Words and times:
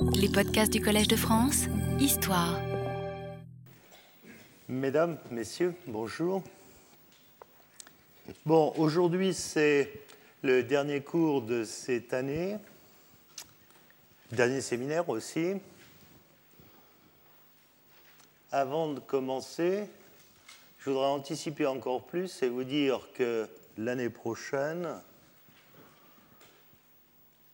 Les 0.00 0.28
podcasts 0.28 0.72
du 0.72 0.80
Collège 0.80 1.08
de 1.08 1.16
France, 1.16 1.64
Histoire. 1.98 2.58
Mesdames, 4.68 5.18
Messieurs, 5.30 5.74
bonjour. 5.86 6.42
Bon, 8.46 8.72
aujourd'hui 8.76 9.34
c'est 9.34 9.90
le 10.42 10.62
dernier 10.62 11.00
cours 11.00 11.42
de 11.42 11.64
cette 11.64 12.14
année, 12.14 12.56
dernier 14.30 14.60
séminaire 14.60 15.08
aussi. 15.08 15.54
Avant 18.52 18.92
de 18.92 19.00
commencer, 19.00 19.84
je 20.78 20.90
voudrais 20.90 21.06
anticiper 21.06 21.66
encore 21.66 22.02
plus 22.04 22.42
et 22.42 22.48
vous 22.48 22.64
dire 22.64 23.00
que 23.14 23.48
l'année 23.76 24.10
prochaine, 24.10 25.00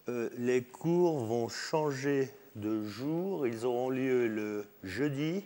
euh, 0.08 0.28
les 0.36 0.62
cours 0.62 1.18
vont 1.24 1.48
changer 1.48 2.30
de 2.56 2.86
jour. 2.86 3.46
Ils 3.46 3.64
auront 3.64 3.90
lieu 3.90 4.28
le 4.28 4.66
jeudi. 4.82 5.44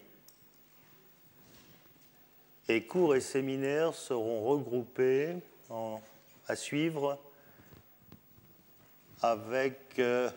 Et 2.69 2.83
cours 2.85 3.15
et 3.15 3.21
séminaires 3.21 3.95
seront 3.95 4.45
regroupés 4.45 5.37
à 6.49 6.57
suivre 6.57 7.19
avec 9.23 9.99
euh, 9.99 10.31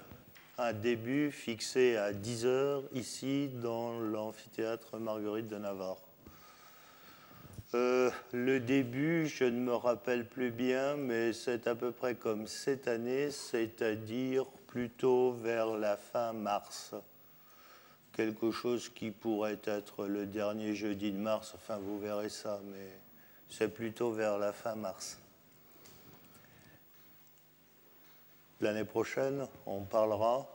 un 0.58 0.74
début 0.74 1.32
fixé 1.32 1.98
à 1.98 2.14
10 2.14 2.46
heures 2.46 2.84
ici 2.94 3.50
dans 3.62 4.00
l'amphithéâtre 4.00 4.98
Marguerite 4.98 5.48
de 5.48 5.58
Navarre. 5.58 5.98
Euh, 7.74 8.12
le 8.34 8.60
début, 8.60 9.28
je 9.28 9.46
ne 9.46 9.60
me 9.60 9.74
rappelle 9.74 10.28
plus 10.28 10.52
bien, 10.52 10.98
mais 10.98 11.32
c'est 11.32 11.68
à 11.68 11.76
peu 11.76 11.94
près 11.94 12.16
comme 12.16 12.46
cette 12.46 12.90
année, 12.90 13.32
c'est-à-dire 13.32 14.46
plutôt 14.68 15.32
vers 15.32 15.78
la 15.78 15.96
fin 15.96 16.34
mars. 16.34 16.94
Quelque 18.12 18.52
chose 18.52 18.90
qui 18.90 19.12
pourrait 19.12 19.60
être 19.64 20.06
le 20.06 20.26
dernier 20.26 20.76
jeudi 20.76 21.14
de 21.14 21.18
mars, 21.18 21.54
enfin 21.56 21.78
vous 21.78 21.98
verrez 21.98 22.28
ça, 22.28 22.60
mais 22.66 22.92
c'est 23.48 23.70
plutôt 23.70 24.12
vers 24.12 24.38
la 24.38 24.52
fin 24.52 24.76
mars. 24.76 25.18
L'année 28.60 28.84
prochaine, 28.84 29.48
on 29.66 29.82
parlera 29.82 30.46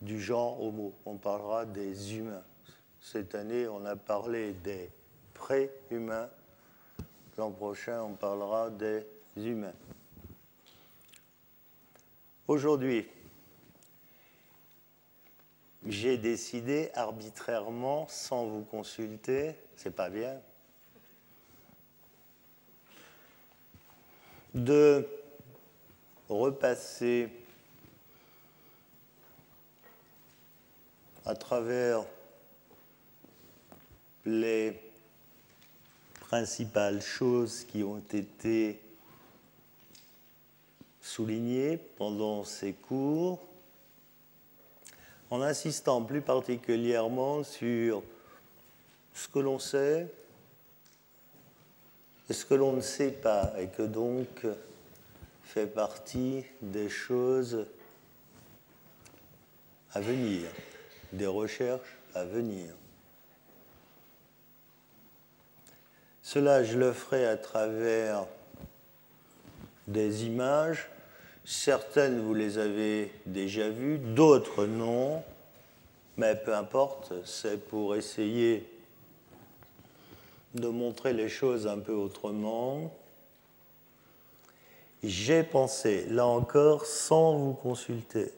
du 0.00 0.18
genre 0.20 0.62
homo, 0.62 0.94
on 1.04 1.16
parlera 1.16 1.66
des 1.66 2.16
humains. 2.16 2.42
Cette 3.04 3.34
année, 3.34 3.68
on 3.68 3.84
a 3.84 3.96
parlé 3.96 4.54
des 4.54 4.90
pré-humains. 5.34 6.30
L'an 7.36 7.50
prochain, 7.50 8.02
on 8.02 8.14
parlera 8.14 8.70
des 8.70 9.06
humains. 9.36 9.74
Aujourd'hui, 12.48 13.06
j'ai 15.86 16.16
décidé 16.16 16.90
arbitrairement, 16.94 18.08
sans 18.08 18.46
vous 18.46 18.64
consulter, 18.64 19.54
c'est 19.76 19.94
pas 19.94 20.08
bien, 20.08 20.40
de 24.54 25.06
repasser 26.30 27.28
à 31.26 31.34
travers 31.34 32.02
les 34.24 34.80
principales 36.20 37.02
choses 37.02 37.64
qui 37.64 37.82
ont 37.82 38.02
été 38.12 38.80
soulignées 41.00 41.76
pendant 41.76 42.44
ces 42.44 42.72
cours, 42.72 43.40
en 45.30 45.42
insistant 45.42 46.02
plus 46.02 46.22
particulièrement 46.22 47.44
sur 47.44 48.02
ce 49.14 49.28
que 49.28 49.38
l'on 49.38 49.58
sait 49.58 50.08
et 52.28 52.32
ce 52.32 52.44
que 52.44 52.54
l'on 52.54 52.72
ne 52.72 52.80
sait 52.80 53.10
pas, 53.10 53.52
et 53.58 53.68
que 53.68 53.82
donc 53.82 54.46
fait 55.42 55.66
partie 55.66 56.42
des 56.62 56.88
choses 56.88 57.66
à 59.92 60.00
venir, 60.00 60.48
des 61.12 61.26
recherches 61.26 61.98
à 62.14 62.24
venir. 62.24 62.74
Cela, 66.24 66.64
je 66.64 66.78
le 66.78 66.94
ferai 66.94 67.26
à 67.26 67.36
travers 67.36 68.24
des 69.86 70.24
images. 70.24 70.88
Certaines, 71.44 72.18
vous 72.18 72.32
les 72.32 72.56
avez 72.56 73.12
déjà 73.26 73.68
vues, 73.68 73.98
d'autres 73.98 74.64
non. 74.64 75.22
Mais 76.16 76.34
peu 76.34 76.54
importe, 76.54 77.12
c'est 77.26 77.62
pour 77.68 77.94
essayer 77.94 78.66
de 80.54 80.66
montrer 80.68 81.12
les 81.12 81.28
choses 81.28 81.66
un 81.66 81.78
peu 81.78 81.92
autrement. 81.92 82.90
J'ai 85.02 85.42
pensé, 85.42 86.06
là 86.08 86.24
encore, 86.24 86.86
sans 86.86 87.36
vous 87.36 87.52
consulter, 87.52 88.32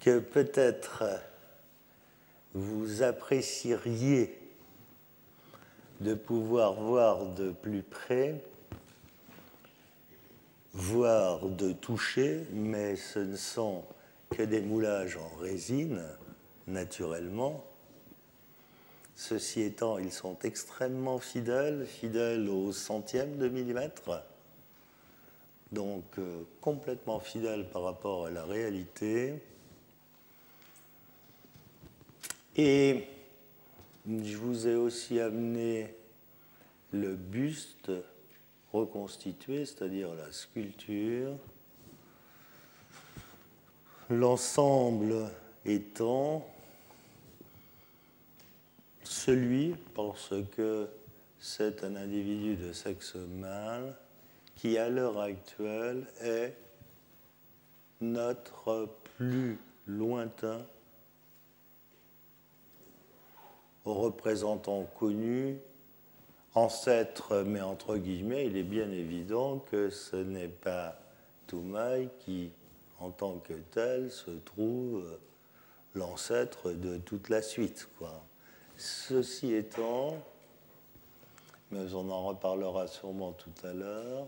que 0.00 0.18
peut-être 0.18 1.04
vous 2.54 3.04
apprécieriez 3.04 4.36
de 6.00 6.14
pouvoir 6.14 6.74
voir 6.74 7.26
de 7.26 7.50
plus 7.50 7.82
près, 7.82 8.40
voir 10.72 11.48
de 11.48 11.72
toucher, 11.72 12.46
mais 12.52 12.96
ce 12.96 13.20
ne 13.20 13.36
sont 13.36 13.84
que 14.30 14.42
des 14.42 14.60
moulages 14.60 15.16
en 15.16 15.36
résine, 15.40 16.02
naturellement. 16.66 17.64
Ceci 19.14 19.62
étant, 19.62 19.98
ils 19.98 20.12
sont 20.12 20.36
extrêmement 20.42 21.18
fidèles, 21.18 21.86
fidèles 21.86 22.48
au 22.48 22.72
centième 22.72 23.38
de 23.38 23.48
millimètre, 23.48 24.24
donc 25.70 26.04
euh, 26.18 26.42
complètement 26.60 27.20
fidèles 27.20 27.68
par 27.68 27.82
rapport 27.82 28.26
à 28.26 28.30
la 28.30 28.44
réalité. 28.44 29.34
Et 32.56 33.06
je 34.06 34.36
vous 34.36 34.68
ai 34.68 34.74
aussi 34.74 35.18
amené 35.20 35.94
le 36.92 37.14
buste 37.14 37.90
reconstitué, 38.72 39.64
c'est-à-dire 39.64 40.14
la 40.14 40.30
sculpture. 40.30 41.36
L'ensemble 44.10 45.30
étant 45.64 46.46
celui, 49.02 49.74
parce 49.94 50.34
que 50.54 50.88
c'est 51.38 51.84
un 51.84 51.96
individu 51.96 52.56
de 52.56 52.72
sexe 52.72 53.14
mâle, 53.14 53.94
qui 54.56 54.76
à 54.76 54.88
l'heure 54.88 55.20
actuelle 55.20 56.06
est 56.20 56.54
notre 58.00 58.88
plus 59.16 59.58
lointain 59.86 60.64
représentant 63.84 64.84
connu, 64.98 65.58
ancêtre, 66.54 67.42
mais 67.44 67.60
entre 67.60 67.96
guillemets, 67.96 68.46
il 68.46 68.56
est 68.56 68.62
bien 68.62 68.90
évident 68.90 69.58
que 69.58 69.90
ce 69.90 70.16
n'est 70.16 70.48
pas 70.48 70.96
Toumaï 71.46 72.08
qui, 72.20 72.52
en 73.00 73.10
tant 73.10 73.38
que 73.38 73.54
tel, 73.72 74.10
se 74.10 74.30
trouve 74.30 75.04
l'ancêtre 75.94 76.72
de 76.72 76.96
toute 76.96 77.28
la 77.28 77.42
suite. 77.42 77.88
Ceci 78.76 79.52
étant, 79.52 80.16
mais 81.70 81.94
on 81.94 82.10
en 82.10 82.24
reparlera 82.26 82.86
sûrement 82.86 83.32
tout 83.32 83.66
à 83.66 83.72
l'heure, 83.72 84.26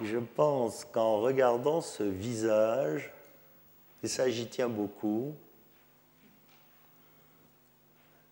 je 0.00 0.18
pense 0.18 0.84
qu'en 0.84 1.20
regardant 1.20 1.80
ce 1.80 2.02
visage, 2.02 3.12
et 4.02 4.08
ça 4.08 4.30
j'y 4.30 4.46
tiens 4.46 4.68
beaucoup, 4.68 5.34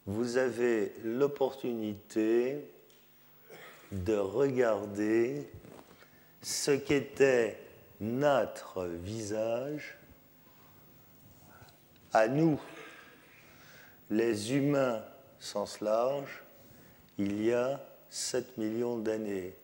vous 0.06 0.36
avez 0.36 0.92
l'opportunité 1.04 2.64
de 3.92 4.16
regarder 4.16 5.48
ce 6.42 6.70
qu'était 6.70 7.58
notre 8.00 8.86
visage 8.86 9.96
à 12.12 12.28
nous, 12.28 12.60
les 14.10 14.54
humains 14.54 15.02
sens 15.40 15.80
large, 15.80 16.42
il 17.18 17.44
y 17.44 17.52
a 17.52 17.80
7 18.10 18.58
millions 18.58 18.98
d'années. 18.98 19.54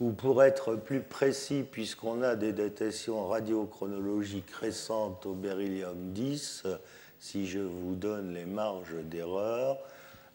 Ou 0.00 0.12
pour 0.12 0.42
être 0.42 0.76
plus 0.76 1.00
précis, 1.00 1.64
puisqu'on 1.68 2.22
a 2.22 2.36
des 2.36 2.52
datations 2.52 3.26
radiochronologiques 3.26 4.50
récentes 4.50 5.26
au 5.26 5.34
beryllium 5.34 6.12
10, 6.12 6.66
si 7.20 7.46
je 7.46 7.60
vous 7.60 7.94
donne 7.94 8.34
les 8.34 8.44
marges 8.44 9.02
d'erreur, 9.04 9.78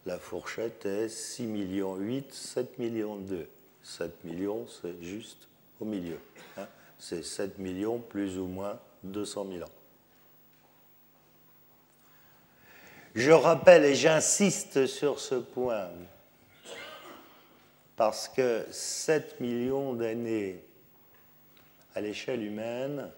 la 0.06 0.18
fourchette 0.18 0.84
est 0.86 1.08
6 1.08 1.46
millions 1.46 1.96
8, 1.96 2.32
7 2.32 2.78
millions 2.78 3.16
2. 3.16 3.48
7 3.82 4.24
millions, 4.24 4.66
c'est 4.68 5.02
juste 5.02 5.48
au 5.80 5.84
milieu. 5.84 6.18
Hein. 6.56 6.66
c'est 6.98 7.24
7 7.24 7.58
millions 7.58 7.98
plus 7.98 8.38
ou 8.38 8.46
moins 8.46 8.78
200 9.02 9.46
000 9.52 9.64
ans. 9.64 9.72
Je 13.14 13.30
rappelle 13.30 13.84
et 13.84 13.94
j'insiste 13.94 14.86
sur 14.86 15.20
ce 15.20 15.36
point 15.36 15.88
parce 17.96 18.28
que 18.28 18.66
7 18.70 19.40
millions 19.40 19.94
d'années 19.94 20.62
à 21.94 22.00
l'échelle 22.00 22.42
humaine, 22.42 23.08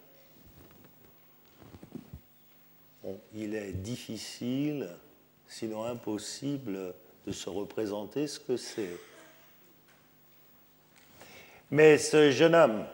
il 3.34 3.54
est 3.54 3.72
difficile, 3.72 4.88
sinon 5.46 5.84
impossible, 5.84 6.94
de 7.26 7.32
se 7.32 7.48
représenter 7.48 8.26
ce 8.26 8.38
que 8.40 8.56
c'est. 8.56 8.96
Mais 11.70 11.98
ce 11.98 12.30
jeune 12.30 12.54
homme, 12.54 12.86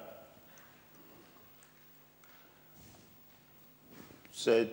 c'est 4.33 4.69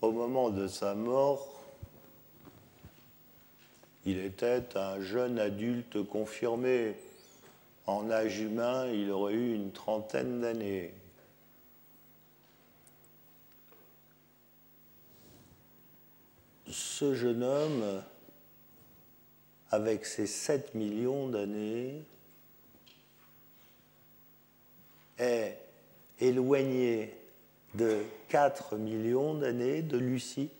au 0.00 0.10
moment 0.10 0.50
de 0.50 0.66
sa 0.66 0.94
mort, 0.94 1.52
il 4.04 4.18
était 4.18 4.76
un 4.76 5.00
jeune 5.00 5.38
adulte 5.38 6.02
confirmé. 6.04 6.94
En 7.86 8.10
âge 8.10 8.40
humain, 8.40 8.88
il 8.88 9.10
aurait 9.10 9.34
eu 9.34 9.54
une 9.54 9.70
trentaine 9.70 10.40
d'années. 10.40 10.92
Ce 16.70 17.14
jeune 17.14 17.44
homme, 17.44 18.02
avec 19.70 20.04
ses 20.04 20.26
7 20.26 20.74
millions 20.74 21.28
d'années, 21.28 22.04
est 25.18 25.58
éloigné 26.20 27.16
de 27.74 28.02
4 28.28 28.76
millions 28.76 29.34
d'années 29.34 29.82
de 29.82 29.96
Lucie. 29.96 30.50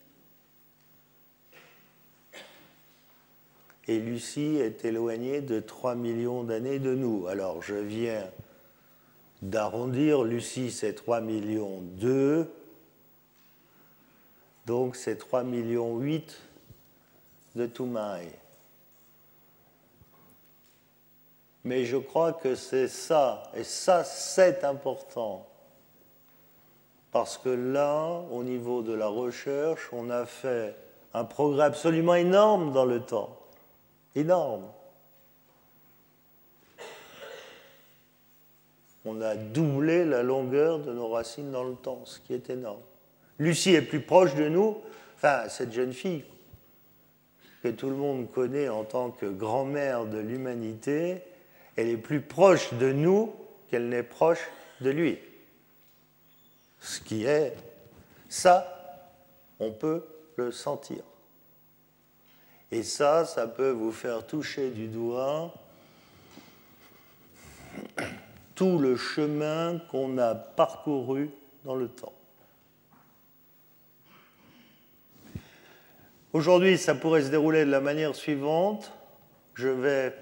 Et 3.88 3.98
Lucie 3.98 4.56
est 4.56 4.84
éloignée 4.84 5.40
de 5.40 5.60
3 5.60 5.94
millions 5.94 6.42
d'années 6.44 6.78
de 6.78 6.94
nous. 6.94 7.26
Alors 7.26 7.62
je 7.62 7.74
viens 7.74 8.28
d'arrondir, 9.42 10.24
Lucie 10.24 10.70
c'est 10.70 10.94
3 10.94 11.20
millions 11.20 11.80
2, 11.98 12.50
donc 14.66 14.96
c'est 14.96 15.16
3 15.16 15.44
millions 15.44 15.96
8 15.98 16.38
de 17.54 17.66
Toumaï. 17.66 18.28
Mais 21.64 21.84
je 21.84 21.96
crois 21.96 22.32
que 22.32 22.54
c'est 22.54 22.88
ça, 22.88 23.44
et 23.54 23.64
ça 23.64 24.04
c'est 24.04 24.64
important. 24.64 25.46
Parce 27.12 27.38
que 27.38 27.48
là, 27.48 28.20
au 28.30 28.42
niveau 28.42 28.82
de 28.82 28.92
la 28.92 29.06
recherche, 29.06 29.88
on 29.92 30.10
a 30.10 30.26
fait 30.26 30.76
un 31.14 31.24
progrès 31.24 31.64
absolument 31.64 32.14
énorme 32.14 32.72
dans 32.72 32.84
le 32.84 33.00
temps. 33.00 33.36
Énorme. 34.14 34.66
On 39.04 39.20
a 39.22 39.34
doublé 39.34 40.04
la 40.04 40.22
longueur 40.22 40.80
de 40.80 40.92
nos 40.92 41.08
racines 41.08 41.50
dans 41.52 41.64
le 41.64 41.74
temps, 41.74 42.00
ce 42.04 42.20
qui 42.20 42.34
est 42.34 42.50
énorme. 42.50 42.82
Lucie 43.38 43.74
est 43.74 43.82
plus 43.82 44.00
proche 44.00 44.34
de 44.34 44.48
nous, 44.48 44.78
enfin, 45.16 45.48
cette 45.48 45.72
jeune 45.72 45.92
fille 45.92 46.24
que 47.62 47.68
tout 47.68 47.90
le 47.90 47.96
monde 47.96 48.30
connaît 48.30 48.68
en 48.68 48.84
tant 48.84 49.10
que 49.10 49.26
grand-mère 49.26 50.06
de 50.06 50.18
l'humanité, 50.18 51.22
elle 51.76 51.88
est 51.88 51.96
plus 51.96 52.20
proche 52.20 52.72
de 52.74 52.92
nous 52.92 53.34
qu'elle 53.68 53.88
n'est 53.88 54.02
proche 54.02 54.48
de 54.80 54.90
lui. 54.90 55.18
Ce 56.80 57.00
qui 57.00 57.24
est, 57.24 57.54
ça, 58.28 59.12
on 59.58 59.72
peut 59.72 60.04
le 60.36 60.52
sentir. 60.52 61.02
Et 62.70 62.82
ça, 62.82 63.24
ça 63.24 63.46
peut 63.46 63.70
vous 63.70 63.92
faire 63.92 64.26
toucher 64.26 64.70
du 64.70 64.88
doigt 64.88 65.52
tout 68.54 68.78
le 68.78 68.96
chemin 68.96 69.78
qu'on 69.90 70.18
a 70.18 70.34
parcouru 70.34 71.30
dans 71.64 71.74
le 71.74 71.88
temps. 71.88 72.15
Aujourd'hui, 76.36 76.76
ça 76.76 76.94
pourrait 76.94 77.22
se 77.22 77.30
dérouler 77.30 77.64
de 77.64 77.70
la 77.70 77.80
manière 77.80 78.14
suivante. 78.14 78.92
Je 79.54 79.68
vais 79.68 80.12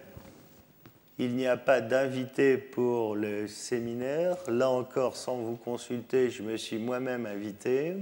il 1.18 1.34
n'y 1.34 1.48
a 1.48 1.56
pas 1.56 1.80
d'invité 1.80 2.56
pour 2.56 3.16
le 3.16 3.48
séminaire. 3.48 4.36
Là 4.46 4.70
encore, 4.70 5.16
sans 5.16 5.38
vous 5.38 5.56
consulter, 5.56 6.30
je 6.30 6.44
me 6.44 6.56
suis 6.56 6.78
moi-même 6.78 7.26
invité. 7.26 7.96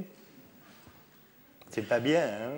C'est 1.70 1.88
pas 1.88 2.00
bien, 2.00 2.22
hein 2.22 2.50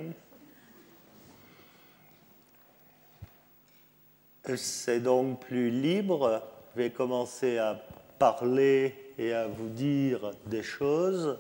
C'est 4.56 4.99
donc 4.99 5.39
plus 5.39 5.71
libre. 5.71 6.43
Je 6.75 6.83
vais 6.83 6.91
commencer 6.91 7.59
à 7.59 7.81
parler 8.19 8.93
et 9.19 9.33
à 9.33 9.47
vous 9.47 9.69
dire 9.69 10.33
des 10.47 10.65
choses. 10.65 11.39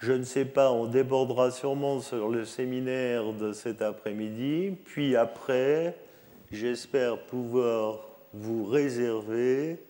Je 0.00 0.14
ne 0.14 0.24
sais 0.24 0.46
pas, 0.46 0.72
on 0.72 0.86
débordera 0.86 1.50
sûrement 1.50 2.00
sur 2.00 2.30
le 2.30 2.46
séminaire 2.46 3.34
de 3.34 3.52
cet 3.52 3.82
après-midi. 3.82 4.74
Puis 4.86 5.14
après, 5.14 5.94
j'espère 6.50 7.18
pouvoir 7.26 8.08
vous 8.32 8.64
réserver 8.64 9.84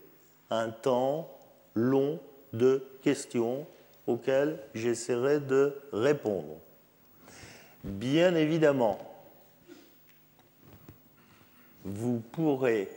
un 0.51 0.71
temps 0.71 1.31
long 1.75 2.19
de 2.53 2.85
questions 3.03 3.69
auxquelles 4.09 4.59
j'essaierai 4.75 5.39
de 5.39 5.77
répondre. 5.93 6.59
Bien 7.85 8.35
évidemment, 8.35 8.99
vous 11.85 12.19
pourrez, 12.33 12.91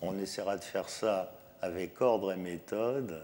on 0.00 0.18
essaiera 0.18 0.56
de 0.56 0.64
faire 0.64 0.88
ça 0.88 1.34
avec 1.60 2.00
ordre 2.00 2.32
et 2.32 2.36
méthode, 2.36 3.20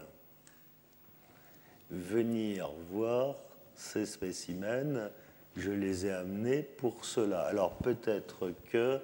venir 1.89 2.69
voir 2.91 3.35
ces 3.75 4.05
spécimens 4.05 5.09
je 5.57 5.71
les 5.71 6.05
ai 6.05 6.11
amenés 6.11 6.61
pour 6.61 7.03
cela. 7.03 7.41
Alors 7.41 7.73
peut-être 7.77 8.53
que 8.71 8.99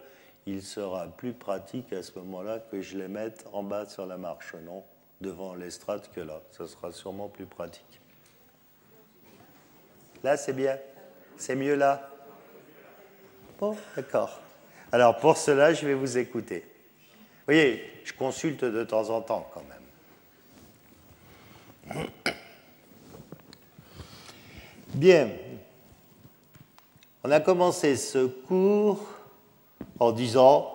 il 0.45 0.62
sera 0.62 1.07
plus 1.07 1.33
pratique 1.33 1.91
à 1.94 2.03
ce 2.03 2.18
moment-là 2.19 2.59
que 2.59 2.81
je 2.81 2.97
les 2.97 3.07
mette 3.07 3.45
en 3.53 3.63
bas 3.63 3.85
sur 3.88 4.06
la 4.06 4.18
marche, 4.18 4.53
non? 4.65 4.83
Devant 5.21 5.56
l'estrade 5.56 6.03
que 6.13 6.19
là. 6.19 6.41
Ce 6.52 6.68
sera 6.68 6.92
sûrement 6.92 7.30
plus 7.30 7.45
pratique. 7.45 8.02
Là, 10.21 10.37
c'est 10.37 10.54
bien 10.54 10.78
C'est 11.37 11.56
mieux 11.56 11.75
là 11.75 12.09
Bon, 13.59 13.75
d'accord. 13.95 14.40
Alors 14.92 15.18
pour 15.18 15.37
cela, 15.37 15.73
je 15.73 15.85
vais 15.85 15.94
vous 15.94 16.18
écouter. 16.18 16.59
Vous 16.59 17.54
voyez, 17.54 17.83
je 18.04 18.13
consulte 18.13 18.63
de 18.63 18.83
temps 18.83 19.09
en 19.09 19.21
temps 19.21 19.49
quand 19.54 19.63
même. 19.63 19.72
Bien, 24.94 25.30
on 27.23 27.31
a 27.31 27.40
commencé 27.40 27.95
ce 27.95 28.28
cours 28.28 29.04
en 30.00 30.12
disant 30.12 30.71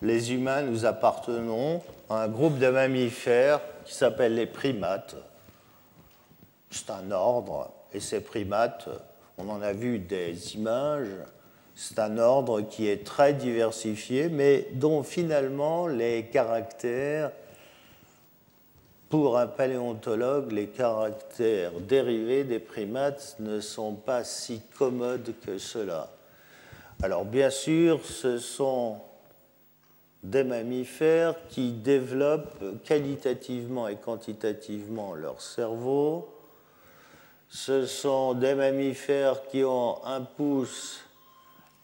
les 0.00 0.32
humains, 0.32 0.62
nous 0.62 0.86
appartenons 0.86 1.82
à 2.08 2.22
un 2.22 2.28
groupe 2.28 2.58
de 2.58 2.68
mammifères 2.68 3.60
qui 3.84 3.94
s'appelle 3.94 4.36
les 4.36 4.46
primates. 4.46 5.16
C'est 6.70 6.88
un 6.88 7.10
ordre, 7.10 7.70
et 7.92 8.00
ces 8.00 8.20
primates, 8.20 8.88
on 9.36 9.50
en 9.50 9.60
a 9.60 9.74
vu 9.74 9.98
des 9.98 10.54
images, 10.54 11.08
c'est 11.74 11.98
un 11.98 12.16
ordre 12.16 12.62
qui 12.62 12.88
est 12.88 13.04
très 13.04 13.34
diversifié, 13.34 14.30
mais 14.30 14.68
dont 14.72 15.02
finalement 15.02 15.86
les 15.86 16.24
caractères 16.32 17.32
pour 19.08 19.38
un 19.38 19.46
paléontologue, 19.46 20.52
les 20.52 20.68
caractères 20.68 21.72
dérivés 21.80 22.44
des 22.44 22.58
primates 22.58 23.36
ne 23.40 23.60
sont 23.60 23.94
pas 23.94 24.22
si 24.24 24.60
commodes 24.78 25.34
que 25.44 25.58
cela. 25.58 26.10
Alors 27.02 27.24
bien 27.24 27.50
sûr, 27.50 28.04
ce 28.04 28.38
sont 28.38 28.98
des 30.22 30.44
mammifères 30.44 31.34
qui 31.48 31.72
développent 31.72 32.82
qualitativement 32.84 33.88
et 33.88 33.96
quantitativement 33.96 35.14
leur 35.14 35.40
cerveau. 35.40 36.28
Ce 37.48 37.86
sont 37.86 38.34
des 38.34 38.54
mammifères 38.54 39.46
qui 39.48 39.64
ont 39.64 40.04
un 40.04 40.20
pouce 40.20 41.00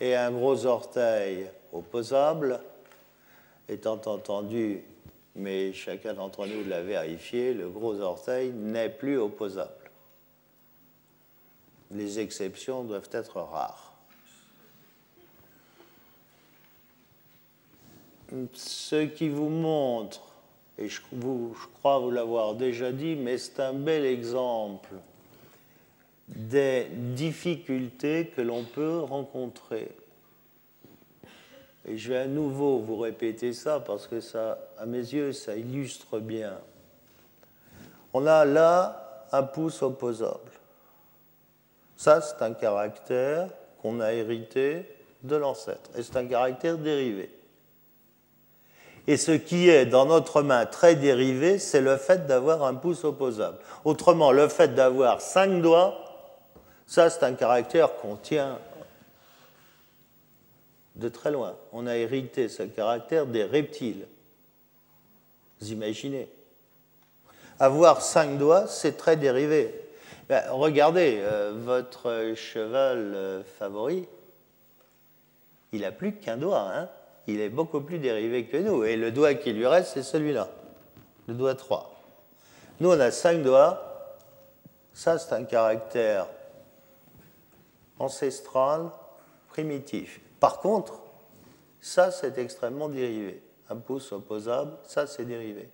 et 0.00 0.14
un 0.14 0.30
gros 0.30 0.66
orteil 0.66 1.46
opposables, 1.72 2.60
étant 3.68 4.00
entendu 4.04 4.82
mais 5.34 5.72
chacun 5.72 6.14
d'entre 6.14 6.46
nous 6.46 6.64
l'a 6.64 6.82
vérifié, 6.82 7.54
le 7.54 7.68
gros 7.68 8.00
orteil 8.00 8.52
n'est 8.52 8.90
plus 8.90 9.18
opposable. 9.18 9.90
Les 11.90 12.18
exceptions 12.18 12.84
doivent 12.84 13.10
être 13.12 13.40
rares. 13.40 13.94
ce 18.52 19.04
qui 19.04 19.28
vous 19.28 19.48
montre, 19.48 20.20
et 20.78 20.88
je, 20.88 21.00
je 21.12 21.66
crois 21.74 21.98
vous 21.98 22.10
l'avoir 22.10 22.54
déjà 22.54 22.90
dit, 22.90 23.14
mais 23.14 23.38
c'est 23.38 23.60
un 23.60 23.72
bel 23.72 24.04
exemple 24.04 24.90
des 26.28 26.86
difficultés 26.90 28.32
que 28.34 28.40
l'on 28.40 28.64
peut 28.64 28.98
rencontrer. 28.98 29.88
Et 31.86 31.98
je 31.98 32.12
vais 32.12 32.18
à 32.18 32.26
nouveau 32.26 32.78
vous 32.78 32.96
répéter 32.96 33.52
ça 33.52 33.80
parce 33.80 34.06
que 34.06 34.20
ça, 34.20 34.58
à 34.78 34.86
mes 34.86 34.98
yeux, 34.98 35.32
ça 35.32 35.54
illustre 35.54 36.18
bien. 36.18 36.58
On 38.12 38.26
a 38.26 38.44
là 38.44 39.26
un 39.32 39.42
pouce 39.42 39.82
opposable. 39.82 40.50
Ça, 41.96 42.20
c'est 42.20 42.42
un 42.42 42.52
caractère 42.52 43.48
qu'on 43.82 44.00
a 44.00 44.12
hérité 44.12 44.88
de 45.22 45.36
l'ancêtre. 45.36 45.90
Et 45.96 46.02
c'est 46.02 46.16
un 46.16 46.26
caractère 46.26 46.78
dérivé. 46.78 47.30
Et 49.06 49.18
ce 49.18 49.32
qui 49.32 49.68
est 49.68 49.84
dans 49.84 50.06
notre 50.06 50.42
main 50.42 50.64
très 50.64 50.94
dérivé, 50.94 51.58
c'est 51.58 51.82
le 51.82 51.96
fait 51.96 52.26
d'avoir 52.26 52.64
un 52.64 52.74
pouce 52.74 53.04
opposable. 53.04 53.58
Autrement, 53.84 54.32
le 54.32 54.48
fait 54.48 54.74
d'avoir 54.74 55.20
cinq 55.20 55.60
doigts, 55.60 55.98
ça, 56.86 57.10
c'est 57.10 57.24
un 57.24 57.34
caractère 57.34 57.96
qu'on 57.96 58.16
tient 58.16 58.58
de 60.96 61.08
très 61.08 61.30
loin. 61.30 61.56
On 61.72 61.86
a 61.86 61.96
hérité 61.96 62.48
ce 62.48 62.62
caractère 62.62 63.26
des 63.26 63.44
reptiles. 63.44 64.06
Vous 65.60 65.72
imaginez 65.72 66.28
Avoir 67.58 68.02
cinq 68.02 68.38
doigts, 68.38 68.66
c'est 68.66 68.96
très 68.96 69.16
dérivé. 69.16 69.74
Ben, 70.28 70.42
regardez, 70.50 71.18
euh, 71.20 71.52
votre 71.56 72.34
cheval 72.34 73.12
euh, 73.14 73.42
favori, 73.58 74.08
il 75.72 75.82
n'a 75.82 75.92
plus 75.92 76.14
qu'un 76.16 76.36
doigt. 76.36 76.70
Hein 76.72 76.88
il 77.26 77.40
est 77.40 77.48
beaucoup 77.48 77.80
plus 77.80 77.98
dérivé 77.98 78.46
que 78.46 78.56
nous. 78.56 78.84
Et 78.84 78.96
le 78.96 79.10
doigt 79.10 79.34
qui 79.34 79.52
lui 79.52 79.66
reste, 79.66 79.92
c'est 79.94 80.02
celui-là, 80.02 80.48
le 81.26 81.34
doigt 81.34 81.54
3. 81.54 81.90
Nous, 82.80 82.90
on 82.90 83.00
a 83.00 83.10
cinq 83.10 83.42
doigts. 83.42 83.90
Ça, 84.92 85.18
c'est 85.18 85.34
un 85.34 85.44
caractère 85.44 86.26
ancestral 87.98 88.90
primitif. 89.48 90.20
Par 90.44 90.58
contre, 90.58 91.00
ça, 91.80 92.10
c'est 92.10 92.36
extrêmement 92.36 92.90
dérivé. 92.90 93.42
Un 93.70 93.76
pouce 93.76 94.12
opposable, 94.12 94.76
ça, 94.84 95.06
c'est 95.06 95.24
dérivé. 95.24 95.70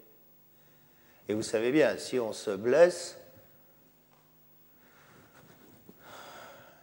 Et 1.29 1.35
vous 1.35 1.43
savez 1.43 1.73
bien, 1.73 1.99
si 1.99 2.21
on 2.21 2.33
se 2.33 2.53
blesse, 2.53 3.19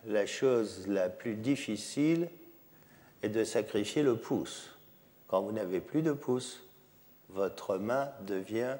la 0.05 0.25
chose 0.25 0.85
la 0.89 1.07
plus 1.07 1.35
difficile 1.35 2.27
est 3.23 3.29
de 3.29 3.45
sacrifier 3.45 4.03
le 4.03 4.17
pouce. 4.17 4.69
Quand 5.29 5.41
vous 5.41 5.53
n'avez 5.53 5.79
plus 5.79 6.01
de 6.01 6.11
pouce, 6.11 6.59
votre 7.29 7.77
main 7.77 8.11
devient 8.23 8.75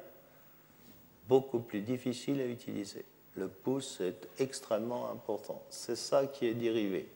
beaucoup 1.28 1.60
plus 1.60 1.80
difficile 1.80 2.42
à 2.42 2.46
utiliser. 2.46 3.06
Le 3.36 3.48
pouce 3.48 4.02
est 4.02 4.28
extrêmement 4.38 5.10
important. 5.10 5.62
C'est 5.70 5.96
ça 5.96 6.26
qui 6.26 6.46
est 6.46 6.52
dérivé. 6.52 7.08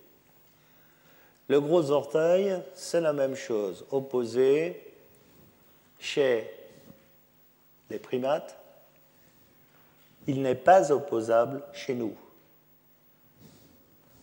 Le 1.53 1.61
gros 1.61 1.91
orteil, 1.91 2.57
c'est 2.75 3.03
la 3.03 3.13
même 3.13 3.35
chose, 3.35 3.85
opposé 3.91 4.91
chez 5.99 6.51
les 7.91 7.99
primates. 7.99 8.57
Il 10.27 10.41
n'est 10.41 10.55
pas 10.55 10.91
opposable 10.91 11.63
chez 11.75 11.93
nous. 11.93 12.15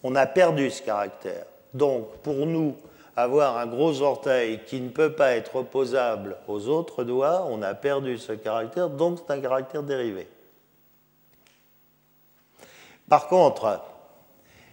On 0.01 0.15
a 0.15 0.25
perdu 0.25 0.71
ce 0.71 0.81
caractère. 0.81 1.45
Donc, 1.71 2.17
pour 2.23 2.47
nous, 2.47 2.75
avoir 3.15 3.57
un 3.57 3.67
gros 3.67 4.01
orteil 4.01 4.61
qui 4.65 4.81
ne 4.81 4.89
peut 4.89 5.13
pas 5.13 5.33
être 5.33 5.57
opposable 5.57 6.35
aux 6.47 6.67
autres 6.67 7.03
doigts, 7.03 7.45
on 7.47 7.61
a 7.61 7.75
perdu 7.75 8.17
ce 8.17 8.31
caractère, 8.31 8.89
donc 8.89 9.19
c'est 9.19 9.31
un 9.31 9.39
caractère 9.39 9.83
dérivé. 9.83 10.27
Par 13.07 13.27
contre, 13.27 13.83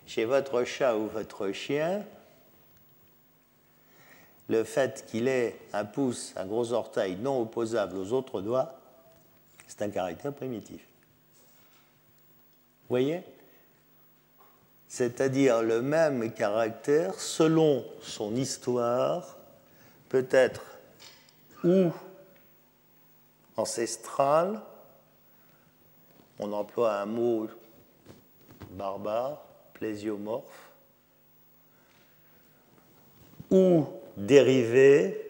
chez 0.07 0.25
votre 0.25 0.65
chat 0.65 0.97
ou 0.97 1.07
votre 1.09 1.53
chien, 1.53 2.03
le 4.49 4.65
fait 4.65 5.05
qu'il 5.07 5.29
ait 5.29 5.59
un 5.73 5.85
pouce, 5.85 6.33
un 6.37 6.47
gros 6.47 6.73
orteil 6.73 7.17
non 7.17 7.43
opposable 7.43 7.97
aux 7.97 8.13
autres 8.13 8.41
doigts, 8.41 8.75
c'est 9.67 9.83
un 9.83 9.91
caractère 9.91 10.33
primitif. 10.33 10.81
Vous 12.83 12.91
voyez? 12.91 13.23
C'est-à-dire 14.89 15.63
le 15.63 15.83
même 15.83 16.33
caractère 16.33 17.15
selon 17.15 17.85
son 18.01 18.37
histoire, 18.37 19.37
peut-être 20.09 20.63
ou 21.65 21.91
ancestral, 23.57 24.61
on 26.39 26.53
emploie 26.53 27.01
un 27.01 27.07
mot 27.07 27.49
barbare, 28.71 29.43
plésiomorphe, 29.75 30.71
ou 33.51 33.87
dérivé, 34.17 35.23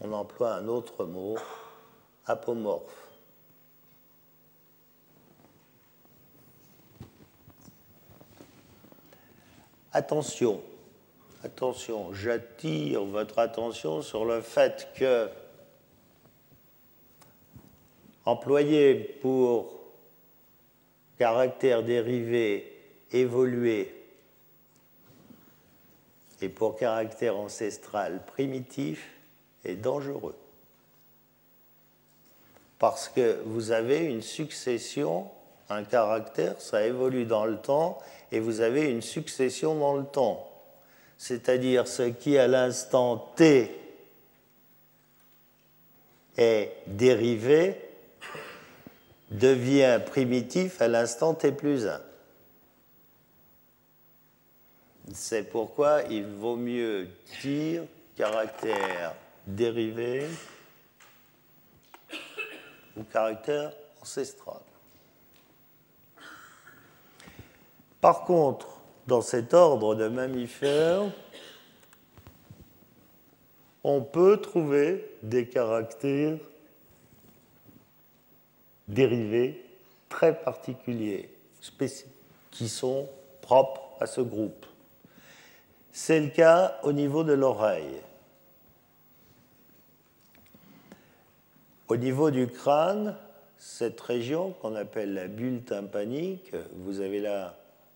on 0.00 0.12
emploie 0.12 0.54
un 0.54 0.68
autre 0.68 1.04
mot, 1.04 1.36
apomorphe. 2.26 3.08
Attention, 9.94 10.62
attention, 11.44 12.12
j'attire 12.14 13.04
votre 13.04 13.38
attention 13.38 14.00
sur 14.00 14.24
le 14.24 14.40
fait 14.40 14.88
que 14.96 15.28
employé 18.24 18.94
pour 18.94 19.82
caractère 21.18 21.82
dérivé 21.82 22.72
évolué 23.10 24.01
et 26.42 26.48
pour 26.48 26.76
caractère 26.76 27.36
ancestral 27.36 28.20
primitif 28.26 29.08
est 29.64 29.76
dangereux. 29.76 30.36
Parce 32.78 33.08
que 33.08 33.40
vous 33.46 33.70
avez 33.70 33.98
une 33.98 34.22
succession, 34.22 35.30
un 35.68 35.84
caractère, 35.84 36.60
ça 36.60 36.84
évolue 36.84 37.26
dans 37.26 37.44
le 37.44 37.56
temps 37.56 37.98
et 38.32 38.40
vous 38.40 38.60
avez 38.60 38.90
une 38.90 39.02
succession 39.02 39.76
dans 39.76 39.96
le 39.96 40.04
temps. 40.04 40.48
C'est-à-dire 41.16 41.86
ce 41.86 42.02
qui 42.02 42.36
à 42.36 42.48
l'instant 42.48 43.16
t 43.36 43.70
est 46.36 46.72
dérivé 46.88 47.76
devient 49.30 50.00
primitif 50.04 50.82
à 50.82 50.88
l'instant 50.88 51.34
t 51.34 51.52
plus 51.52 51.86
1. 51.86 52.00
C'est 55.12 55.44
pourquoi 55.44 56.02
il 56.04 56.24
vaut 56.24 56.56
mieux 56.56 57.08
dire 57.42 57.84
caractère 58.16 59.14
dérivé 59.46 60.26
ou 62.96 63.02
caractère 63.04 63.72
ancestral. 64.00 64.60
Par 68.00 68.24
contre, 68.24 68.80
dans 69.06 69.20
cet 69.20 69.52
ordre 69.52 69.94
de 69.94 70.08
mammifères, 70.08 71.04
on 73.84 74.00
peut 74.00 74.38
trouver 74.38 75.10
des 75.22 75.48
caractères 75.48 76.38
dérivés 78.88 79.64
très 80.08 80.38
particuliers, 80.38 81.30
qui 82.50 82.68
sont 82.68 83.08
propres 83.40 83.82
à 84.00 84.06
ce 84.06 84.20
groupe. 84.20 84.66
C'est 85.92 86.20
le 86.20 86.28
cas 86.28 86.80
au 86.82 86.92
niveau 86.92 87.22
de 87.22 87.34
l'oreille. 87.34 88.00
Au 91.88 91.96
niveau 91.96 92.30
du 92.30 92.46
crâne, 92.46 93.14
cette 93.58 94.00
région 94.00 94.52
qu'on 94.52 94.74
appelle 94.74 95.12
la 95.12 95.28
bulle 95.28 95.62
tympanique, 95.62 96.52
vous 96.76 97.00
avez 97.00 97.20
là 97.20 97.54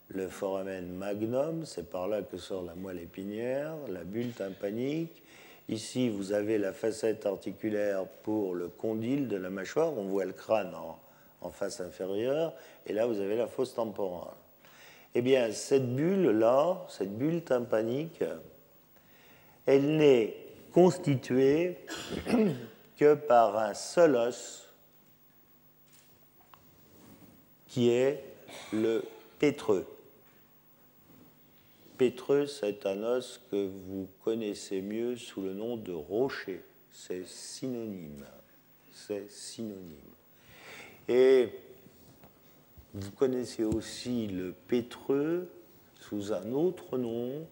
le 0.08 0.28
foramen 0.28 0.86
magnum, 0.86 1.64
c'est 1.64 1.90
par 1.90 2.06
là 2.06 2.20
que 2.20 2.36
sort 2.36 2.62
la 2.62 2.74
moelle 2.74 3.00
épinière, 3.00 3.74
la 3.88 4.04
bulle 4.04 4.32
tympanique. 4.32 5.22
Ici, 5.70 6.10
vous 6.10 6.32
avez 6.32 6.58
la 6.58 6.74
facette 6.74 7.24
articulaire 7.24 8.06
pour 8.22 8.54
le 8.54 8.68
condyle 8.68 9.26
de 9.26 9.36
la 9.36 9.48
mâchoire, 9.48 9.96
on 9.96 10.04
voit 10.04 10.26
le 10.26 10.32
crâne 10.32 10.72
en, 11.40 11.50
face 11.50 11.80
inférieure, 11.80 12.52
et 12.86 12.92
là, 12.92 13.06
vous 13.06 13.20
avez 13.20 13.36
la 13.36 13.46
fosse 13.46 13.74
temporale. 13.74 14.34
Eh 15.14 15.22
bien, 15.22 15.50
cette 15.52 15.94
bulle-là, 15.94 16.86
cette 16.88 17.16
bulle 17.16 17.42
tympanique, 17.42 18.22
elle 19.64 19.96
n'est 19.96 20.36
constituée 20.72 21.78
que 22.98 23.14
par 23.14 23.56
un 23.56 23.74
seul 23.74 24.16
os 24.16 24.68
qui 27.68 27.90
est 27.90 28.22
le 28.72 29.02
pétreux. 29.38 29.86
pétreux, 31.96 32.46
c'est 32.46 32.86
un 32.86 33.02
os 33.02 33.40
que 33.50 33.68
vous 33.88 34.08
connaissez 34.22 34.80
mieux 34.80 35.16
sous 35.16 35.42
le 35.42 35.54
nom 35.54 35.76
de 35.76 35.92
rocher. 35.92 36.62
C'est 36.92 37.26
synonyme. 37.26 38.26
C'est 38.92 39.30
synonyme. 39.30 40.14
Et 41.08 41.50
vous 42.96 43.10
connaissez 43.10 43.62
aussi 43.62 44.26
le 44.26 44.52
pétreux 44.52 45.50
sous 46.00 46.32
un 46.32 46.52
autre 46.52 46.96
nom. 46.96 47.46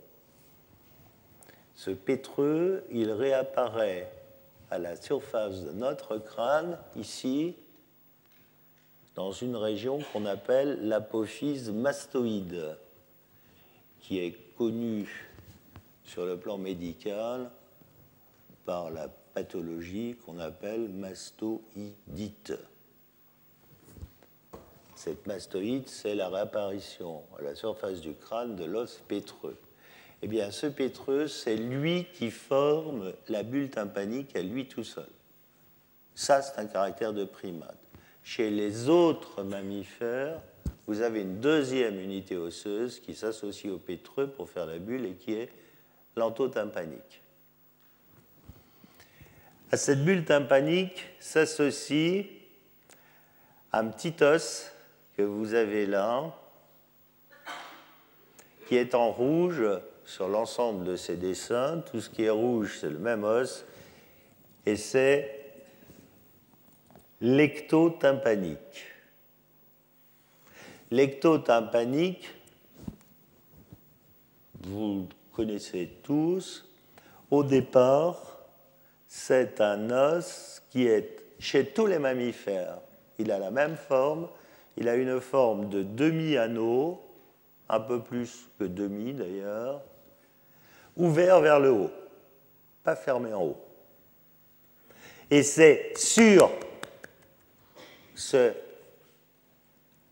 Ce 1.74 1.90
pétreux, 1.90 2.82
il 2.90 3.10
réapparaît 3.10 4.10
à 4.70 4.78
la 4.78 4.96
surface 4.96 5.60
de 5.62 5.72
notre 5.72 6.16
crâne, 6.16 6.78
ici, 6.96 7.56
dans 9.14 9.32
une 9.32 9.54
région 9.54 10.00
qu'on 10.12 10.24
appelle 10.24 10.88
l'apophyse 10.88 11.70
mastoïde, 11.70 12.76
qui 14.00 14.20
est 14.20 14.36
connue 14.56 15.28
sur 16.04 16.24
le 16.24 16.38
plan 16.38 16.56
médical 16.56 17.50
par 18.64 18.90
la 18.90 19.08
pathologie 19.08 20.16
qu'on 20.24 20.38
appelle 20.38 20.88
mastoïdite. 20.88 22.54
Cette 25.04 25.26
mastoïde, 25.26 25.86
c'est 25.86 26.14
la 26.14 26.30
réapparition 26.30 27.24
à 27.38 27.42
la 27.42 27.54
surface 27.54 28.00
du 28.00 28.14
crâne 28.14 28.56
de 28.56 28.64
l'os 28.64 29.02
pétreux. 29.06 29.58
Eh 30.22 30.26
bien, 30.26 30.50
ce 30.50 30.66
pétreux, 30.66 31.28
c'est 31.28 31.56
lui 31.56 32.06
qui 32.14 32.30
forme 32.30 33.12
la 33.28 33.42
bulle 33.42 33.68
tympanique 33.68 34.34
à 34.34 34.40
lui 34.40 34.66
tout 34.66 34.82
seul. 34.82 35.10
Ça, 36.14 36.40
c'est 36.40 36.58
un 36.58 36.64
caractère 36.64 37.12
de 37.12 37.26
primate. 37.26 37.76
Chez 38.22 38.48
les 38.48 38.88
autres 38.88 39.42
mammifères, 39.42 40.40
vous 40.86 41.02
avez 41.02 41.20
une 41.20 41.38
deuxième 41.38 42.00
unité 42.00 42.38
osseuse 42.38 42.98
qui 42.98 43.14
s'associe 43.14 43.70
au 43.70 43.76
pétreux 43.76 44.28
pour 44.28 44.48
faire 44.48 44.64
la 44.64 44.78
bulle 44.78 45.04
et 45.04 45.16
qui 45.16 45.34
est 45.34 45.50
l'entotympanique. 46.16 47.20
À 49.70 49.76
cette 49.76 50.02
bulle 50.02 50.24
tympanique 50.24 51.04
s'associe 51.20 52.24
un 53.70 53.88
petit 53.88 54.24
os 54.24 54.70
que 55.16 55.22
vous 55.22 55.54
avez 55.54 55.86
là, 55.86 56.32
qui 58.66 58.76
est 58.76 58.94
en 58.94 59.10
rouge 59.10 59.62
sur 60.04 60.28
l'ensemble 60.28 60.84
de 60.84 60.96
ces 60.96 61.16
dessins. 61.16 61.82
Tout 61.90 62.00
ce 62.00 62.10
qui 62.10 62.24
est 62.24 62.30
rouge, 62.30 62.78
c'est 62.80 62.90
le 62.90 62.98
même 62.98 63.24
os, 63.24 63.64
et 64.66 64.76
c'est 64.76 65.44
l'ectotympanique. 67.20 68.86
L'ectotympanique, 70.90 72.28
vous 74.62 75.06
le 75.08 75.34
connaissez 75.34 75.90
tous, 76.02 76.68
au 77.30 77.42
départ, 77.42 78.38
c'est 79.08 79.60
un 79.60 79.90
os 79.90 80.62
qui 80.70 80.86
est 80.86 81.20
chez 81.38 81.66
tous 81.66 81.86
les 81.86 81.98
mammifères. 81.98 82.78
Il 83.18 83.30
a 83.30 83.38
la 83.38 83.50
même 83.50 83.76
forme, 83.76 84.28
il 84.76 84.88
a 84.88 84.96
une 84.96 85.20
forme 85.20 85.68
de 85.68 85.82
demi-anneau, 85.82 87.00
un 87.68 87.80
peu 87.80 88.02
plus 88.02 88.48
que 88.58 88.64
demi 88.64 89.12
d'ailleurs, 89.12 89.82
ouvert 90.96 91.40
vers 91.40 91.60
le 91.60 91.70
haut, 91.70 91.90
pas 92.82 92.96
fermé 92.96 93.32
en 93.32 93.42
haut. 93.42 93.64
Et 95.30 95.42
c'est 95.42 95.92
sur 95.96 96.50
ce, 98.14 98.52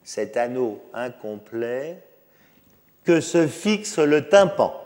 cet 0.03 0.37
anneau 0.37 0.83
incomplet 0.93 2.03
que 3.05 3.21
se 3.21 3.47
fixe 3.47 3.99
le 3.99 4.29
tympan. 4.29 4.79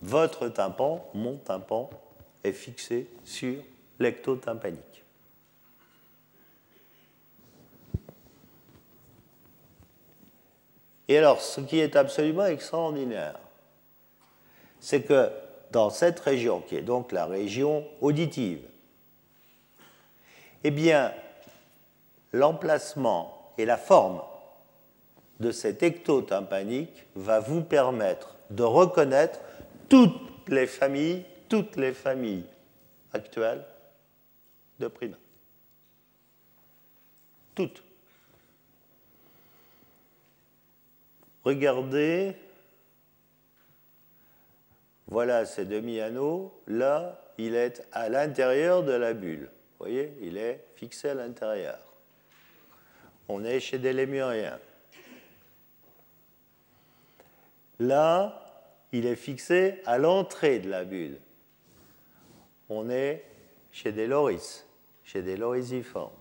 Votre 0.00 0.48
tympan, 0.48 1.08
mon 1.14 1.36
tympan, 1.36 1.88
est 2.42 2.52
fixé 2.52 3.06
sur 3.24 3.62
l'ectotympanique. 4.00 4.91
Et 11.12 11.18
alors, 11.18 11.42
ce 11.42 11.60
qui 11.60 11.78
est 11.78 11.94
absolument 11.94 12.46
extraordinaire, 12.46 13.38
c'est 14.80 15.02
que 15.02 15.30
dans 15.70 15.90
cette 15.90 16.18
région, 16.18 16.62
qui 16.62 16.74
est 16.74 16.80
donc 16.80 17.12
la 17.12 17.26
région 17.26 17.86
auditive, 18.00 18.62
eh 20.64 20.70
bien, 20.70 21.12
l'emplacement 22.32 23.52
et 23.58 23.66
la 23.66 23.76
forme 23.76 24.22
de 25.38 25.52
cet 25.52 25.82
ectotympanique 25.82 27.04
va 27.14 27.40
vous 27.40 27.60
permettre 27.60 28.34
de 28.48 28.62
reconnaître 28.62 29.38
toutes 29.90 30.48
les 30.48 30.66
familles, 30.66 31.26
toutes 31.50 31.76
les 31.76 31.92
familles 31.92 32.46
actuelles 33.12 33.66
de 34.80 34.88
primates. 34.88 35.20
Toutes. 37.54 37.82
Regardez, 41.44 42.36
voilà 45.08 45.44
ces 45.44 45.64
demi-anneaux, 45.64 46.52
là, 46.66 47.20
il 47.38 47.54
est 47.54 47.86
à 47.92 48.08
l'intérieur 48.08 48.82
de 48.84 48.92
la 48.92 49.12
bulle. 49.12 49.50
Vous 49.78 49.86
voyez, 49.86 50.12
il 50.20 50.36
est 50.36 50.64
fixé 50.76 51.08
à 51.08 51.14
l'intérieur. 51.14 51.78
On 53.28 53.44
est 53.44 53.60
chez 53.60 53.78
des 53.78 53.92
lémuriens. 53.92 54.58
Là, 57.80 58.42
il 58.92 59.06
est 59.06 59.16
fixé 59.16 59.82
à 59.86 59.98
l'entrée 59.98 60.60
de 60.60 60.70
la 60.70 60.84
bulle. 60.84 61.18
On 62.68 62.88
est 62.90 63.24
chez 63.72 63.90
des 63.90 64.06
loris, 64.06 64.66
chez 65.02 65.22
des 65.22 65.36
lorisiformes. 65.36 66.12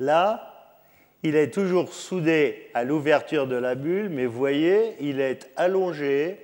Là, 0.00 0.57
il 1.22 1.34
est 1.34 1.52
toujours 1.52 1.92
soudé 1.92 2.70
à 2.74 2.84
l'ouverture 2.84 3.46
de 3.46 3.56
la 3.56 3.74
bulle, 3.74 4.08
mais 4.08 4.26
voyez, 4.26 4.94
il 5.00 5.20
est 5.20 5.50
allongé, 5.56 6.38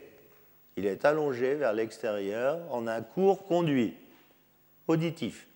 il 0.76 0.86
est 0.86 1.04
allongé 1.04 1.54
vers 1.54 1.72
l'extérieur 1.72 2.60
en 2.70 2.86
un 2.86 3.02
court 3.02 3.44
conduit 3.44 3.94
auditif. 4.88 5.46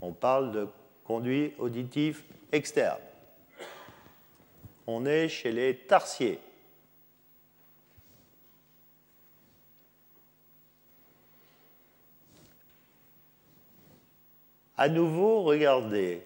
On 0.00 0.12
parle 0.12 0.52
de 0.52 0.68
conduit 1.04 1.54
auditif 1.58 2.24
externe. 2.52 3.00
On 4.86 5.04
est 5.06 5.28
chez 5.28 5.50
les 5.50 5.76
tarsiers. 5.76 6.38
À 14.76 14.88
nouveau, 14.88 15.42
regardez, 15.42 16.22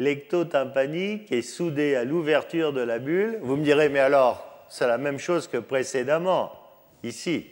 l'ectotympanique 0.00 1.30
est 1.30 1.42
soudé 1.42 1.94
à 1.94 2.04
l'ouverture 2.04 2.72
de 2.72 2.80
la 2.80 2.98
bulle. 2.98 3.38
Vous 3.42 3.56
me 3.56 3.62
direz, 3.62 3.90
mais 3.90 3.98
alors, 3.98 4.64
c'est 4.70 4.86
la 4.86 4.96
même 4.96 5.18
chose 5.18 5.46
que 5.46 5.58
précédemment, 5.58 6.52
ici, 7.02 7.46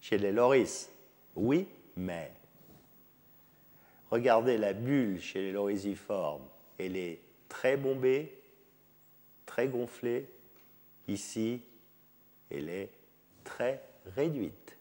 chez 0.00 0.18
les 0.18 0.30
loris. 0.30 0.88
Oui, 1.34 1.66
mais 1.96 2.30
regardez 4.08 4.56
la 4.56 4.72
bulle 4.72 5.20
chez 5.20 5.42
les 5.42 5.50
lorisiformes, 5.50 6.44
elle 6.78 6.96
est 6.96 7.18
très 7.48 7.76
bombée, 7.76 8.40
très 9.44 9.66
gonflée. 9.66 10.28
Ici, 11.08 11.60
elle 12.52 12.68
est 12.68 12.90
très 13.42 13.82
réduite. 14.14 14.76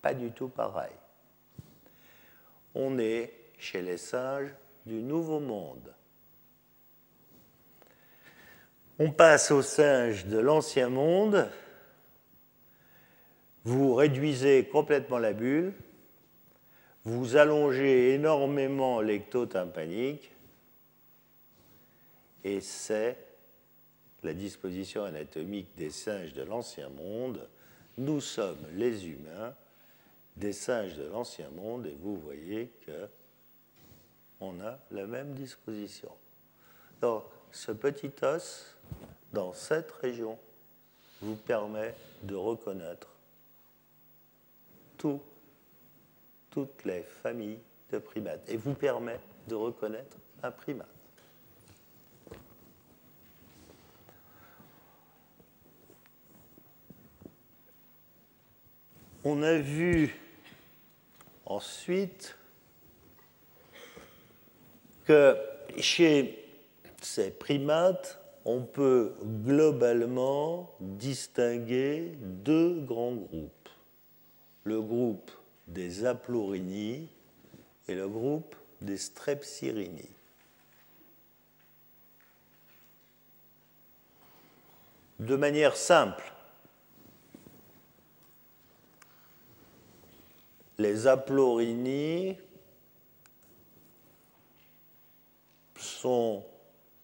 Pas 0.00 0.14
du 0.14 0.30
tout 0.30 0.48
pareil. 0.48 0.94
On 2.76 2.96
est 3.00 3.32
chez 3.58 3.82
les 3.82 3.96
singes 3.96 4.54
du 4.86 5.02
Nouveau 5.02 5.40
Monde. 5.40 5.94
On 8.98 9.10
passe 9.10 9.50
aux 9.50 9.62
singes 9.62 10.26
de 10.26 10.38
l'Ancien 10.38 10.88
Monde. 10.88 11.48
Vous 13.64 13.94
réduisez 13.94 14.66
complètement 14.66 15.18
la 15.18 15.32
bulle, 15.32 15.72
vous 17.04 17.36
allongez 17.36 18.12
énormément 18.12 19.00
l'ectotympanique, 19.00 20.30
et 22.44 22.60
c'est 22.60 23.16
la 24.22 24.34
disposition 24.34 25.04
anatomique 25.04 25.74
des 25.76 25.90
singes 25.90 26.34
de 26.34 26.42
l'Ancien 26.42 26.90
Monde. 26.90 27.48
Nous 27.96 28.20
sommes 28.20 28.66
les 28.74 29.08
humains 29.08 29.54
des 30.36 30.52
singes 30.52 30.94
de 30.94 31.04
l'Ancien 31.04 31.48
Monde, 31.50 31.86
et 31.86 31.96
vous 32.00 32.16
voyez 32.18 32.70
que 32.86 33.08
on 34.40 34.60
a 34.60 34.78
la 34.90 35.06
même 35.06 35.34
disposition. 35.34 36.10
Donc, 37.00 37.24
ce 37.50 37.72
petit 37.72 38.10
os, 38.22 38.76
dans 39.32 39.52
cette 39.52 39.90
région, 39.92 40.38
vous 41.20 41.36
permet 41.36 41.94
de 42.22 42.34
reconnaître 42.34 43.08
toutes 44.98 46.84
les 46.84 47.02
familles 47.02 47.60
de 47.92 47.98
primates 47.98 48.48
et 48.48 48.56
vous 48.56 48.74
permet 48.74 49.20
de 49.48 49.54
reconnaître 49.54 50.16
un 50.42 50.50
primate. 50.50 50.88
On 59.24 59.42
a 59.42 59.56
vu 59.56 60.14
ensuite 61.46 62.36
que 65.04 65.36
chez 65.78 66.44
ces 67.00 67.30
primates, 67.30 68.20
on 68.44 68.62
peut 68.62 69.14
globalement 69.22 70.70
distinguer 70.80 72.12
deux 72.20 72.80
grands 72.80 73.14
groupes. 73.14 73.68
Le 74.64 74.80
groupe 74.80 75.30
des 75.66 76.04
aplorini 76.04 77.08
et 77.88 77.94
le 77.94 78.08
groupe 78.08 78.54
des 78.80 78.96
strepsirini. 78.96 80.08
De 85.20 85.36
manière 85.36 85.76
simple, 85.76 86.32
les 90.78 91.06
aplorini 91.06 92.36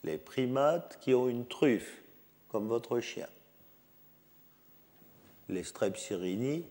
les 0.05 0.19
primates 0.19 0.99
qui 1.01 1.15
ont 1.15 1.29
une 1.29 1.47
truffe, 1.47 2.03
comme 2.49 2.69
votre 2.69 3.01
chien. 3.01 3.29
Les 5.49 5.65
strepsirini, 5.65 6.65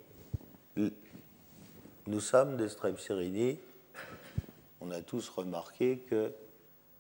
nous 2.07 2.19
sommes 2.19 2.57
des 2.57 2.69
strepsirini, 2.69 3.59
on 4.81 4.91
a 4.91 5.01
tous 5.01 5.29
remarqué 5.29 6.03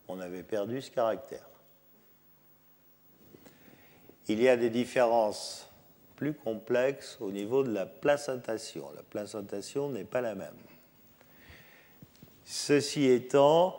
qu'on 0.07 0.19
avait 0.19 0.43
perdu 0.43 0.81
ce 0.81 0.91
caractère. 0.91 1.47
Il 4.27 4.41
y 4.41 4.49
a 4.49 4.57
des 4.57 4.69
différences 4.69 5.67
plus 6.15 6.33
complexes 6.33 7.17
au 7.21 7.31
niveau 7.31 7.63
de 7.63 7.71
la 7.71 7.85
placentation. 7.85 8.91
La 8.95 9.03
placentation 9.03 9.89
n'est 9.89 10.03
pas 10.03 10.21
la 10.21 10.35
même. 10.35 10.53
Ceci 12.45 13.05
étant, 13.05 13.75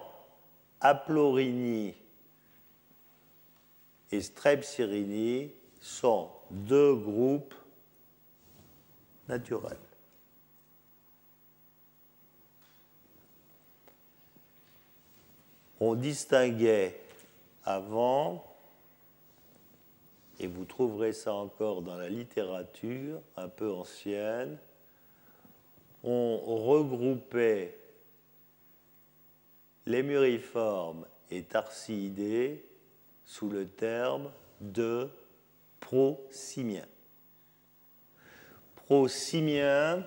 Aplorini 0.80 1.94
et 4.12 4.20
Strepsirini 4.22 5.52
sont 5.80 6.30
deux 6.50 6.94
groupes 6.94 7.54
naturels. 9.28 9.76
On 15.80 15.94
distinguait 15.94 17.00
avant, 17.64 18.44
et 20.38 20.46
vous 20.46 20.64
trouverez 20.64 21.12
ça 21.12 21.32
encore 21.32 21.82
dans 21.82 21.96
la 21.96 22.08
littérature 22.08 23.20
un 23.36 23.48
peu 23.48 23.70
ancienne, 23.70 24.58
on 26.02 26.38
regroupait 26.66 27.79
les 29.86 30.02
muriformes 30.02 31.06
et 31.30 31.42
tarsidés 31.42 32.64
sous 33.24 33.48
le 33.48 33.66
terme 33.68 34.30
de 34.60 35.08
prosimiens. 35.78 36.88
Prosimiens, 38.74 40.04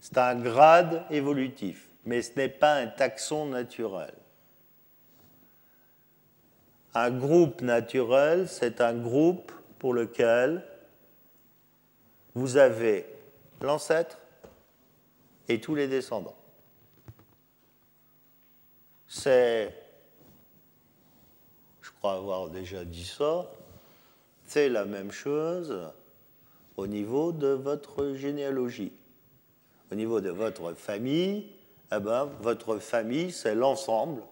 c'est 0.00 0.18
un 0.18 0.34
grade 0.34 1.04
évolutif, 1.10 1.88
mais 2.04 2.20
ce 2.20 2.36
n'est 2.36 2.48
pas 2.48 2.74
un 2.74 2.88
taxon 2.88 3.46
naturel. 3.46 4.14
Un 6.94 7.10
groupe 7.10 7.62
naturel, 7.62 8.48
c'est 8.48 8.80
un 8.80 8.94
groupe 8.94 9.52
pour 9.78 9.94
lequel 9.94 10.64
vous 12.34 12.56
avez 12.56 13.06
l'ancêtre 13.60 14.18
et 15.48 15.60
tous 15.60 15.74
les 15.74 15.88
descendants. 15.88 16.36
C'est 19.16 19.72
avoir 22.02 22.50
déjà 22.50 22.84
dit 22.84 23.04
ça, 23.04 23.48
c'est 24.44 24.68
la 24.68 24.84
même 24.84 25.12
chose 25.12 25.88
au 26.76 26.88
niveau 26.88 27.30
de 27.30 27.46
votre 27.46 28.14
généalogie. 28.14 28.92
Au 29.92 29.94
niveau 29.94 30.20
de 30.20 30.30
votre 30.30 30.74
famille, 30.74 31.46
eh 31.94 32.00
ben, 32.00 32.24
votre 32.40 32.78
famille, 32.78 33.30
c'est 33.30 33.54
l'ensemble, 33.54 34.22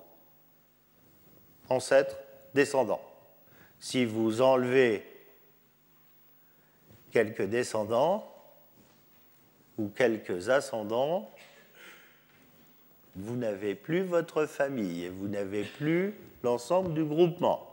ancêtres, 1.69 2.19
descendants. 2.53 3.03
Si 3.79 4.05
vous 4.05 4.43
enlevez 4.43 5.07
quelques 7.13 7.47
descendants 7.47 8.29
ou 9.79 9.89
quelques 9.89 10.49
ascendants, 10.49 11.31
vous 13.17 13.37
n'avez 13.37 13.75
plus 13.75 14.03
votre 14.03 14.47
famille 14.47 15.05
et 15.05 15.09
vous 15.09 15.29
n'avez 15.29 15.65
plus 15.65 16.15
l'ensemble 16.43 16.95
du 16.95 17.05
groupement. 17.05 17.69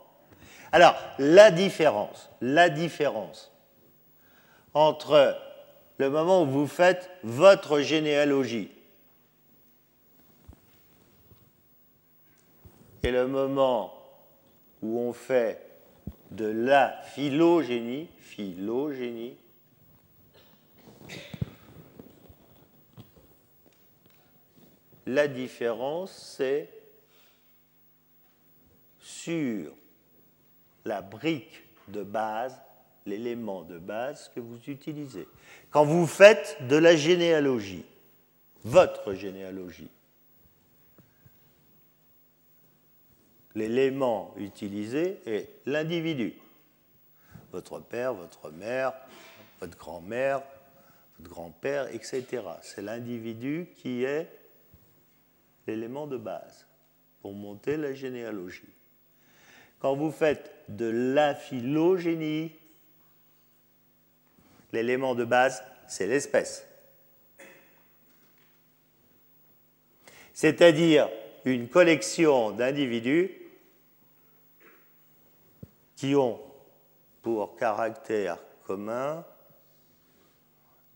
Alors, 0.72 0.94
la 1.18 1.50
différence, 1.50 2.30
la 2.40 2.68
différence 2.68 3.50
entre 4.74 5.36
le 5.98 6.10
moment 6.10 6.42
où 6.42 6.46
vous 6.46 6.66
faites 6.66 7.10
votre 7.22 7.80
généalogie 7.80 8.70
et 13.02 13.10
le 13.10 13.26
moment 13.26 13.94
où 14.82 14.98
on 15.00 15.12
fait 15.12 15.60
de 16.30 16.46
la 16.46 17.00
phylogénie, 17.02 18.08
phylogénie, 18.18 19.36
la 25.14 25.26
différence, 25.26 26.36
c'est 26.36 26.70
sur 29.00 29.72
la 30.84 31.02
brique 31.02 31.64
de 31.88 32.04
base, 32.04 32.60
l'élément 33.06 33.62
de 33.62 33.78
base 33.78 34.30
que 34.34 34.40
vous 34.40 34.58
utilisez. 34.68 35.26
Quand 35.70 35.84
vous 35.84 36.06
faites 36.06 36.56
de 36.68 36.76
la 36.76 36.94
généalogie, 36.94 37.84
votre 38.62 39.14
généalogie, 39.14 39.90
l'élément 43.56 44.32
utilisé 44.36 45.20
est 45.26 45.48
l'individu. 45.66 46.34
Votre 47.50 47.80
père, 47.80 48.14
votre 48.14 48.50
mère, 48.50 48.92
votre 49.58 49.76
grand-mère, 49.76 50.42
votre 51.18 51.30
grand-père, 51.30 51.92
etc. 51.92 52.44
C'est 52.62 52.82
l'individu 52.82 53.66
qui 53.76 54.04
est 54.04 54.39
l'élément 55.66 56.06
de 56.06 56.16
base 56.16 56.66
pour 57.20 57.32
monter 57.32 57.76
la 57.76 57.94
généalogie. 57.94 58.68
Quand 59.78 59.94
vous 59.94 60.10
faites 60.10 60.52
de 60.68 60.86
la 60.86 61.34
phylogénie, 61.34 62.52
l'élément 64.72 65.14
de 65.14 65.24
base, 65.24 65.62
c'est 65.86 66.06
l'espèce. 66.06 66.66
C'est-à-dire 70.32 71.08
une 71.44 71.68
collection 71.68 72.50
d'individus 72.50 73.30
qui 75.96 76.14
ont 76.14 76.40
pour 77.22 77.56
caractère 77.56 78.38
commun 78.66 79.24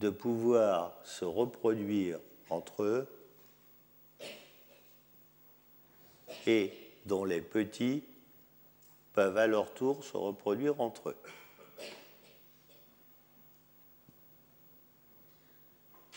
de 0.01 0.11
pouvoir 0.11 0.99
se 1.05 1.25
reproduire 1.25 2.19
entre 2.49 2.83
eux 2.83 3.09
et 6.47 6.73
dont 7.07 7.25
les 7.25 7.41
petits 7.41 8.05
peuvent 9.13 9.37
à 9.37 9.47
leur 9.47 9.73
tour 9.73 10.05
se 10.05 10.17
reproduire 10.17 10.81
entre 10.81 11.11
eux. 11.11 11.17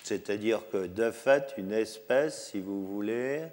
C'est-à-dire 0.04 0.62
que 0.70 0.88
de 0.88 1.12
fait, 1.12 1.54
une 1.58 1.74
espèce, 1.74 2.50
si 2.50 2.62
vous 2.62 2.88
voulez, 2.88 3.46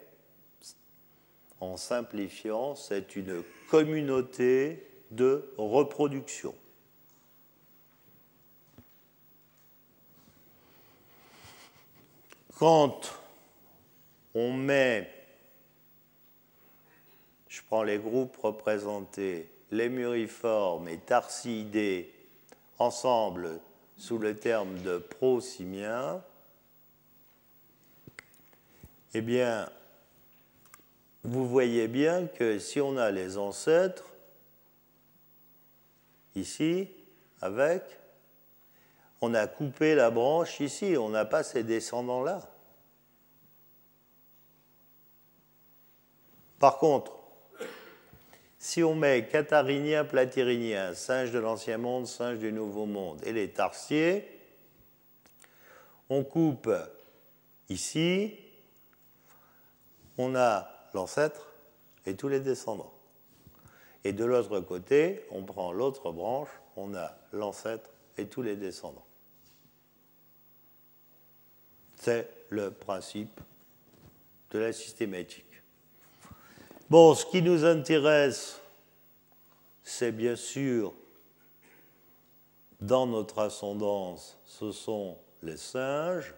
en 1.60 1.76
simplifiant, 1.76 2.76
c'est 2.76 3.16
une 3.16 3.42
communauté 3.70 4.86
de 5.10 5.52
reproduction. 5.58 6.54
Quand 12.56 13.18
on 14.34 14.52
met 14.52 15.13
je 17.54 17.62
prends 17.62 17.84
les 17.84 17.98
groupes 17.98 18.36
représentés, 18.38 19.48
les 19.70 19.88
muriformes 19.88 20.88
et 20.88 20.98
tarsidés, 20.98 22.12
ensemble 22.80 23.60
sous 23.96 24.18
le 24.18 24.36
terme 24.36 24.82
de 24.82 24.98
prosimiens, 24.98 26.20
eh 29.14 29.20
bien, 29.20 29.70
vous 31.22 31.46
voyez 31.46 31.86
bien 31.86 32.26
que 32.26 32.58
si 32.58 32.80
on 32.80 32.96
a 32.96 33.12
les 33.12 33.38
ancêtres, 33.38 34.12
ici, 36.34 36.88
avec, 37.40 37.84
on 39.20 39.32
a 39.32 39.46
coupé 39.46 39.94
la 39.94 40.10
branche 40.10 40.58
ici, 40.58 40.96
on 40.98 41.10
n'a 41.10 41.24
pas 41.24 41.44
ces 41.44 41.62
descendants-là. 41.62 42.40
Par 46.58 46.78
contre, 46.78 47.23
si 48.64 48.82
on 48.82 48.94
met 48.94 49.28
catharinien, 49.28 50.06
platyrinien, 50.06 50.94
singe 50.94 51.30
de 51.32 51.38
l'Ancien 51.38 51.76
Monde, 51.76 52.06
singe 52.06 52.38
du 52.38 52.50
Nouveau 52.50 52.86
Monde 52.86 53.20
et 53.26 53.34
les 53.34 53.50
tarsiers, 53.50 54.26
on 56.08 56.24
coupe 56.24 56.70
ici, 57.68 58.34
on 60.16 60.34
a 60.34 60.66
l'ancêtre 60.94 61.52
et 62.06 62.16
tous 62.16 62.28
les 62.28 62.40
descendants. 62.40 62.94
Et 64.02 64.14
de 64.14 64.24
l'autre 64.24 64.60
côté, 64.60 65.26
on 65.30 65.42
prend 65.42 65.70
l'autre 65.70 66.10
branche, 66.10 66.48
on 66.76 66.94
a 66.94 67.18
l'ancêtre 67.32 67.90
et 68.16 68.28
tous 68.28 68.40
les 68.40 68.56
descendants. 68.56 69.06
C'est 71.96 72.30
le 72.48 72.70
principe 72.70 73.42
de 74.52 74.58
la 74.58 74.72
systématique. 74.72 75.53
Bon, 76.90 77.14
ce 77.14 77.24
qui 77.24 77.40
nous 77.40 77.64
intéresse, 77.64 78.60
c'est 79.82 80.12
bien 80.12 80.36
sûr, 80.36 80.92
dans 82.80 83.06
notre 83.06 83.38
ascendance, 83.38 84.38
ce 84.44 84.70
sont 84.70 85.16
les 85.42 85.56
singes. 85.56 86.34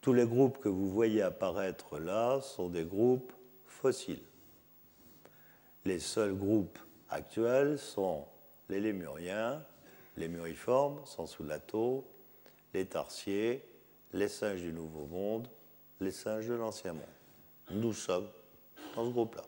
Tous 0.00 0.12
les 0.12 0.26
groupes 0.26 0.58
que 0.58 0.68
vous 0.68 0.90
voyez 0.90 1.22
apparaître 1.22 2.00
là 2.00 2.40
sont 2.40 2.68
des 2.68 2.84
groupes 2.84 3.32
fossiles. 3.66 4.24
Les 5.84 6.00
seuls 6.00 6.34
groupes 6.34 6.78
actuels 7.08 7.78
sont 7.78 8.26
les 8.68 8.80
lémuriens, 8.80 9.62
les 10.16 10.26
muriformes, 10.26 11.00
sans 11.04 11.26
sous 11.26 11.44
lato, 11.44 12.04
les 12.72 12.86
tarsiers, 12.86 13.62
les 14.12 14.28
singes 14.28 14.62
du 14.62 14.72
Nouveau 14.72 15.06
Monde, 15.06 15.48
les 16.00 16.10
singes 16.10 16.48
de 16.48 16.54
l'Ancien 16.54 16.94
Monde. 16.94 17.02
Nous 17.70 17.92
sommes 17.92 18.26
dans 18.94 19.06
ce 19.06 19.10
groupe-là. 19.10 19.42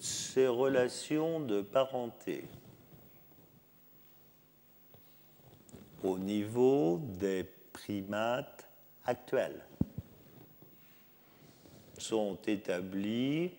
Ces 0.00 0.46
relations 0.46 1.40
de 1.40 1.60
parenté 1.62 2.44
au 6.04 6.18
niveau 6.18 7.00
des 7.18 7.44
primates 7.72 8.68
actuels 9.04 9.64
sont 11.98 12.38
établies 12.46 13.50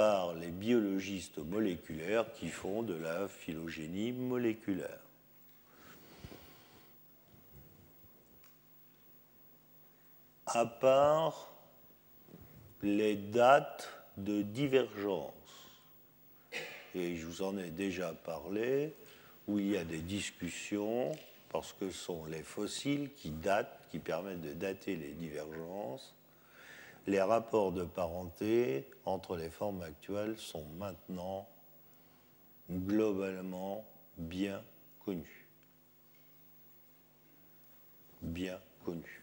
par 0.00 0.34
les 0.34 0.50
biologistes 0.50 1.38
moléculaires 1.38 2.32
qui 2.32 2.48
font 2.48 2.82
de 2.82 2.94
la 2.94 3.28
phylogénie 3.28 4.12
moléculaire. 4.12 5.09
À 10.52 10.66
part 10.66 11.52
les 12.82 13.14
dates 13.14 13.88
de 14.16 14.42
divergence, 14.42 15.32
et 16.94 17.14
je 17.14 17.24
vous 17.24 17.42
en 17.42 17.56
ai 17.56 17.70
déjà 17.70 18.12
parlé, 18.12 18.92
où 19.46 19.60
il 19.60 19.70
y 19.70 19.76
a 19.76 19.84
des 19.84 20.00
discussions, 20.00 21.12
parce 21.50 21.72
que 21.72 21.90
ce 21.90 21.98
sont 21.98 22.24
les 22.24 22.42
fossiles 22.42 23.12
qui 23.14 23.30
datent, 23.30 23.86
qui 23.90 24.00
permettent 24.00 24.40
de 24.40 24.52
dater 24.52 24.96
les 24.96 25.12
divergences, 25.12 26.16
les 27.06 27.22
rapports 27.22 27.70
de 27.70 27.84
parenté 27.84 28.86
entre 29.04 29.36
les 29.36 29.50
formes 29.50 29.82
actuelles 29.82 30.36
sont 30.36 30.64
maintenant 30.78 31.48
globalement 32.68 33.84
bien 34.16 34.62
connus. 35.04 35.46
Bien 38.20 38.58
connus. 38.84 39.22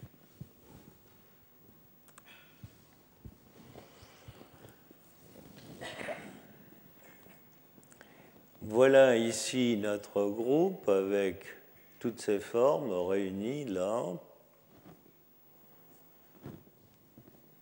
Voilà 8.61 9.15
ici 9.15 9.77
notre 9.77 10.25
groupe 10.25 10.89
avec 10.89 11.45
toutes 11.99 12.19
ces 12.19 12.39
formes 12.39 12.91
réunies 12.91 13.65
là. 13.65 14.13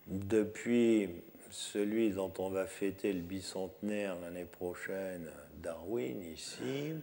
Depuis 0.07 1.09
celui 1.49 2.11
dont 2.11 2.33
on 2.39 2.49
va 2.49 2.65
fêter 2.65 3.13
le 3.13 3.21
bicentenaire 3.21 4.19
l'année 4.19 4.45
prochaine, 4.45 5.31
Darwin 5.61 6.21
ici, 6.23 6.93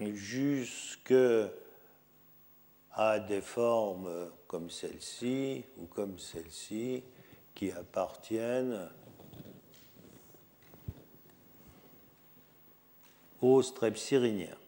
jusque 0.00 1.14
à 2.92 3.18
des 3.18 3.40
formes 3.40 4.30
comme 4.50 4.68
celle-ci 4.68 5.62
ou 5.78 5.86
comme 5.86 6.18
celle-ci 6.18 7.04
qui 7.54 7.70
appartiennent 7.70 8.90
aux 13.40 13.62
strepsyriniens. 13.62 14.58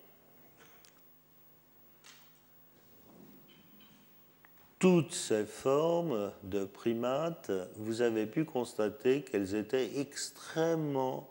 Toutes 4.78 5.12
ces 5.12 5.44
formes 5.44 6.30
de 6.44 6.64
primates, 6.64 7.50
vous 7.74 8.02
avez 8.02 8.26
pu 8.26 8.44
constater 8.44 9.22
qu'elles 9.22 9.56
étaient 9.56 9.98
extrêmement 9.98 11.28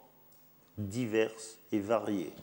diverses 0.77 1.57
et 1.71 1.79
variées. 1.79 2.33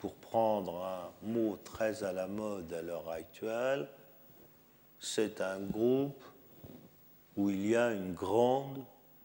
Pour 0.00 0.14
prendre 0.14 0.82
un 0.82 1.12
mot 1.22 1.56
très 1.62 2.02
à 2.02 2.12
la 2.12 2.26
mode 2.26 2.72
à 2.72 2.82
l'heure 2.82 3.08
actuelle, 3.08 3.88
c'est 5.02 5.42
un 5.42 5.60
groupe 5.60 6.24
où 7.36 7.50
il 7.50 7.66
y 7.66 7.76
a 7.76 7.92
une 7.92 8.14
grande 8.14 8.82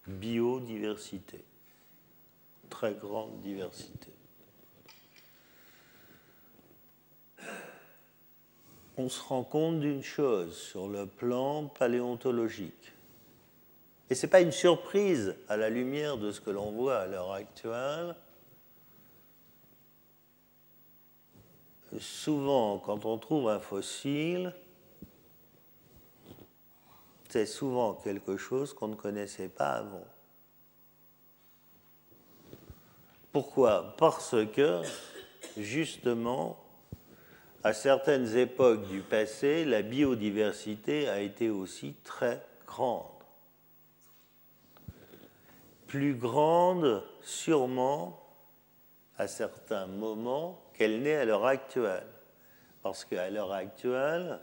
biodiversité, 0.08 1.46
très 2.70 2.94
grande 2.94 3.40
diversité. 3.40 4.12
on 8.98 9.10
se 9.10 9.22
rend 9.22 9.44
compte 9.44 9.80
d'une 9.80 10.02
chose 10.02 10.58
sur 10.58 10.88
le 10.88 11.06
plan 11.06 11.68
paléontologique. 11.68 12.94
Et 14.10 14.16
ce 14.16 14.26
n'est 14.26 14.30
pas 14.30 14.42
une 14.42 14.52
surprise 14.52 15.36
à 15.48 15.56
la 15.56 15.70
lumière 15.70 16.18
de 16.18 16.32
ce 16.32 16.42
que 16.42 16.50
l'on 16.50 16.72
voit 16.72 16.98
à 16.98 17.06
l'heure 17.06 17.32
actuelle. 17.32 18.16
Souvent, 22.00 22.80
quand 22.80 23.06
on 23.06 23.18
trouve 23.18 23.50
un 23.50 23.60
fossile, 23.60 24.54
c'est 27.30 27.46
souvent 27.46 27.94
quelque 27.94 28.38
chose 28.38 28.74
qu'on 28.74 28.88
ne 28.88 28.96
connaissait 28.96 29.50
pas 29.50 29.72
avant. 29.72 30.06
Pourquoi? 33.32 33.96
Parce 33.98 34.36
que, 34.54 34.82
justement, 35.58 36.58
à 37.63 37.74
certaines 37.74 38.36
époques 38.38 38.88
du 38.88 39.02
passé, 39.02 39.66
la 39.66 39.82
biodiversité 39.82 41.10
a 41.10 41.20
été 41.20 41.50
aussi 41.50 41.96
très 42.04 42.42
grande. 42.66 43.06
Plus 45.86 46.16
grande 46.16 47.04
sûrement 47.22 48.24
à 49.18 49.28
certains 49.28 49.88
moments 49.88 50.62
qu'elle 50.74 51.02
n'est 51.02 51.16
à 51.16 51.26
l'heure 51.26 51.46
actuelle. 51.46 52.08
Parce 52.84 53.04
qu'à 53.04 53.30
l'heure 53.30 53.52
actuelle, 53.52 54.40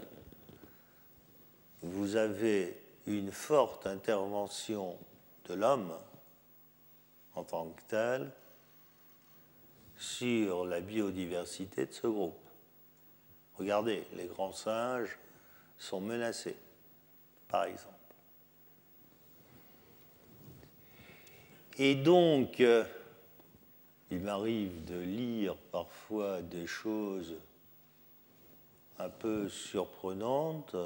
vous 1.85 2.17
avez 2.17 2.77
une 3.07 3.31
forte 3.31 3.87
intervention 3.87 4.97
de 5.47 5.55
l'homme 5.55 5.95
en 7.35 7.45
tant 7.45 7.67
que 7.67 7.83
tel 7.89 8.33
sur 9.99 10.65
la 10.65 10.81
biodiversité 10.81 11.87
de 11.87 11.93
ce 11.93 12.07
groupe. 12.07 12.39
Regardez, 13.59 14.07
les 14.15 14.27
grands 14.27 14.53
singes 14.53 15.19
sont 15.79 16.01
menacés, 16.01 16.57
par 17.49 17.65
exemple. 17.65 17.93
Et 21.77 21.95
donc, 21.95 22.61
euh, 22.61 22.85
il 24.11 24.21
m'arrive 24.21 24.85
de 24.85 24.99
lire 24.99 25.57
parfois 25.71 26.41
des 26.41 26.67
choses 26.67 27.35
un 28.99 29.09
peu 29.11 29.49
surprenantes. 29.49 30.77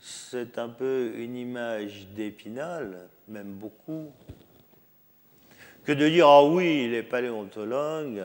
C'est 0.00 0.58
un 0.58 0.68
peu 0.68 1.12
une 1.16 1.36
image 1.36 2.06
d'épinal, 2.14 3.08
même 3.28 3.52
beaucoup, 3.52 4.12
que 5.84 5.92
de 5.92 6.08
dire 6.08 6.28
Ah 6.28 6.44
oui, 6.44 6.88
les 6.88 7.02
paléontologues 7.02 8.24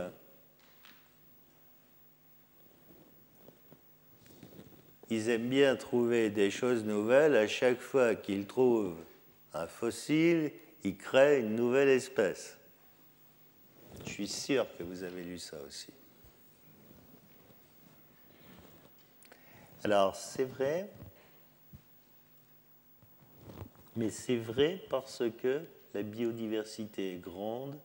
ils 5.11 5.27
aiment 5.27 5.49
bien 5.49 5.75
trouver 5.75 6.29
des 6.29 6.49
choses 6.49 6.85
nouvelles 6.85 7.35
à 7.35 7.45
chaque 7.45 7.81
fois 7.81 8.15
qu'ils 8.15 8.47
trouvent 8.47 8.95
un 9.53 9.67
fossile, 9.67 10.53
il 10.85 10.95
crée 10.95 11.41
une 11.41 11.53
nouvelle 11.57 11.89
espèce. 11.89 12.57
Je 14.05 14.09
suis 14.09 14.29
sûr 14.29 14.65
que 14.77 14.83
vous 14.83 15.03
avez 15.03 15.21
lu 15.23 15.37
ça 15.37 15.57
aussi. 15.67 15.91
Alors, 19.83 20.15
c'est 20.15 20.45
vrai, 20.45 20.89
mais 23.95 24.09
c'est 24.09 24.37
vrai 24.37 24.79
parce 24.89 25.23
que 25.41 25.61
la 25.93 26.03
biodiversité 26.03 27.13
est 27.13 27.17
grande 27.17 27.77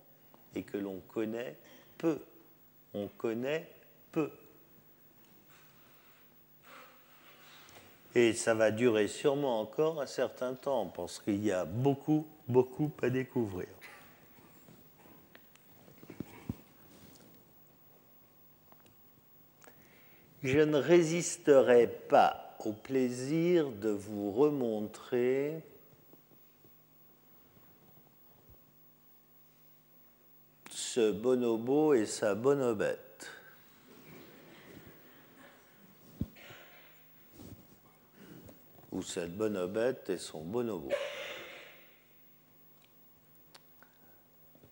et 0.55 0.63
que 0.63 0.79
l'on 0.79 1.01
connaît 1.09 1.57
peu. 1.99 2.19
On 2.95 3.09
connaît 3.09 3.69
peu. 4.13 4.31
Et 8.15 8.33
ça 8.33 8.55
va 8.55 8.71
durer 8.71 9.09
sûrement 9.09 9.61
encore 9.61 10.01
un 10.01 10.07
certain 10.07 10.55
temps 10.55 10.87
parce 10.87 11.19
qu'il 11.19 11.45
y 11.45 11.53
a 11.53 11.67
beaucoup, 11.67 12.27
beaucoup 12.49 12.91
à 13.03 13.11
découvrir. 13.11 13.69
Je 20.43 20.61
ne 20.61 20.79
résisterai 20.79 21.89
pas 21.89 22.57
au 22.65 22.73
plaisir 22.73 23.69
de 23.71 23.91
vous 23.91 24.33
remontrer 24.33 25.63
bonobo 31.01 31.95
et 31.95 32.07
sa 32.07 32.35
bonobette. 32.35 33.03
ou 38.97 39.03
cette 39.03 39.37
bonobette 39.37 40.09
et 40.09 40.17
son 40.17 40.43
bonobo. 40.43 40.89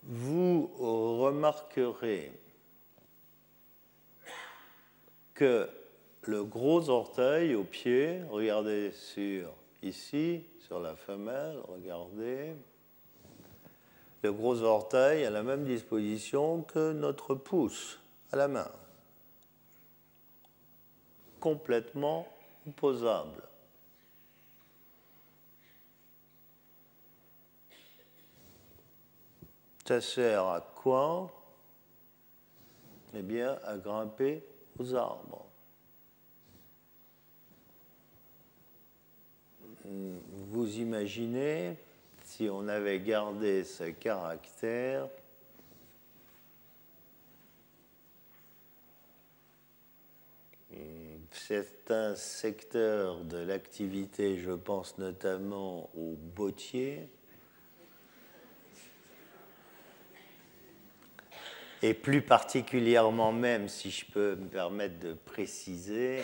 Vous 0.04 0.70
remarquerez 0.78 2.32
que 5.34 5.68
le 6.22 6.42
gros 6.44 6.88
orteil 6.88 7.54
au 7.54 7.64
pied, 7.64 8.22
regardez 8.30 8.92
sur 8.92 9.52
ici, 9.82 10.44
sur 10.58 10.80
la 10.80 10.94
femelle, 10.96 11.58
regardez, 11.68 12.54
le 14.24 14.32
gros 14.32 14.62
orteil 14.62 15.26
a 15.26 15.30
la 15.30 15.42
même 15.42 15.66
disposition 15.66 16.62
que 16.62 16.94
notre 16.94 17.34
pouce 17.34 18.00
à 18.32 18.36
la 18.36 18.48
main, 18.48 18.70
complètement 21.40 22.26
opposable. 22.66 23.42
Ça 29.86 30.00
sert 30.00 30.44
à 30.44 30.62
quoi? 30.74 31.30
Eh 33.12 33.20
bien, 33.20 33.58
à 33.62 33.76
grimper 33.76 34.42
aux 34.78 34.94
arbres. 34.94 35.44
Vous 39.84 40.78
imaginez 40.78 41.76
si 42.36 42.48
on 42.50 42.66
avait 42.66 42.98
gardé 42.98 43.62
ce 43.62 43.84
caractère. 43.84 45.06
Certains 51.30 52.16
secteurs 52.16 53.24
de 53.24 53.36
l'activité, 53.36 54.38
je 54.38 54.50
pense 54.50 54.98
notamment 54.98 55.90
aux 55.96 56.16
bottiers, 56.34 57.08
et 61.82 61.94
plus 61.94 62.22
particulièrement 62.22 63.32
même, 63.32 63.68
si 63.68 63.92
je 63.92 64.06
peux 64.06 64.34
me 64.34 64.48
permettre 64.48 64.98
de 64.98 65.12
préciser, 65.12 66.22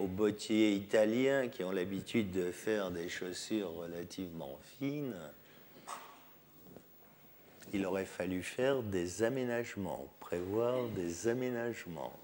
aux 0.00 0.08
bottiers 0.08 0.72
italiens 0.72 1.46
qui 1.46 1.62
ont 1.62 1.70
l'habitude 1.70 2.32
de 2.32 2.50
faire 2.50 2.90
des 2.90 3.08
chaussures 3.08 3.72
relativement 3.74 4.58
fines, 4.78 5.14
il 7.74 7.84
aurait 7.86 8.04
fallu 8.04 8.40
faire 8.40 8.84
des 8.84 9.24
aménagements, 9.24 10.08
prévoir 10.20 10.86
des 10.90 11.26
aménagements. 11.26 12.16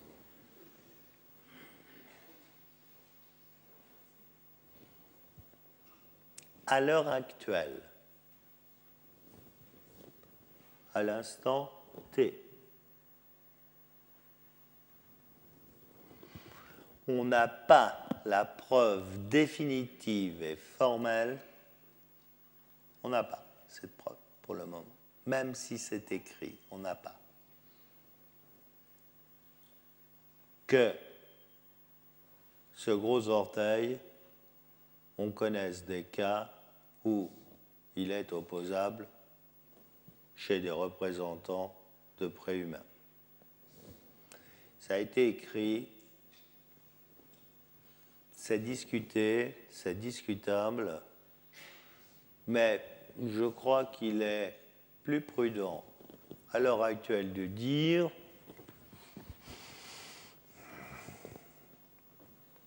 À 6.68 6.80
l'heure 6.80 7.08
actuelle, 7.08 7.82
à 10.94 11.02
l'instant 11.02 11.68
T, 12.12 12.40
on 17.08 17.24
n'a 17.24 17.48
pas 17.48 18.06
la 18.24 18.44
preuve 18.44 19.28
définitive 19.28 20.44
et 20.44 20.54
formelle, 20.54 21.38
on 23.02 23.08
n'a 23.08 23.24
pas 23.24 23.44
cette 23.68 23.96
preuve 23.96 24.16
pour 24.42 24.54
le 24.54 24.64
moment. 24.64 24.99
Même 25.26 25.54
si 25.54 25.78
c'est 25.78 26.12
écrit, 26.12 26.56
on 26.70 26.78
n'a 26.78 26.94
pas. 26.94 27.18
Que 30.66 30.94
ce 32.74 32.90
gros 32.90 33.28
orteil, 33.28 33.98
on 35.18 35.30
connaisse 35.30 35.85
des 35.85 36.04
cas 36.04 36.50
où 37.04 37.30
il 37.96 38.11
est 38.11 38.33
opposable 38.33 39.06
chez 40.37 40.61
des 40.61 40.70
représentants 40.70 41.74
de 42.18 42.28
préhumains. 42.28 42.85
Ça 44.80 44.94
a 44.94 44.98
été 44.98 45.28
écrit 45.28 45.88
c'est 48.40 48.59
discuté, 48.59 49.54
c'est 49.70 50.00
discutable, 50.00 51.02
mais 52.46 52.83
je 53.22 53.44
crois 53.44 53.85
qu'il 53.85 54.22
est 54.22 54.59
plus 55.11 55.20
prudent 55.20 55.83
à 56.53 56.61
l'heure 56.61 56.85
actuelle 56.85 57.33
de 57.33 57.44
dire 57.44 58.09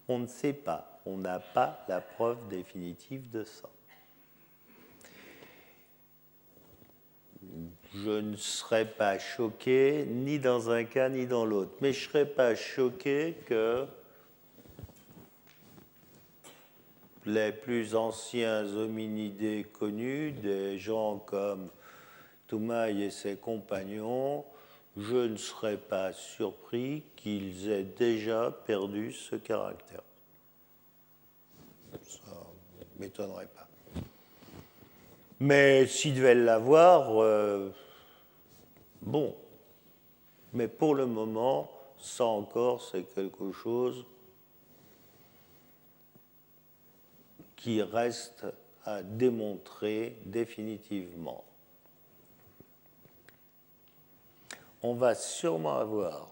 on 0.10 0.20
ne 0.20 0.28
sait 0.28 0.52
pas, 0.52 1.00
on 1.06 1.16
n'a 1.16 1.40
pas 1.40 1.86
la 1.88 2.02
preuve 2.02 2.38
définitive 2.50 3.32
de 3.32 3.46
ça. 3.46 3.70
Je 7.96 8.10
ne 8.10 8.36
serais 8.36 8.92
pas 8.92 9.18
choqué 9.20 10.06
ni 10.06 10.38
dans 10.38 10.70
un 10.70 10.84
cas 10.84 11.08
ni 11.08 11.26
dans 11.26 11.46
l'autre, 11.46 11.72
mais 11.80 11.94
je 11.94 12.08
ne 12.08 12.12
serais 12.12 12.26
pas 12.26 12.56
choqué 12.56 13.36
que 13.46 13.86
les 17.26 17.54
plus 17.54 17.96
anciens 17.96 18.66
hominidés 18.66 19.66
connus, 19.72 20.34
des 20.34 20.78
gens 20.78 21.20
comme 21.20 21.70
Toumaï 22.54 23.02
et 23.02 23.10
ses 23.10 23.36
compagnons, 23.36 24.46
je 24.96 25.16
ne 25.16 25.38
serais 25.38 25.76
pas 25.76 26.14
surpris 26.14 27.02
qu'ils 27.16 27.68
aient 27.72 27.82
déjà 27.82 28.52
perdu 28.52 29.12
ce 29.12 29.36
caractère. 29.36 30.04
Ça 32.08 32.20
ne 32.30 33.02
m'étonnerait 33.02 33.48
pas. 33.48 33.68
Mais 35.40 35.88
s'ils 35.88 36.14
devaient 36.14 36.36
l'avoir, 36.36 37.24
euh, 37.24 37.72
bon. 39.02 39.36
Mais 40.54 40.68
pour 40.68 40.94
le 40.94 41.08
moment, 41.08 41.72
ça 42.00 42.26
encore, 42.26 42.84
c'est 42.84 43.02
quelque 43.16 43.52
chose 43.52 44.06
qui 47.56 47.82
reste 47.82 48.46
à 48.86 49.02
démontrer 49.02 50.18
définitivement. 50.28 51.44
On 54.86 54.94
va 54.94 55.16
sûrement 55.16 55.78
avoir 55.78 56.30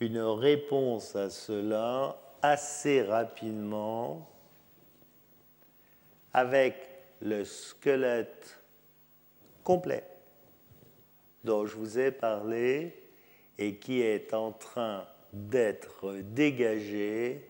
une 0.00 0.20
réponse 0.20 1.14
à 1.14 1.28
cela 1.28 2.18
assez 2.40 3.02
rapidement 3.02 4.26
avec 6.32 6.76
le 7.20 7.44
squelette 7.44 8.58
complet 9.64 10.02
dont 11.44 11.66
je 11.66 11.76
vous 11.76 11.98
ai 11.98 12.10
parlé 12.10 12.96
et 13.58 13.76
qui 13.76 14.00
est 14.00 14.32
en 14.32 14.52
train 14.52 15.06
d'être 15.34 16.14
dégagé 16.14 17.46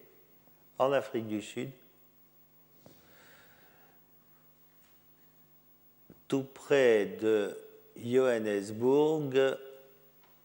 en 0.79 0.91
Afrique 0.91 1.29
du 1.29 1.43
Sud 1.43 1.71
tout 6.27 6.43
près 6.43 7.07
de 7.21 7.57
Johannesburg, 8.03 9.59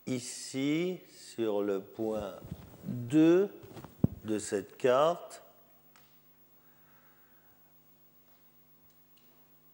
ici, 0.07 0.99
sur 1.35 1.61
le 1.61 1.81
point 1.81 2.35
2 2.85 3.49
de 4.25 4.39
cette 4.39 4.77
carte, 4.77 5.41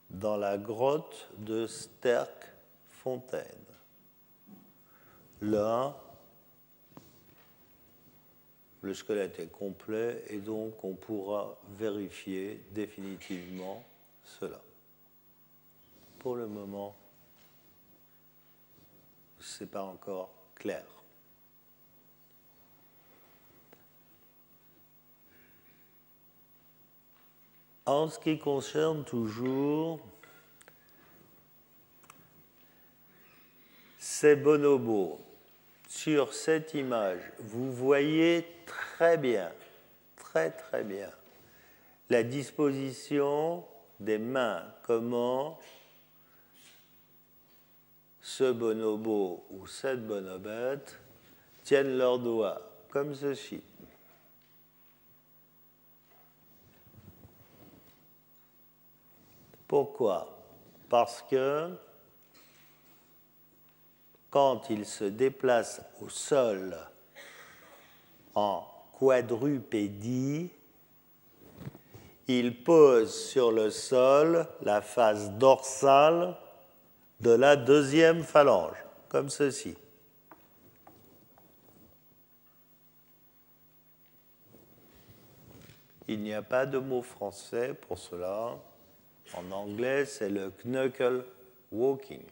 dans 0.10 0.38
la 0.38 0.58
grotte 0.58 1.28
de 1.38 1.68
Sterkfontein. 1.68 3.44
Là, 5.42 5.96
le 8.82 8.94
squelette 8.94 9.40
est 9.40 9.52
complet 9.52 10.24
et 10.30 10.38
donc 10.38 10.84
on 10.84 10.94
pourra 10.94 11.58
vérifier 11.78 12.64
définitivement 12.72 13.84
cela. 14.24 14.62
Pour 16.20 16.36
le 16.36 16.48
moment, 16.48 16.96
ce 19.40 19.64
n'est 19.64 19.70
pas 19.70 19.84
encore 19.84 20.34
clair. 20.56 20.86
En 27.86 28.08
ce 28.10 28.20
qui 28.20 28.38
concerne 28.38 29.04
toujours 29.04 30.00
ces 33.98 34.36
bonobos, 34.36 35.20
sur 35.90 36.34
cette 36.34 36.76
image, 36.76 37.20
vous 37.40 37.74
voyez 37.74 38.46
très 38.68 39.18
bien, 39.18 39.52
très 40.18 40.52
très 40.52 40.84
bien, 40.84 41.10
la 42.10 42.22
disposition 42.22 43.66
des 44.00 44.20
mains, 44.20 44.64
comment 44.84 45.60
ce 48.22 48.52
bonobo 48.52 49.46
ou 49.50 49.68
cette 49.68 50.06
bonobette 50.06 50.98
tiennent 51.64 51.98
leurs 51.98 52.20
doigts, 52.20 52.62
comme 52.90 53.14
ceci. 53.16 53.62
Pourquoi? 59.68 60.36
Parce 60.90 61.22
que 61.30 61.70
quand 64.32 64.70
il 64.70 64.86
se 64.86 65.04
déplace 65.04 65.82
au 66.02 66.10
sol 66.10 66.76
en 68.36 68.66
quadrupédie, 69.00 70.50
il 72.28 72.64
pose 72.64 73.14
sur 73.14 73.52
le 73.52 73.70
sol 73.70 74.48
la 74.62 74.82
face 74.82 75.32
dorsale 75.32 76.36
de 77.20 77.32
la 77.32 77.56
deuxième 77.56 78.24
phalange, 78.24 78.78
comme 79.10 79.30
ceci. 79.30 79.76
Il 86.08 86.22
n'y 86.22 86.34
a 86.34 86.42
pas 86.42 86.66
de 86.66 86.80
mot 86.80 87.04
français 87.04 87.76
pour 87.88 87.98
cela. 87.98 88.58
En 89.36 89.52
anglais, 89.52 90.06
c'est 90.06 90.30
le 90.30 90.52
knuckle 90.66 91.24
walking. 91.72 92.24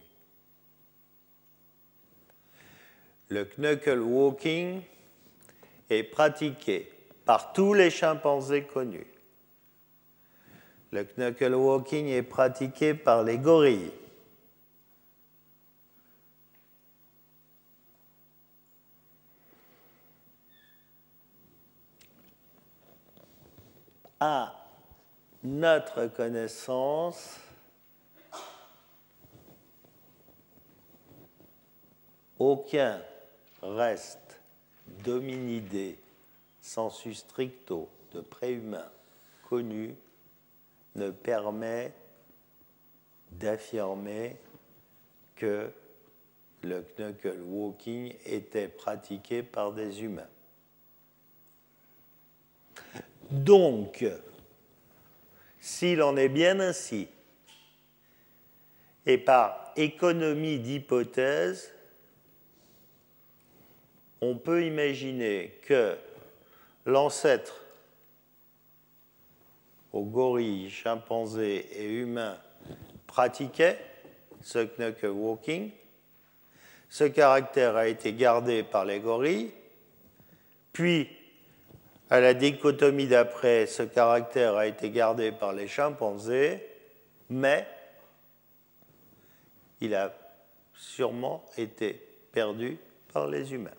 Le 3.30 3.46
knuckle 3.46 4.00
walking 4.00 4.82
est 5.90 6.04
pratiqué 6.04 6.92
par 7.26 7.54
tous 7.54 7.74
les 7.74 7.92
chimpanzés 7.92 8.64
connus. 8.64 9.06
Le 10.92 11.04
knuckle 11.04 11.54
walking 11.54 12.08
est 12.08 12.24
pratiqué 12.24 12.94
par 12.94 13.24
les 13.24 13.38
gorilles. 13.38 13.92
À 24.20 24.54
notre 25.44 26.08
connaissance, 26.08 27.40
aucun 32.40 33.00
reste 33.62 34.40
dominidé 35.04 36.00
sensu 36.62 37.14
stricto 37.14 37.90
de 38.14 38.22
préhumain 38.22 38.90
connu 39.48 39.96
ne 40.96 41.12
permet 41.12 41.94
d'affirmer 43.32 44.36
que 45.36 45.72
le 46.64 46.84
knuckle 46.98 47.42
walking 47.44 48.16
était 48.26 48.68
pratiqué 48.68 49.44
par 49.44 49.74
des 49.74 50.02
humains. 50.02 50.30
Donc, 53.30 54.06
s'il 55.60 56.02
en 56.02 56.16
est 56.16 56.30
bien 56.30 56.60
ainsi, 56.60 57.08
et 59.06 59.18
par 59.18 59.72
économie 59.76 60.60
d'hypothèse, 60.60 61.72
on 64.22 64.36
peut 64.36 64.66
imaginer 64.66 65.60
que 65.66 65.98
l'ancêtre 66.86 67.64
aux 69.94 70.04
gorilles, 70.04 70.70
chimpanzés 70.70 71.68
et 71.72 71.86
humains 71.86 72.38
pratiquait 73.06 73.80
ce 74.42 74.60
knuckle 74.60 75.08
walking. 75.08 75.72
Ce 76.90 77.04
caractère 77.04 77.76
a 77.76 77.88
été 77.88 78.14
gardé 78.14 78.64
par 78.64 78.86
les 78.86 79.00
gorilles, 79.00 79.52
puis 80.72 81.10
à 82.10 82.20
la 82.20 82.34
dichotomie 82.34 83.08
d'après, 83.08 83.66
ce 83.66 83.84
caractère 83.84 84.56
a 84.56 84.68
été 84.68 84.90
gardé 84.90 85.32
par 85.32 85.54
les 85.54 85.68
chimpanzés, 85.68 86.66
mais 87.30 87.68
il 89.82 89.94
a 89.94 90.14
sûrement 90.74 91.44
été 91.58 92.02
perdu 92.32 92.78
par 93.12 93.28
les 93.28 93.54
humains. 93.54 93.72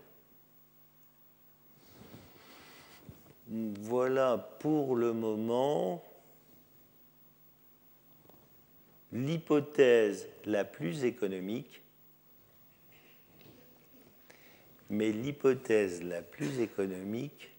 Voilà 3.48 4.36
pour 4.58 4.94
le 4.94 5.14
moment 5.14 6.04
l'hypothèse 9.12 10.28
la 10.44 10.64
plus 10.64 11.04
économique, 11.04 11.80
mais 14.90 15.12
l'hypothèse 15.12 16.02
la 16.02 16.20
plus 16.20 16.60
économique 16.60 17.50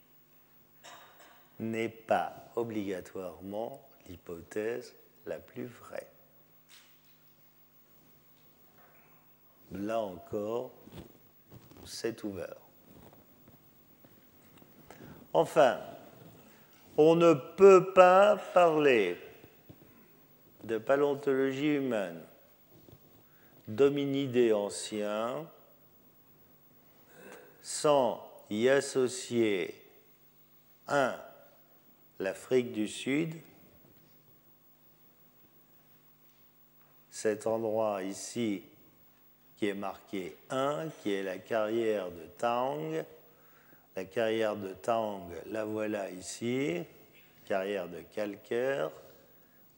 n'est 1.60 1.90
pas 1.90 2.34
obligatoirement 2.56 3.82
l'hypothèse 4.08 4.94
la 5.26 5.38
plus 5.38 5.66
vraie. 5.66 6.08
Là 9.72 10.00
encore, 10.00 10.72
c'est 11.86 12.24
ouvert. 12.24 12.56
Enfin, 15.34 15.80
on 16.98 17.16
ne 17.16 17.34
peut 17.34 17.94
pas 17.94 18.36
parler 18.36 19.18
de 20.64 20.78
paléontologie 20.78 21.76
humaine, 21.76 22.20
d'hominidés 23.68 24.54
anciens, 24.54 25.48
sans 27.62 28.28
y 28.50 28.68
associer 28.68 29.80
un, 30.88 31.16
l'Afrique 32.20 32.72
du 32.72 32.88
Sud, 32.88 33.34
cet 37.10 37.48
endroit 37.48 38.04
ici 38.04 38.64
qui 39.58 39.68
est 39.68 39.74
marqué 39.74 40.38
1, 40.50 40.90
qui 41.02 41.14
est 41.14 41.24
la 41.24 41.38
carrière 41.38 42.10
de 42.12 42.26
Tang, 42.38 43.04
la 43.96 44.06
carrière 44.06 44.56
de 44.56 44.74
Tang, 44.74 45.30
la 45.48 45.66
voilà 45.66 46.10
ici, 46.12 46.84
carrière 47.46 47.90
de 47.90 48.02
calcaire. 48.14 48.90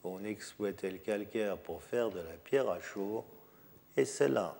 On 0.04 0.24
exploitait 0.24 0.90
le 0.90 0.98
calcaire 0.98 1.56
pour 1.58 1.82
faire 1.82 2.10
de 2.10 2.20
la 2.20 2.36
pierre 2.44 2.68
à 2.68 2.80
chaud. 2.80 3.24
Et 3.96 4.04
c'est 4.04 4.28
là 4.28 4.56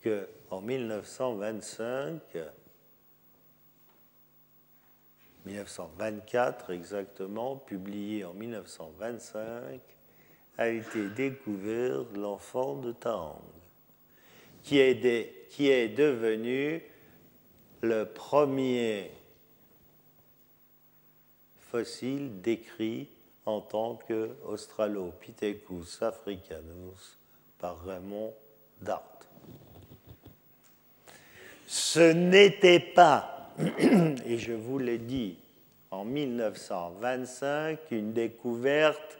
que, 0.00 0.28
en 0.50 0.60
1925, 0.60 2.20
1924 5.46 6.70
exactement, 6.70 7.56
publié 7.56 8.24
en 8.24 8.34
1925, 8.34 9.80
a 10.58 10.68
été 10.68 11.08
découvert 11.08 12.04
l'enfant 12.14 12.76
de 12.76 12.92
est, 14.78 15.48
qui 15.50 15.68
est 15.70 15.88
devenu 15.88 16.82
le 17.80 18.04
premier 18.04 19.10
fossile 21.70 22.40
décrit 22.40 23.08
en 23.46 23.60
tant 23.60 23.96
que 23.96 24.36
Australopithecus 24.44 26.02
africanus 26.02 27.18
par 27.58 27.82
Raymond 27.84 28.34
Dart. 28.80 29.12
Ce 31.66 32.12
n'était 32.12 32.80
pas, 32.80 33.41
et 34.26 34.38
je 34.38 34.52
vous 34.52 34.78
l'ai 34.78 34.98
dit, 34.98 35.36
en 35.90 36.04
1925, 36.04 37.78
une 37.90 38.12
découverte 38.12 39.18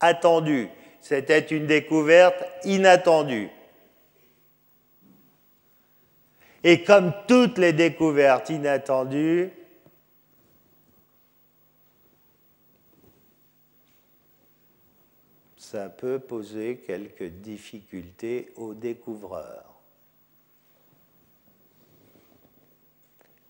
attendue. 0.00 0.68
C'était 1.00 1.40
une 1.40 1.66
découverte 1.66 2.42
inattendue. 2.64 3.48
Et 6.64 6.82
comme 6.82 7.12
toutes 7.28 7.58
les 7.58 7.72
découvertes 7.72 8.50
inattendues, 8.50 9.52
ça 15.56 15.88
peut 15.88 16.18
poser 16.18 16.78
quelques 16.78 17.28
difficultés 17.28 18.52
aux 18.56 18.74
découvreurs. 18.74 19.75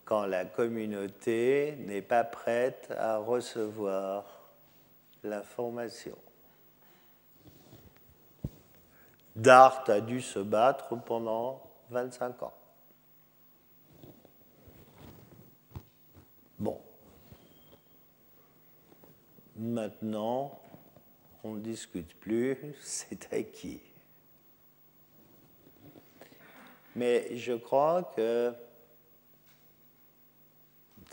Quand 0.06 0.24
la 0.24 0.44
communauté 0.44 1.76
n'est 1.80 2.00
pas 2.00 2.22
prête 2.22 2.94
à 2.96 3.18
recevoir 3.18 4.24
l'information. 5.24 6.16
Dart 9.34 9.82
a 9.88 10.00
dû 10.00 10.22
se 10.22 10.38
battre 10.38 10.94
pendant 10.94 11.60
25 11.90 12.42
ans. 12.44 12.54
Bon. 16.60 16.80
Maintenant, 19.56 20.58
on 21.42 21.54
ne 21.54 21.60
discute 21.60 22.14
plus, 22.20 22.56
c'est 22.80 23.32
acquis. 23.34 23.82
Mais 26.94 27.36
je 27.36 27.54
crois 27.54 28.04
que 28.16 28.54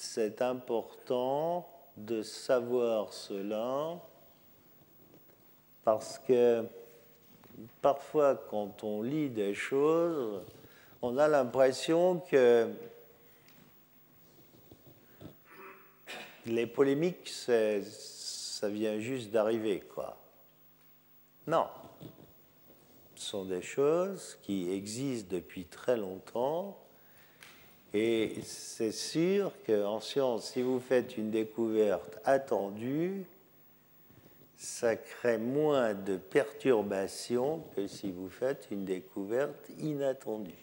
c'est 0.03 0.41
important 0.41 1.67
de 1.95 2.21
savoir 2.23 3.13
cela 3.13 3.99
parce 5.83 6.19
que 6.19 6.65
parfois 7.81 8.35
quand 8.35 8.83
on 8.83 9.01
lit 9.01 9.29
des 9.29 9.53
choses, 9.53 10.43
on 11.01 11.17
a 11.17 11.27
l'impression 11.27 12.19
que 12.19 12.69
les 16.45 16.67
polémiques, 16.67 17.29
ça 17.29 18.69
vient 18.69 18.99
juste 18.99 19.31
d'arriver, 19.31 19.79
quoi. 19.79 20.17
Non. 21.47 21.67
Ce 23.15 23.29
sont 23.29 23.45
des 23.45 23.61
choses 23.61 24.37
qui 24.41 24.69
existent 24.69 25.33
depuis 25.33 25.65
très 25.65 25.95
longtemps. 25.95 26.77
Et 27.93 28.41
c'est 28.43 28.91
sûr 28.91 29.51
qu'en 29.65 29.99
science, 29.99 30.51
si 30.51 30.63
vous 30.63 30.79
faites 30.79 31.15
une 31.17 31.29
découverte 31.29 32.17
attendue, 32.25 33.23
ça 34.57 34.95
crée 34.95 35.37
moins 35.37 35.93
de 35.93 36.17
perturbations 36.17 37.63
que 37.75 37.85
si 37.85 38.11
vous 38.11 38.29
faites 38.29 38.67
une 38.71 38.85
découverte 38.85 39.69
inattendue. 39.77 40.53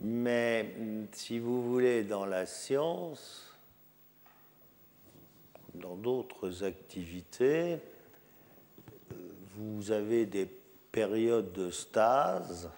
Mais 0.00 0.72
si 1.12 1.38
vous 1.38 1.62
voulez, 1.62 2.04
dans 2.04 2.24
la 2.24 2.46
science, 2.46 3.56
dans 5.74 5.96
d'autres 5.96 6.64
activités, 6.64 7.78
vous 9.56 9.90
avez 9.90 10.24
des 10.24 10.48
périodes 10.92 11.52
de 11.52 11.70
stase, 11.70 12.70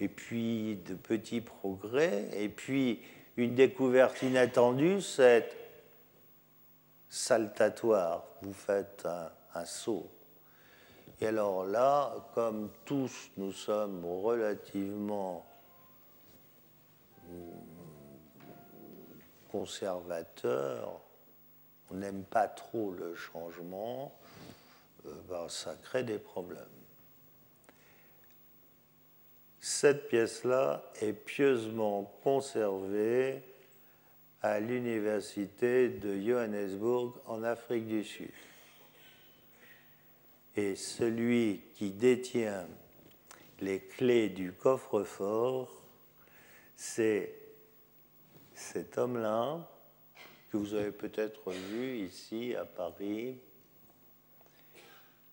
et 0.00 0.08
puis 0.08 0.76
de 0.86 0.94
petits 0.94 1.42
progrès, 1.42 2.28
et 2.32 2.48
puis 2.48 3.02
une 3.36 3.54
découverte 3.54 4.22
inattendue, 4.22 5.00
c'est 5.00 5.50
saltatoire. 7.08 8.24
Vous 8.42 8.54
faites 8.54 9.06
un, 9.54 9.64
saut. 9.64 10.10
Et 11.20 11.26
alors 11.26 11.66
là, 11.66 12.14
comme 12.34 12.70
tous 12.86 13.30
nous 13.36 13.52
sommes 13.52 14.04
relativement 14.04 15.44
conservateurs, 19.52 21.00
on 21.90 21.96
n'aime 21.96 22.22
pas 22.24 22.48
trop 22.48 22.92
le 22.92 23.14
changement, 23.14 24.14
euh, 25.06 25.12
ben, 25.28 25.48
ça 25.48 25.74
crée 25.82 26.04
des 26.04 26.18
problèmes. 26.18 26.79
Cette 29.60 30.08
pièce-là 30.08 30.82
est 31.02 31.12
pieusement 31.12 32.04
conservée 32.24 33.42
à 34.40 34.58
l'université 34.58 35.90
de 35.90 36.18
Johannesburg 36.18 37.20
en 37.26 37.42
Afrique 37.42 37.86
du 37.86 38.02
Sud. 38.02 38.30
Et 40.56 40.74
celui 40.76 41.60
qui 41.74 41.90
détient 41.90 42.66
les 43.60 43.80
clés 43.80 44.30
du 44.30 44.52
coffre-fort, 44.52 45.70
c'est 46.74 47.34
cet 48.54 48.96
homme-là, 48.96 49.68
que 50.50 50.56
vous 50.56 50.74
avez 50.74 50.90
peut-être 50.90 51.50
vu 51.50 51.98
ici 51.98 52.54
à 52.54 52.64
Paris, 52.64 53.38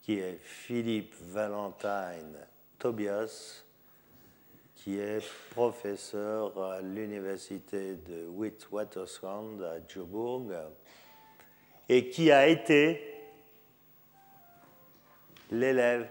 qui 0.03 0.19
est 0.19 0.39
Philippe 0.41 1.15
Valentine 1.21 2.37
Tobias, 2.77 3.63
qui 4.87 4.99
est 4.99 5.29
professeur 5.49 6.57
à 6.63 6.79
l'université 6.79 7.97
de 7.97 8.25
Witwatersrand 8.27 9.59
à 9.59 9.85
Joburg 9.85 10.53
et 11.89 12.09
qui 12.09 12.31
a 12.31 12.47
été 12.47 13.01
l'élève 15.51 16.09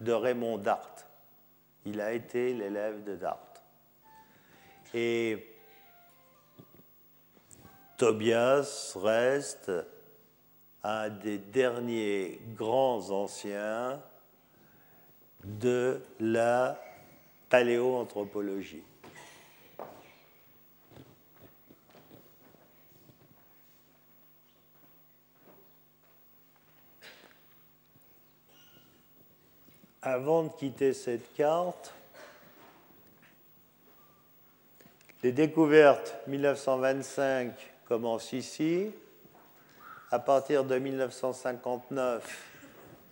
de 0.00 0.12
Raymond 0.12 0.58
Dart. 0.58 0.94
Il 1.84 2.00
a 2.00 2.12
été 2.12 2.54
l'élève 2.54 3.02
de 3.02 3.16
Dart. 3.16 3.52
Et 4.94 5.56
Tobias 7.96 8.92
reste 8.94 9.72
un 10.84 11.08
des 11.08 11.38
derniers 11.38 12.40
grands 12.54 13.10
anciens 13.10 14.00
de 15.42 16.00
la 16.20 16.80
paléoanthropologie. 17.48 18.82
Avant 30.02 30.44
de 30.44 30.48
quitter 30.50 30.94
cette 30.94 31.34
carte, 31.34 31.92
les 35.22 35.32
découvertes 35.32 36.16
1925 36.28 37.52
commencent 37.86 38.32
ici. 38.32 38.92
À 40.10 40.18
partir 40.18 40.64
de 40.64 40.78
1959, 40.78 42.44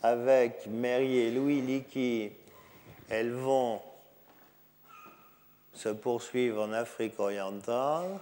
avec 0.03 0.67
Mary 0.69 1.19
et 1.19 1.31
Louis 1.31 1.61
Leakey, 1.61 2.33
elles 3.11 3.33
vont 3.33 3.83
se 5.77 5.91
poursuivre 5.91 6.63
en 6.63 6.73
Afrique 6.73 7.21
orientale. 7.21 8.19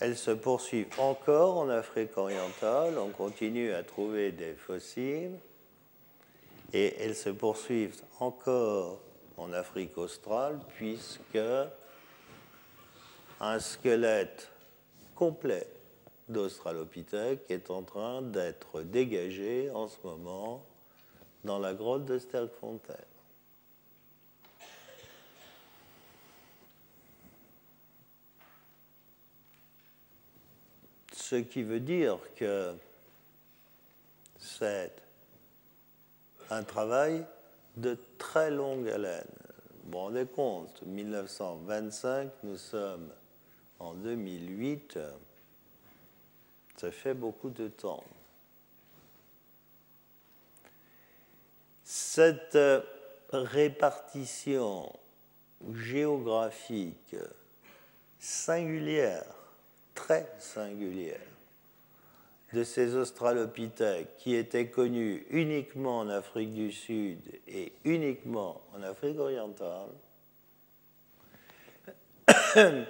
Elles 0.00 0.16
se 0.16 0.30
poursuivent 0.30 0.98
encore 0.98 1.58
en 1.58 1.68
Afrique 1.68 2.16
orientale, 2.16 2.98
on 2.98 3.10
continue 3.10 3.72
à 3.72 3.82
trouver 3.82 4.32
des 4.32 4.54
fossiles, 4.54 5.38
et 6.72 6.96
elles 7.02 7.16
se 7.16 7.30
poursuivent 7.30 8.02
encore 8.18 9.00
en 9.36 9.52
Afrique 9.52 9.96
australe, 9.96 10.58
puisque 10.76 11.38
un 13.40 13.58
squelette 13.60 14.50
complet 15.14 15.66
d'Australopithèque 16.28 17.42
est 17.50 17.70
en 17.70 17.82
train 17.82 18.22
d'être 18.22 18.82
dégagé 18.82 19.70
en 19.70 19.88
ce 19.88 19.96
moment 20.02 20.64
dans 21.44 21.58
la 21.58 21.74
grotte 21.74 22.04
de 22.04 22.18
Sterkfontein. 22.18 22.94
Ce 31.12 31.36
qui 31.36 31.62
veut 31.62 31.80
dire 31.80 32.18
que 32.36 32.74
c'est 34.38 34.92
un 36.50 36.62
travail 36.62 37.26
de 37.76 37.98
très 38.18 38.50
longue 38.50 38.88
haleine. 38.88 39.26
Vous 39.84 39.92
vous 39.92 39.98
rendez 39.98 40.26
compte, 40.26 40.82
1925, 40.82 42.30
nous 42.44 42.56
sommes 42.56 43.10
en 43.78 43.94
2008, 43.94 44.98
ça 46.76 46.90
fait 46.90 47.14
beaucoup 47.14 47.50
de 47.50 47.68
temps. 47.68 48.04
Cette 51.88 52.58
répartition 53.32 54.92
géographique 55.72 57.14
singulière, 58.18 59.22
très 59.94 60.28
singulière, 60.40 61.20
de 62.52 62.64
ces 62.64 62.96
australopithèques 62.96 64.16
qui 64.18 64.34
étaient 64.34 64.66
connus 64.66 65.26
uniquement 65.30 66.00
en 66.00 66.08
Afrique 66.08 66.52
du 66.54 66.72
Sud 66.72 67.20
et 67.46 67.72
uniquement 67.84 68.60
en 68.74 68.82
Afrique 68.82 69.20
orientale, 69.20 69.90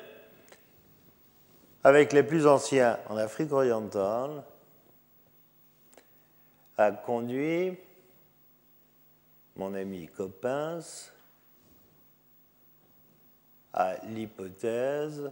avec 1.84 2.14
les 2.14 2.22
plus 2.22 2.46
anciens 2.46 2.98
en 3.10 3.18
Afrique 3.18 3.52
orientale, 3.52 4.42
a 6.78 6.92
conduit 6.92 7.76
mon 9.56 9.74
ami 9.74 10.06
Coppens 10.08 11.10
à 13.72 13.96
l'hypothèse 14.04 15.30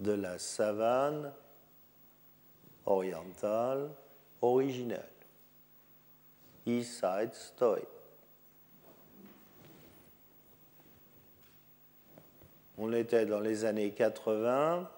de 0.00 0.12
la 0.12 0.38
savane 0.38 1.32
orientale 2.86 3.90
originelle, 4.42 5.08
East 6.66 7.00
Side 7.00 7.34
Story. 7.34 7.82
On 12.76 12.92
était 12.92 13.24
dans 13.24 13.40
les 13.40 13.64
années 13.64 13.92
80. 13.92 14.90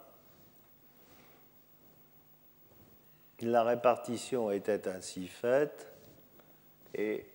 La 3.42 3.62
répartition 3.64 4.50
était 4.50 4.88
ainsi 4.88 5.28
faite 5.28 5.86
et 6.94 7.26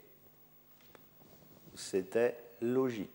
c'était 1.82 2.38
logique. 2.62 3.10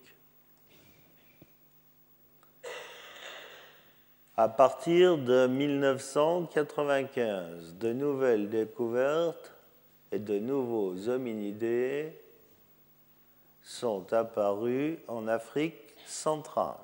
À 4.37 4.49
partir 4.49 5.17
de 5.17 5.47
1995, 5.47 7.77
de 7.79 7.93
nouvelles 7.95 8.51
découvertes 8.51 9.55
et 10.13 10.19
de 10.19 10.39
nouveaux 10.39 11.09
hominidés 11.09 12.13
sont 13.63 14.13
apparus 14.13 14.99
en 15.09 15.27
Afrique 15.27 15.95
centrale. 16.07 16.77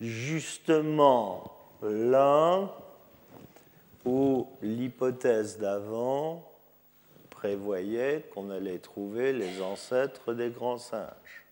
Justement 0.00 1.52
là 1.82 2.74
où 4.06 4.48
l'hypothèse 4.62 5.58
d'avant 5.58 6.55
prévoyait 7.46 8.24
qu'on 8.34 8.50
allait 8.50 8.80
trouver 8.80 9.32
les 9.32 9.62
ancêtres 9.62 10.34
des 10.34 10.50
grands 10.50 10.78
singes. 10.78 11.44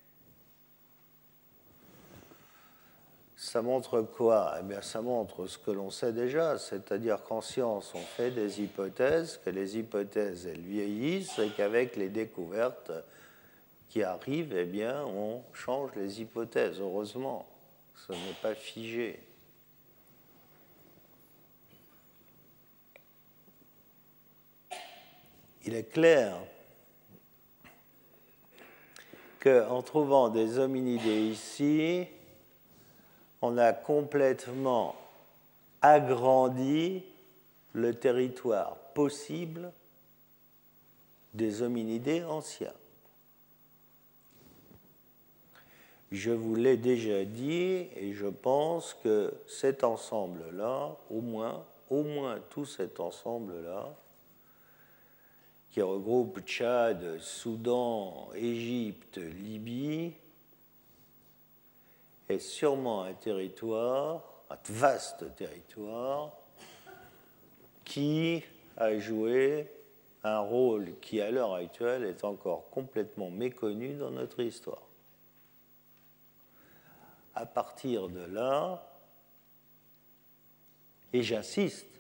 Ça 3.37 3.63
montre 3.63 4.01
quoi? 4.01 4.57
Eh 4.59 4.65
bien, 4.65 4.83
ça 4.83 5.01
montre 5.01 5.47
ce 5.47 5.57
que 5.57 5.71
l'on 5.71 5.93
sait 5.93 6.13
déjà, 6.13 6.59
c'est-à-dire 6.59 7.23
qu'en 7.23 7.41
science, 7.41 7.93
on 7.95 8.01
fait 8.01 8.33
des 8.33 8.61
hypothèses, 8.61 9.39
que 9.45 9.51
les 9.51 9.79
hypothèses, 9.79 10.49
elles 10.49 10.63
vieillissent, 10.63 11.39
et 11.39 11.51
qu'avec 11.51 11.95
les 11.95 12.09
découvertes 12.09 12.91
qui 13.89 14.03
arrivent, 14.03 14.57
eh 14.57 14.65
bien, 14.65 15.05
on 15.05 15.43
change 15.53 15.91
les 15.95 16.21
hypothèses, 16.21 16.81
heureusement. 16.81 17.47
Ce 18.09 18.13
n'est 18.13 18.41
pas 18.43 18.57
figé. 18.57 19.21
Il 25.67 25.75
est 25.75 25.91
clair 25.91 26.37
qu'en 29.41 29.83
trouvant 29.83 30.29
des 30.29 30.59
hominidés 30.59 31.23
ici, 31.23 32.07
on 33.41 33.57
a 33.57 33.73
complètement 33.73 34.95
agrandi 35.81 37.03
le 37.73 37.95
territoire 37.95 38.77
possible 38.95 39.73
des 41.35 41.63
hominidés 41.63 42.25
anciens. 42.25 42.73
Je 46.13 46.31
vous 46.31 46.55
l'ai 46.55 46.77
déjà 46.77 47.25
dit 47.25 47.89
et 47.97 48.13
je 48.13 48.27
pense 48.27 48.95
que 49.03 49.35
cet 49.49 49.83
ensemble-là, 49.83 50.97
au 51.11 51.21
moins, 51.21 51.65
au 51.91 52.03
moins 52.03 52.39
tout 52.51 52.67
cet 52.67 53.01
ensemble-là, 53.01 53.95
qui 55.75 55.83
regroupe 55.83 56.39
Tchad, 56.47 57.19
Soudan, 57.19 58.29
Égypte, 58.37 59.17
Libye, 59.17 60.13
est 62.29 62.39
sûrement 62.39 63.03
un 63.03 63.13
territoire, 63.13 64.23
un 64.51 64.59
vaste 64.69 65.35
territoire, 65.35 66.31
qui 67.85 68.45
a 68.77 68.97
joué 69.01 69.69
un 70.23 70.39
rôle 70.39 70.93
qui, 71.01 71.21
à 71.21 71.33
l'heure 71.33 71.55
actuelle, 71.55 72.05
est 72.05 72.23
encore 72.23 72.71
complètement 72.71 73.31
méconnu 73.31 73.95
dans 73.95 74.13
notre 74.13 74.45
histoire. 74.45 74.87
À 77.35 77.47
partir 77.47 78.09
de 78.09 78.21
là, 78.21 78.97
et 81.13 81.25
j'insiste, 81.25 81.94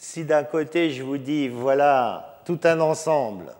si 0.00 0.24
d'un 0.24 0.44
côté 0.44 0.90
je 0.90 1.02
vous 1.02 1.18
dis, 1.18 1.48
voilà 1.48 2.40
tout 2.46 2.58
un 2.64 2.80
ensemble 2.80 3.54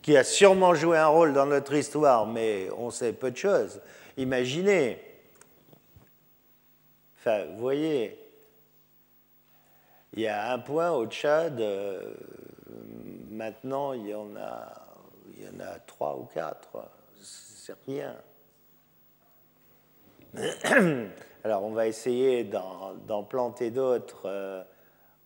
qui 0.00 0.16
a 0.16 0.24
sûrement 0.24 0.74
joué 0.74 0.96
un 0.96 1.08
rôle 1.08 1.34
dans 1.34 1.44
notre 1.44 1.74
histoire, 1.74 2.26
mais 2.26 2.70
on 2.78 2.90
sait 2.90 3.12
peu 3.12 3.30
de 3.30 3.36
choses. 3.36 3.82
Imaginez, 4.16 4.98
enfin, 7.18 7.44
vous 7.44 7.58
voyez, 7.58 8.18
il 10.14 10.20
y 10.20 10.26
a 10.26 10.52
un 10.52 10.58
point 10.58 10.90
au 10.90 11.06
Tchad, 11.06 11.60
euh, 11.60 12.14
maintenant 13.30 13.92
il 13.92 14.06
y, 14.06 14.14
en 14.14 14.34
a, 14.36 14.72
il 15.36 15.44
y 15.44 15.48
en 15.48 15.60
a 15.60 15.78
trois 15.80 16.16
ou 16.16 16.24
quatre, 16.32 16.78
c'est 17.20 17.76
rien. 17.86 18.16
Alors 21.44 21.62
on 21.62 21.72
va 21.72 21.86
essayer 21.86 22.44
d'en 22.44 23.22
planter 23.22 23.70
d'autres 23.70 24.22
euh, 24.24 24.62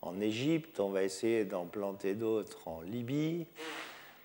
en 0.03 0.19
Égypte, 0.19 0.79
on 0.79 0.89
va 0.89 1.03
essayer 1.03 1.45
d'en 1.45 1.65
planter 1.65 2.13
d'autres 2.13 2.67
en 2.67 2.81
Libye. 2.81 3.45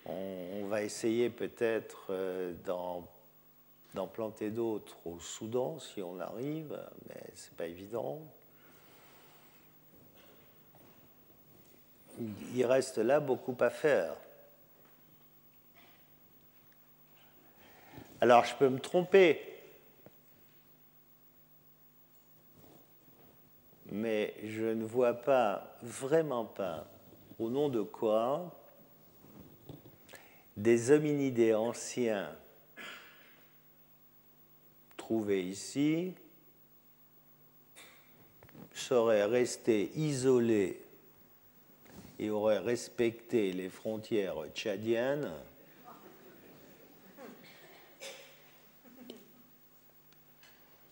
On, 0.07 0.67
va 0.67 0.83
essayer 0.83 1.31
peut-être 1.31 2.07
euh, 2.11 2.53
d'en 2.65 4.07
planter 4.07 4.51
d'autres 4.51 4.97
au 5.07 5.19
Soudan 5.19 5.79
si 5.79 6.03
on 6.03 6.19
arrive, 6.21 6.79
mais 7.09 7.21
ce 7.35 7.49
n'est 7.49 7.57
pas 7.57 7.67
évident. 7.67 8.21
Il 12.55 12.65
reste 12.67 12.99
là 12.99 13.21
beaucoup 13.21 13.57
à 13.61 13.71
faire. 13.71 14.15
Alors 18.21 18.45
je 18.45 18.55
peux 18.57 18.69
me 18.69 18.81
tromper, 18.81 19.48
mais 23.91 24.35
je 24.45 24.65
ne 24.65 24.85
vois 24.85 25.15
pas, 25.15 25.77
vraiment 25.83 26.45
pas, 26.45 26.87
au 27.39 27.51
nom 27.51 27.69
de 27.69 27.83
quoi 27.83 28.55
des 30.57 30.91
hominidés 30.91 31.55
anciens 31.55 32.29
trouvés 34.97 35.45
ici 35.45 36.15
seraient 38.75 39.25
restés 39.25 39.91
isolés 39.97 40.83
et 42.19 42.31
auraient 42.31 42.59
respecté 42.59 43.53
les 43.53 43.69
frontières 43.69 44.35
tchadiennes 44.55 45.31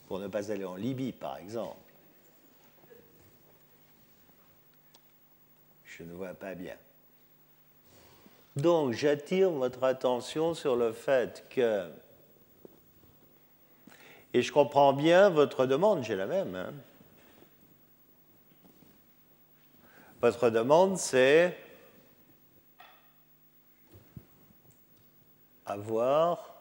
pour 0.07 0.21
ne 0.21 0.29
pas 0.29 0.53
aller 0.53 0.65
en 0.65 0.77
Libye, 0.77 1.13
par 1.13 1.37
exemple. 1.39 1.77
Je 5.97 6.03
ne 6.03 6.13
vois 6.13 6.35
pas 6.35 6.55
bien. 6.55 6.77
Donc 8.55 8.93
j'attire 8.93 9.51
votre 9.51 9.83
attention 9.83 10.53
sur 10.53 10.77
le 10.77 10.93
fait 10.93 11.47
que, 11.49 11.89
et 14.35 14.43
je 14.43 14.53
comprends 14.53 14.93
bien 14.93 15.31
votre 15.31 15.65
demande, 15.65 16.05
j'ai 16.05 16.15
la 16.15 16.27
même, 16.27 16.55
hein. 16.55 16.73
votre 20.21 20.51
demande 20.51 20.99
c'est 20.99 21.57
avoir 25.65 26.57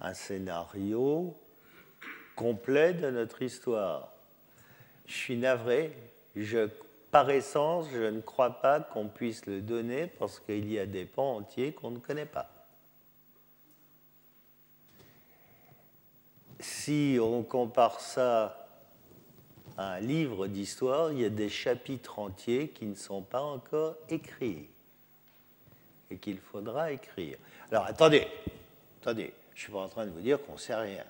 un 0.00 0.12
scénario 0.12 1.34
complet 2.34 2.92
de 2.92 3.10
notre 3.10 3.40
histoire. 3.40 4.12
Je 5.06 5.14
suis 5.14 5.36
navré, 5.36 5.96
par 7.10 7.30
essence, 7.30 7.86
je 7.92 8.10
ne 8.10 8.20
crois 8.20 8.50
pas 8.50 8.80
qu'on 8.80 9.08
puisse 9.08 9.46
le 9.46 9.60
donner 9.60 10.06
parce 10.18 10.38
qu'il 10.40 10.70
y 10.70 10.78
a 10.78 10.86
des 10.86 11.04
pans 11.04 11.36
entiers 11.36 11.72
qu'on 11.72 11.90
ne 11.90 11.98
connaît 11.98 12.26
pas. 12.26 12.50
si 16.60 17.18
on 17.20 17.42
compare 17.42 18.00
ça 18.00 18.68
à 19.76 19.94
un 19.94 20.00
livre 20.00 20.46
d'histoire, 20.46 21.12
il 21.12 21.20
y 21.20 21.24
a 21.24 21.30
des 21.30 21.48
chapitres 21.48 22.18
entiers 22.18 22.68
qui 22.68 22.86
ne 22.86 22.94
sont 22.94 23.22
pas 23.22 23.42
encore 23.42 23.96
écrits 24.08 24.68
et 26.10 26.16
qu'il 26.16 26.38
faudra 26.38 26.92
écrire. 26.92 27.36
Alors 27.70 27.84
attendez, 27.84 28.26
attendez, 29.02 29.32
je 29.50 29.56
ne 29.56 29.60
suis 29.60 29.72
pas 29.72 29.80
en 29.80 29.88
train 29.88 30.06
de 30.06 30.10
vous 30.10 30.20
dire 30.20 30.40
qu'on 30.44 30.54
ne 30.54 30.58
sait 30.58 30.74
rien. 30.74 31.04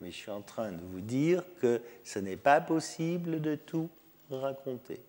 Mais 0.00 0.10
je 0.10 0.16
suis 0.16 0.30
en 0.30 0.42
train 0.42 0.72
de 0.72 0.82
vous 0.82 1.00
dire 1.00 1.44
que 1.60 1.80
ce 2.04 2.18
n'est 2.18 2.36
pas 2.36 2.60
possible 2.60 3.40
de 3.40 3.54
tout 3.54 3.88
raconter. 4.30 5.00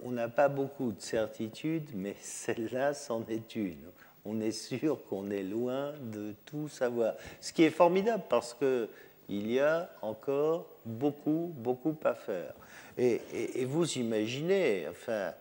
On 0.00 0.10
n'a 0.10 0.28
pas 0.28 0.48
beaucoup 0.48 0.92
de 0.92 1.00
certitudes, 1.00 1.88
mais 1.94 2.14
celle-là, 2.20 2.92
c'en 2.92 3.24
est 3.26 3.56
une. 3.56 3.90
On 4.26 4.40
est 4.40 4.52
sûr 4.52 5.02
qu'on 5.06 5.30
est 5.30 5.42
loin 5.42 5.92
de 6.00 6.34
tout 6.44 6.68
savoir. 6.68 7.14
Ce 7.40 7.52
qui 7.52 7.62
est 7.62 7.70
formidable 7.70 8.24
parce 8.28 8.52
que 8.54 8.88
il 9.28 9.50
y 9.50 9.60
a 9.60 9.90
encore 10.02 10.66
beaucoup, 10.84 11.52
beaucoup 11.56 11.96
à 12.04 12.14
faire. 12.14 12.52
Et, 12.96 13.64
vous 13.64 13.90
imaginez, 13.98 14.86
enfin, 14.88 15.32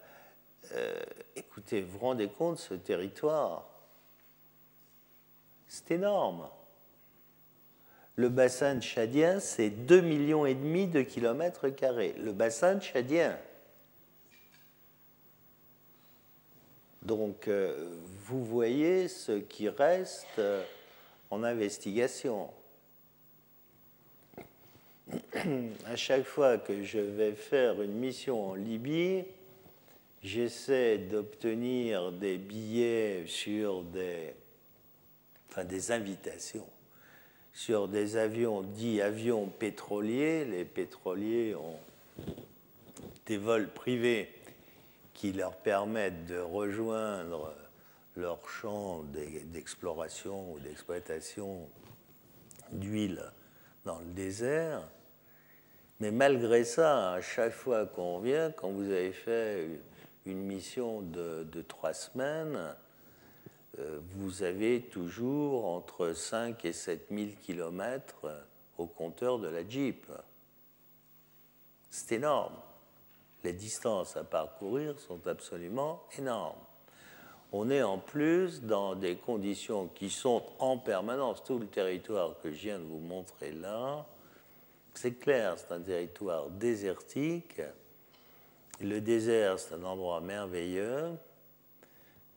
euh, 0.74 0.94
écoutez, 1.36 1.82
vous 1.82 2.00
vous 2.00 2.06
rendez 2.06 2.28
compte, 2.28 2.60
ce 2.60 2.74
territoire, 2.74 3.68
c'est 5.74 5.90
énorme. 5.96 6.48
Le 8.16 8.30
bassin 8.30 8.80
tchadien, 8.80 9.40
c'est 9.40 9.70
2,5 9.70 10.02
millions 10.04 10.46
et 10.46 10.54
demi 10.54 10.86
de 10.86 11.02
kilomètres 11.02 11.70
carrés. 11.70 12.14
Le 12.20 12.32
bassin 12.32 12.80
tchadien. 12.80 13.40
Donc, 17.02 17.48
euh, 17.48 17.90
vous 18.20 18.46
voyez 18.46 19.08
ce 19.08 19.32
qui 19.40 19.68
reste 19.68 20.38
euh, 20.38 20.64
en 21.32 21.44
investigation. 21.44 22.52
À 25.88 25.96
chaque 25.96 26.26
fois 26.26 26.60
que 26.60 26.84
je 26.84 27.00
vais 27.00 27.32
faire 27.32 27.82
une 27.82 27.94
mission 27.94 28.52
en 28.52 28.54
Libye, 28.54 29.24
j'essaie 30.22 31.00
d'obtenir 31.00 32.12
des 32.12 32.38
billets 32.38 33.24
sur 33.26 33.82
des, 33.82 34.36
enfin 35.54 35.66
des 35.66 35.92
invitations 35.92 36.68
sur 37.54 37.88
des 37.88 38.18
avions 38.18 38.64
dits 38.64 39.02
avions 39.02 39.46
pétroliers. 39.46 40.46
Les 40.46 40.66
pétroliers 40.66 41.54
ont 41.54 41.80
des 43.28 43.38
vols 43.38 43.70
privés 43.70 44.34
qui 45.14 45.32
leur 45.32 45.56
permettent 45.56 46.26
de 46.26 46.40
rejoindre 46.40 47.54
leur 48.16 48.50
champ 48.50 49.04
d'exploration 49.52 50.54
ou 50.54 50.60
d'exploitation 50.60 51.70
d'huile 52.72 53.24
dans 53.86 54.00
le 54.00 54.06
désert. 54.06 54.82
Mais 56.00 56.10
malgré 56.10 56.64
ça, 56.64 57.14
à 57.14 57.22
chaque 57.22 57.54
fois 57.54 57.86
qu'on 57.86 58.20
vient, 58.20 58.52
quand 58.52 58.72
vous 58.72 58.90
avez 58.90 59.12
fait 59.12 59.68
une 60.26 60.42
mission 60.42 61.02
de, 61.02 61.44
de 61.44 61.62
trois 61.62 61.94
semaines, 61.94 62.76
vous 63.78 64.44
avez 64.44 64.82
toujours 64.82 65.66
entre 65.66 66.14
5 66.14 66.64
et 66.66 66.74
7 66.74 67.08
000 67.10 67.32
kilomètres 67.42 68.28
au 68.78 68.86
compteur 68.86 69.40
de 69.40 69.48
la 69.48 69.68
Jeep. 69.68 70.06
C'est 71.90 72.16
énorme. 72.16 72.56
Les 73.44 73.54
distances 73.54 74.16
à 74.16 74.24
parcourir 74.24 75.00
sont 75.00 75.28
absolument 75.28 76.04
énormes. 76.18 76.60
On 77.52 77.70
est 77.70 77.84
en 77.84 78.00
plus 78.00 78.62
dans 78.62 78.96
des 78.96 79.16
conditions 79.16 79.88
qui 79.88 80.10
sont 80.10 80.44
en 80.60 80.78
permanence, 80.78 81.44
tout 81.44 81.60
le 81.60 81.68
territoire 81.68 82.40
que 82.42 82.52
je 82.52 82.62
viens 82.62 82.80
de 82.80 82.86
vous 82.86 83.00
montrer 83.00 83.52
là, 83.52 84.06
c'est 84.94 85.20
clair, 85.20 85.56
c'est 85.58 85.72
un 85.74 85.82
territoire 85.82 86.50
désertique. 86.50 87.62
Le 88.80 89.02
désert, 89.02 89.60
c'est 89.60 89.76
un 89.76 89.84
endroit 89.84 90.22
merveilleux 90.22 91.12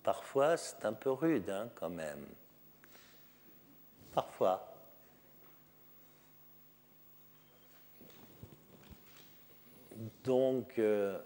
Parfois, 0.07 0.57
c'est 0.57 0.84
un 0.84 0.92
peu 0.92 1.11
rude 1.11 1.50
hein, 1.50 1.68
quand 1.74 1.90
même. 1.90 2.24
Parfois. 4.14 4.72
Donc, 10.22 10.78
euh, 10.78 11.18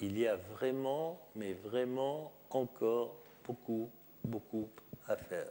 il 0.00 0.16
y 0.16 0.28
a 0.28 0.36
vraiment, 0.36 1.20
mais 1.34 1.54
vraiment 1.54 2.30
encore 2.50 3.16
beaucoup, 3.44 3.90
beaucoup 4.22 4.70
à 5.08 5.16
faire. 5.16 5.50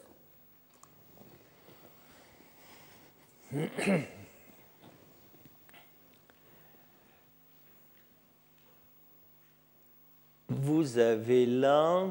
Vous 10.47 10.97
avez 10.97 11.45
là 11.45 12.05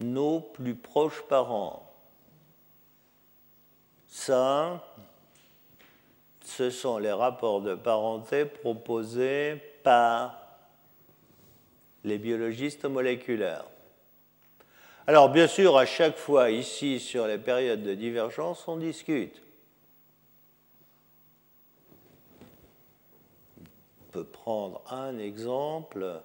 nos 0.00 0.40
plus 0.40 0.74
proches 0.74 1.22
parents. 1.28 1.84
Ça, 4.06 4.84
ce 6.44 6.70
sont 6.70 6.98
les 6.98 7.12
rapports 7.12 7.60
de 7.60 7.74
parenté 7.74 8.44
proposés 8.44 9.56
par 9.82 10.40
les 12.04 12.18
biologistes 12.18 12.84
moléculaires. 12.84 13.66
Alors 15.06 15.30
bien 15.30 15.46
sûr, 15.46 15.76
à 15.78 15.86
chaque 15.86 16.16
fois 16.16 16.50
ici 16.50 17.00
sur 17.00 17.26
les 17.26 17.38
périodes 17.38 17.82
de 17.82 17.94
divergence, 17.94 18.66
on 18.68 18.76
discute. 18.76 19.42
On 24.02 24.12
peut 24.12 24.24
prendre 24.24 24.82
un 24.90 25.18
exemple 25.18 26.20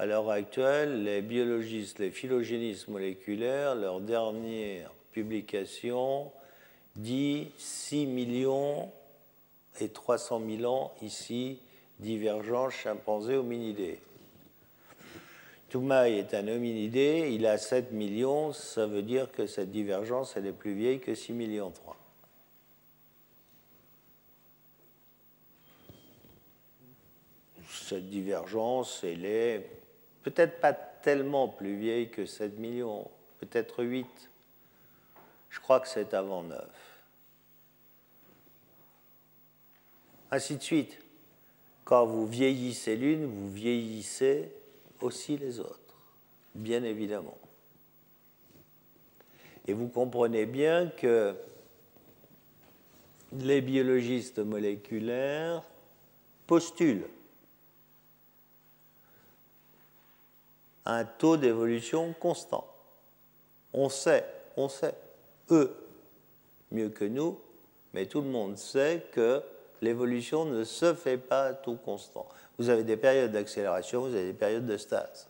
à 0.00 0.06
l'heure 0.06 0.30
actuelle, 0.30 1.04
les 1.04 1.20
biologistes, 1.20 1.98
les 1.98 2.10
phylogénistes 2.10 2.88
moléculaires, 2.88 3.74
leur 3.74 4.00
dernière 4.00 4.90
publication 5.12 6.32
dit 6.96 7.48
6 7.58 8.06
millions 8.06 8.90
et 9.78 9.90
300 9.90 10.40
000 10.56 10.72
ans 10.72 10.94
ici, 11.02 11.58
divergence 11.98 12.72
chimpanzé 12.72 13.36
hominidé. 13.36 13.98
Toumaï 15.68 16.14
est 16.14 16.32
un 16.32 16.48
hominidé, 16.48 17.28
il 17.34 17.44
a 17.44 17.58
7 17.58 17.92
millions, 17.92 18.54
ça 18.54 18.86
veut 18.86 19.02
dire 19.02 19.30
que 19.30 19.46
cette 19.46 19.70
divergence 19.70 20.34
elle 20.34 20.46
est 20.46 20.52
plus 20.52 20.72
vieille 20.72 21.00
que 21.00 21.14
6 21.14 21.34
millions 21.34 21.70
3. 21.72 21.94
Cette 27.68 28.08
divergence, 28.08 29.04
elle 29.04 29.26
est 29.26 29.79
peut-être 30.22 30.60
pas 30.60 30.72
tellement 30.72 31.48
plus 31.48 31.76
vieille 31.76 32.10
que 32.10 32.26
7 32.26 32.58
millions, 32.58 33.10
peut-être 33.38 33.84
8. 33.84 34.06
Je 35.48 35.60
crois 35.60 35.80
que 35.80 35.88
c'est 35.88 36.14
avant 36.14 36.42
9. 36.42 36.60
Ainsi 40.30 40.56
de 40.56 40.62
suite. 40.62 40.98
Quand 41.84 42.06
vous 42.06 42.26
vieillissez 42.26 42.96
l'une, 42.96 43.26
vous 43.26 43.50
vieillissez 43.50 44.52
aussi 45.00 45.36
les 45.36 45.58
autres, 45.58 45.96
bien 46.54 46.84
évidemment. 46.84 47.38
Et 49.66 49.72
vous 49.72 49.88
comprenez 49.88 50.46
bien 50.46 50.86
que 50.88 51.34
les 53.32 53.60
biologistes 53.60 54.38
moléculaires 54.38 55.62
postulent 56.46 57.08
un 60.86 61.04
taux 61.04 61.36
d'évolution 61.36 62.14
constant. 62.18 62.66
On 63.72 63.88
sait, 63.88 64.24
on 64.56 64.68
sait, 64.68 64.94
eux, 65.50 65.76
mieux 66.70 66.88
que 66.88 67.04
nous, 67.04 67.38
mais 67.92 68.06
tout 68.06 68.20
le 68.20 68.28
monde 68.28 68.56
sait 68.56 69.06
que 69.12 69.42
l'évolution 69.82 70.44
ne 70.44 70.64
se 70.64 70.94
fait 70.94 71.16
pas 71.16 71.44
à 71.44 71.54
taux 71.54 71.76
constant. 71.76 72.26
Vous 72.58 72.68
avez 72.68 72.84
des 72.84 72.96
périodes 72.96 73.32
d'accélération, 73.32 74.02
vous 74.02 74.14
avez 74.14 74.26
des 74.26 74.38
périodes 74.38 74.66
de 74.66 74.76
stase. 74.76 75.28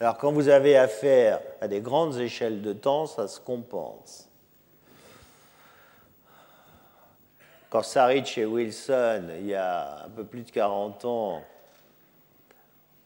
Alors 0.00 0.18
quand 0.18 0.32
vous 0.32 0.48
avez 0.48 0.76
affaire 0.76 1.40
à 1.60 1.68
des 1.68 1.80
grandes 1.80 2.18
échelles 2.18 2.62
de 2.62 2.72
temps, 2.72 3.06
ça 3.06 3.28
se 3.28 3.40
compense. 3.40 4.28
Quand 7.70 7.82
Sarich 7.82 8.38
et 8.38 8.44
Wilson, 8.44 9.24
il 9.38 9.46
y 9.46 9.54
a 9.54 10.04
un 10.04 10.08
peu 10.08 10.24
plus 10.24 10.42
de 10.42 10.50
40 10.50 11.04
ans, 11.04 11.42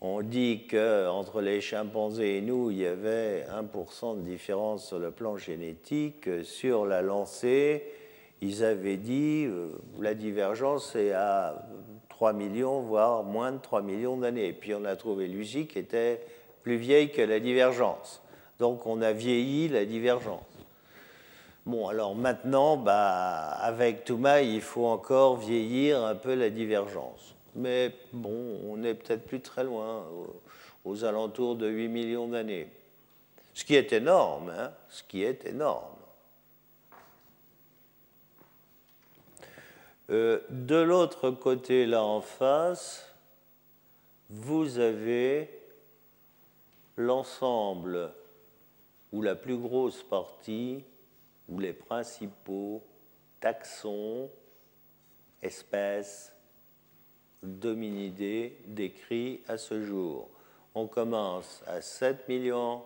on 0.01 0.23
dit 0.23 0.67
qu'entre 0.71 1.41
les 1.41 1.61
chimpanzés 1.61 2.37
et 2.37 2.41
nous, 2.41 2.71
il 2.71 2.79
y 2.79 2.87
avait 2.87 3.45
1% 3.51 4.17
de 4.19 4.23
différence 4.23 4.87
sur 4.87 4.99
le 4.99 5.11
plan 5.11 5.37
génétique. 5.37 6.29
Sur 6.45 6.87
la 6.87 7.03
lancée, 7.03 7.85
ils 8.41 8.63
avaient 8.63 8.97
dit 8.97 9.47
euh, 9.47 9.71
la 9.99 10.15
divergence 10.15 10.95
est 10.95 11.13
à 11.13 11.67
3 12.11 12.33
millions, 12.33 12.81
voire 12.81 13.25
moins 13.25 13.51
de 13.51 13.59
3 13.59 13.83
millions 13.83 14.17
d'années. 14.17 14.53
Puis 14.53 14.73
on 14.73 14.85
a 14.85 14.95
trouvé 14.95 15.27
Lucie 15.27 15.67
qui 15.67 15.81
était 15.81 16.21
plus 16.63 16.77
vieille 16.77 17.11
que 17.11 17.23
la 17.23 17.41
divergence. 17.41 18.23
Donc 18.61 18.87
on 18.87 19.03
a 19.03 19.13
vieilli 19.13 19.69
la 19.69 19.85
divergence. 19.85 20.43
Bon, 21.67 21.89
alors 21.89 22.15
maintenant, 22.15 22.77
bah, 22.77 23.51
avec 23.61 24.05
Toumaï, 24.05 24.55
il 24.55 24.63
faut 24.63 24.87
encore 24.87 25.37
vieillir 25.37 26.03
un 26.03 26.15
peu 26.15 26.35
la 26.35 26.51
divergence. 26.51 27.35
Mais 27.59 27.93
bon, 28.13 28.61
on 28.71 28.77
n'est 28.77 28.95
peut-être 28.95 29.27
plus 29.27 29.41
très 29.41 29.65
loin, 29.65 30.07
aux, 30.85 31.05
alentours 31.05 31.57
de 31.57 31.67
8 31.67 31.89
millions 31.89 32.29
d'années. 32.29 32.69
Ce 33.53 33.65
qui 33.65 33.75
est 33.75 33.93
énorme, 33.93 34.51
hein, 34.57 34.73
ce 34.89 35.03
qui 35.03 35.25
est 35.25 35.45
énorme. 35.45 35.97
Euh, 40.11 40.41
de 40.51 40.77
l'autre 40.77 41.33
côté, 41.33 41.85
là 41.85 42.05
en 42.05 42.21
face, 42.21 43.13
vous 44.31 44.79
avez 44.79 45.51
l'ensemble 46.97 48.13
ou 49.11 49.21
la 49.21 49.35
plus 49.35 49.57
grosse 49.57 50.05
partie 50.05 50.85
ou 51.49 51.59
les 51.59 51.73
principaux 51.73 52.85
taxons, 53.41 54.31
espèces, 55.43 56.38
dominidés 57.43 58.57
décrits 58.67 59.43
à 59.49 59.59
ce 59.59 59.85
jour. 59.85 60.29
On 60.75 60.87
commence 60.87 61.63
à 61.67 61.81
7 61.81 62.29
millions 62.29 62.83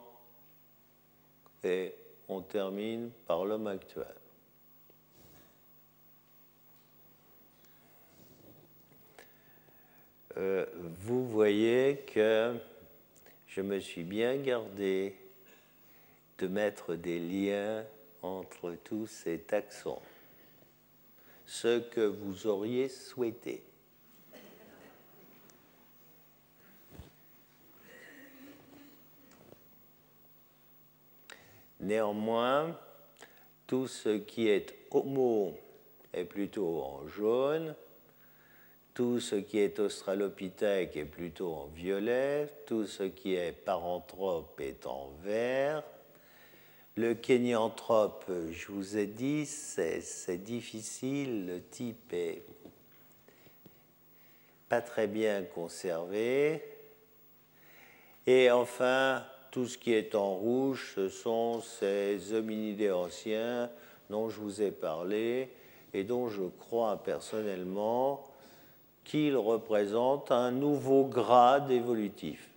et 1.65 1.95
on 2.29 2.41
termine 2.41 3.11
par 3.27 3.45
l'homme 3.45 3.67
actuel. 3.67 4.07
Euh, 10.39 10.65
vous 11.01 11.29
voyez 11.29 12.05
que 12.07 12.55
je 13.49 13.61
me 13.61 13.81
suis 13.81 14.03
bien 14.03 14.37
gardé 14.39 15.15
de 16.39 16.47
mettre 16.47 16.95
des 16.95 17.19
liens 17.19 17.85
entre 18.23 18.75
tous 18.83 19.07
ces 19.07 19.39
taxons, 19.41 20.01
ce 21.45 21.81
que 21.81 22.01
vous 22.01 22.47
auriez 22.47 22.89
souhaité. 22.89 23.63
Néanmoins, 31.83 32.79
tout 33.67 33.89
ce 33.89 34.17
qui 34.19 34.49
est 34.49 34.75
homo 34.91 35.59
est 36.13 36.25
plutôt 36.25 36.81
en 36.81 37.07
jaune, 37.09 37.75
tout 38.95 39.19
ce 39.21 39.37
qui 39.37 39.59
est 39.59 39.79
australopithèque 39.79 40.97
est 40.97 41.05
plutôt 41.05 41.53
en 41.55 41.67
violet, 41.67 42.49
tout 42.67 42.87
ce 42.87 43.05
qui 43.05 43.35
est 43.35 43.53
paranthrope 43.53 44.61
est 44.61 44.87
en 44.87 45.11
vert. 45.23 45.83
Le 46.95 47.15
kénianthrope, 47.15 48.31
je 48.51 48.71
vous 48.71 48.99
ai 48.99 49.07
dit, 49.07 49.47
c'est 49.47 50.43
difficile, 50.43 51.47
le 51.47 51.63
type 51.63 52.13
est 52.13 52.45
pas 54.69 54.83
très 54.83 55.07
bien 55.07 55.43
conservé. 55.43 56.63
Et 58.27 58.51
enfin, 58.51 59.25
tout 59.53 59.67
ce 59.67 59.77
qui 59.77 59.93
est 59.93 60.15
en 60.15 60.35
rouge, 60.35 60.93
ce 60.97 61.11
sont 61.11 61.61
ces 61.61 62.33
hominidés 62.33 62.91
anciens 62.91 63.71
dont 64.09 64.31
je 64.31 64.41
vous 64.41 64.63
ai 64.63 64.71
parlé 64.71 65.51
et 65.93 66.05
dont 66.05 66.29
je 66.29 66.43
crois 66.43 67.03
personnellement 67.03 68.25
qu'il 69.05 69.37
représente 69.37 70.33
un 70.33 70.51
nouveau 70.51 71.05
grade 71.05 71.71
évolutif. 71.71 72.49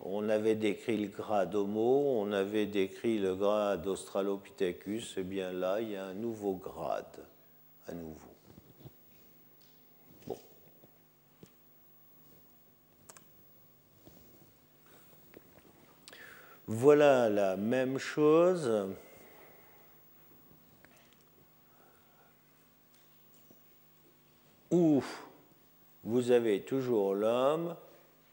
On 0.00 0.28
avait 0.28 0.56
décrit 0.56 0.96
le 0.96 1.08
grade 1.08 1.54
Homo, 1.54 2.18
on 2.18 2.32
avait 2.32 2.66
décrit 2.66 3.18
le 3.18 3.36
grade 3.36 3.86
Australopithecus, 3.86 5.16
et 5.16 5.20
eh 5.20 5.22
bien 5.22 5.52
là, 5.52 5.80
il 5.80 5.92
y 5.92 5.96
a 5.96 6.06
un 6.06 6.14
nouveau 6.14 6.54
grade, 6.54 7.24
à 7.86 7.92
nouveau. 7.92 8.25
Voilà 16.68 17.28
la 17.28 17.56
même 17.56 17.96
chose 17.98 18.88
où 24.72 25.00
vous 26.02 26.30
avez 26.32 26.62
toujours 26.62 27.14
l'homme, 27.14 27.76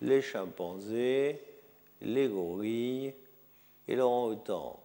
les 0.01 0.23
chimpanzés, 0.23 1.43
les 2.01 2.27
gorilles 2.27 3.13
et 3.87 3.99
orang-outan. 3.99 4.79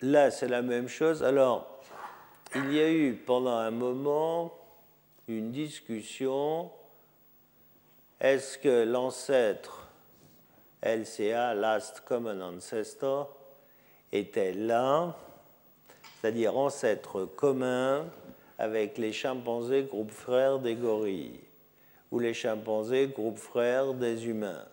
Là, 0.00 0.30
c'est 0.30 0.48
la 0.48 0.62
même 0.62 0.88
chose. 0.88 1.22
Alors, 1.22 1.80
il 2.54 2.72
y 2.72 2.80
a 2.80 2.90
eu 2.90 3.14
pendant 3.14 3.56
un 3.56 3.70
moment 3.70 4.56
une 5.28 5.52
discussion. 5.52 6.70
Est-ce 8.18 8.56
que 8.56 8.84
l'ancêtre 8.84 9.85
LCA, 10.86 11.54
Last 11.54 12.02
Common 12.06 12.40
Ancestor, 12.40 13.36
était 14.12 14.52
là 14.52 15.16
c'est-à-dire 16.20 16.56
ancêtre 16.56 17.24
commun 17.24 18.04
avec 18.58 18.98
les 18.98 19.12
chimpanzés 19.12 19.84
groupe 19.84 20.10
frère 20.10 20.58
des 20.58 20.74
gorilles 20.74 21.40
ou 22.10 22.18
les 22.18 22.34
chimpanzés 22.34 23.06
groupe 23.06 23.38
frère 23.38 23.94
des 23.94 24.26
humains. 24.26 24.64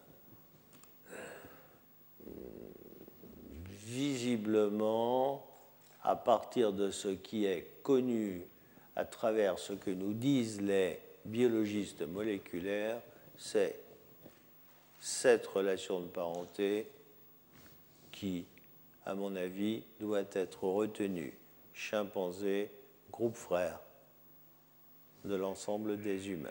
Visiblement, 3.68 5.46
à 6.02 6.16
partir 6.16 6.74
de 6.74 6.90
ce 6.90 7.10
qui 7.10 7.46
est 7.46 7.68
connu 7.84 8.48
à 8.96 9.06
travers 9.06 9.60
ce 9.60 9.74
que 9.74 9.92
nous 9.92 10.14
disent 10.14 10.60
les 10.60 11.00
biologistes 11.26 12.02
moléculaires, 12.02 13.00
c'est 13.38 13.83
cette 15.06 15.46
relation 15.48 16.00
de 16.00 16.06
parenté 16.06 16.88
qui, 18.14 18.46
à 19.06 19.14
mon 19.14 19.36
avis, 19.36 19.84
doit 20.00 20.24
être 20.32 20.64
retenue 20.64 21.38
chimpanzés, 21.74 22.72
groupe 23.12 23.36
frère 23.36 23.82
de 25.26 25.36
l'ensemble 25.36 26.02
des 26.02 26.30
humains. 26.30 26.50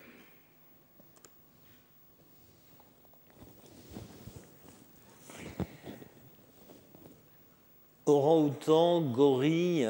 Orang-outan, 8.05 9.01
gorille, 9.01 9.89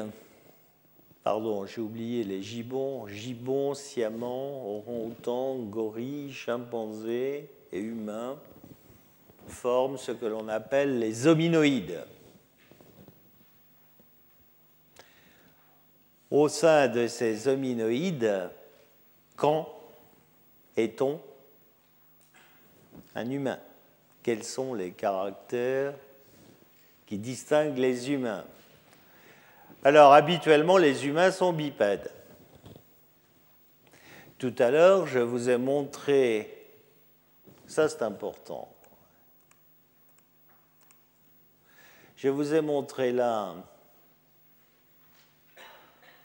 pardon, 1.21 1.65
j'ai 1.65 1.81
oublié 1.81 2.23
les 2.23 2.41
gibbons, 2.41 3.07
gibbons, 3.09 3.73
siamans, 3.73 4.77
orang-outan, 4.77 5.57
gorille, 5.63 6.31
chimpanzés 6.31 7.49
et 7.73 7.79
humains 7.81 8.39
forment 9.47 9.97
ce 9.97 10.11
que 10.11 10.25
l'on 10.25 10.47
appelle 10.47 10.99
les 10.99 11.27
hominoïdes. 11.27 12.03
au 16.33 16.47
sein 16.47 16.87
de 16.87 17.05
ces 17.05 17.47
hominoïdes, 17.47 18.49
quand 19.35 19.69
est-on 20.75 21.21
un 23.13 23.29
humain? 23.29 23.59
Quels 24.23 24.43
sont 24.43 24.73
les 24.73 24.93
caractères 24.93 25.93
qui 27.05 27.19
distinguent 27.19 27.77
les 27.77 28.09
humains? 28.09 28.45
Alors, 29.83 30.13
habituellement, 30.13 30.77
les 30.77 31.05
humains 31.05 31.29
sont 31.29 31.53
bipèdes. 31.53 32.11
Tout 34.39 34.55
à 34.57 34.71
l'heure, 34.71 35.05
je 35.05 35.19
vous 35.19 35.51
ai 35.51 35.57
montré, 35.57 36.67
ça 37.67 37.87
c'est 37.87 38.01
important, 38.01 38.72
je 42.23 42.29
vous 42.29 42.53
ai 42.53 42.61
montré 42.61 43.11
là 43.11 43.53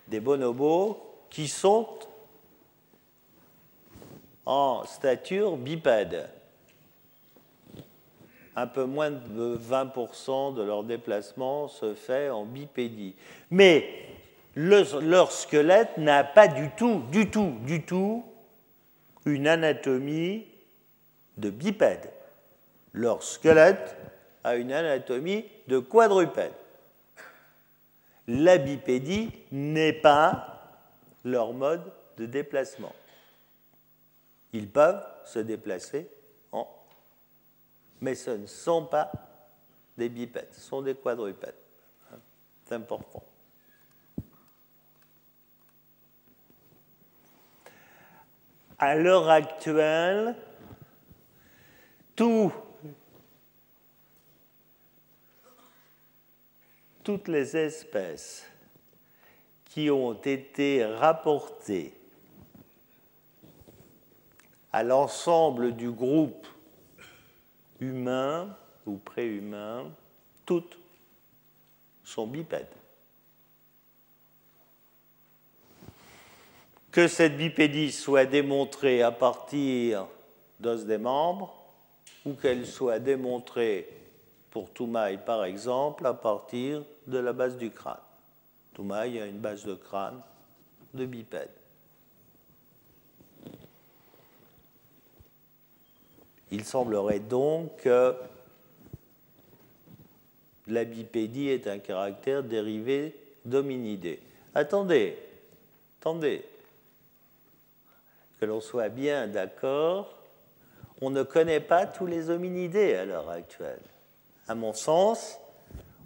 des 0.07 0.20
bonobos 0.20 0.96
qui 1.28 1.49
sont 1.49 1.88
en 4.46 4.84
stature 4.84 5.57
bipède. 5.57 6.30
Un 8.55 8.68
peu 8.68 8.84
moins 8.84 9.11
de 9.11 9.59
20% 9.59 10.55
de 10.55 10.62
leur 10.62 10.84
déplacement 10.84 11.66
se 11.66 11.94
fait 11.94 12.30
en 12.30 12.44
bipédie. 12.44 13.16
Mais 13.51 14.07
leur 14.55 15.32
squelette 15.32 15.99
n'a 15.99 16.22
pas 16.22 16.46
du 16.46 16.70
tout, 16.76 17.03
du 17.11 17.28
tout, 17.28 17.57
du 17.62 17.84
tout 17.84 18.24
une 19.26 19.49
anatomie 19.49 20.46
de 21.38 21.51
bipède. 21.51 22.09
Leur 22.92 23.24
squelette 23.24 23.96
une 24.57 24.72
anatomie 24.72 25.44
de 25.66 25.78
quadrupède 25.78 26.53
la 28.28 28.59
bipédie 28.59 29.30
n'est 29.51 29.94
pas 29.94 30.61
leur 31.24 31.55
mode 31.55 31.90
de 32.18 32.26
déplacement. 32.26 32.94
Ils 34.53 34.68
peuvent 34.68 35.05
se 35.24 35.38
déplacer, 35.38 36.09
mais 38.01 38.14
ce 38.14 38.30
ne 38.30 38.46
sont 38.46 38.84
pas 38.84 39.11
des 39.96 40.09
bipèdes, 40.09 40.53
ce 40.53 40.61
sont 40.61 40.82
des 40.82 40.94
quadrupèdes. 40.94 41.55
C'est 42.66 42.74
important. 42.74 43.24
À 48.78 48.94
l'heure 48.94 49.28
actuelle, 49.28 50.36
toutes 57.09 57.28
les 57.28 57.56
espèces 57.56 58.44
qui 59.64 59.90
ont 59.90 60.12
été 60.12 60.84
rapportées 60.84 61.94
à 64.70 64.82
l'ensemble 64.82 65.74
du 65.74 65.90
groupe 65.90 66.46
humain 67.80 68.54
ou 68.84 68.98
préhumain, 68.98 69.90
toutes 70.44 70.78
sont 72.04 72.26
bipèdes. 72.26 72.68
Que 76.90 77.09
cette 77.09 77.38
bipédie 77.38 77.90
soit 77.90 78.26
démontrée 78.26 79.00
à 79.00 79.12
partir 79.12 80.06
d'os 80.61 80.84
des 80.84 80.98
membres 80.98 81.56
ou 82.26 82.34
qu'elle 82.34 82.66
soit 82.66 82.98
démontrée 82.98 83.88
pour 84.50 84.70
Toumaï 84.74 85.16
par 85.24 85.46
exemple 85.46 86.04
à 86.04 86.12
partir 86.12 86.82
de 87.09 87.18
la 87.18 87.32
base 87.32 87.56
du 87.56 87.70
crâne. 87.70 87.96
Toumaï 88.74 89.20
a 89.20 89.26
une 89.26 89.38
base 89.38 89.64
de 89.64 89.74
crâne 89.74 90.20
de 90.94 91.04
bipède. 91.04 91.50
Il 96.50 96.64
semblerait 96.64 97.20
donc 97.20 97.76
que 97.78 98.14
la 100.66 100.84
bipédie 100.84 101.48
est 101.48 101.66
un 101.66 101.78
caractère 101.78 102.42
dérivé 102.42 103.14
d'hominidé. 103.44 104.20
Attendez, 104.54 105.16
attendez, 106.00 106.44
que 108.38 108.46
l'on 108.46 108.61
soit 108.61 108.88
bien 108.88 109.26
d'accord, 109.26 110.14
on 111.00 111.11
ne 111.11 111.22
connaît 111.22 111.61
pas 111.61 111.86
tous 111.86 112.06
les 112.06 112.30
hominidés 112.30 112.94
à 112.94 113.04
l'heure 113.04 113.28
actuelle. 113.28 113.80
À 114.46 114.54
mon 114.54 114.72
sens, 114.72 115.38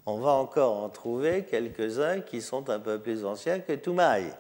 on 0.06 0.18
va 0.18 0.30
encore 0.30 0.76
en 0.78 0.88
trouver 0.88 1.44
quelques-uns 1.44 2.20
qui 2.20 2.42
sont 2.42 2.68
un 2.70 2.80
peu 2.80 2.98
plus 2.98 3.24
anciens 3.24 3.60
que 3.60 3.72
Toumaï. 3.72 4.32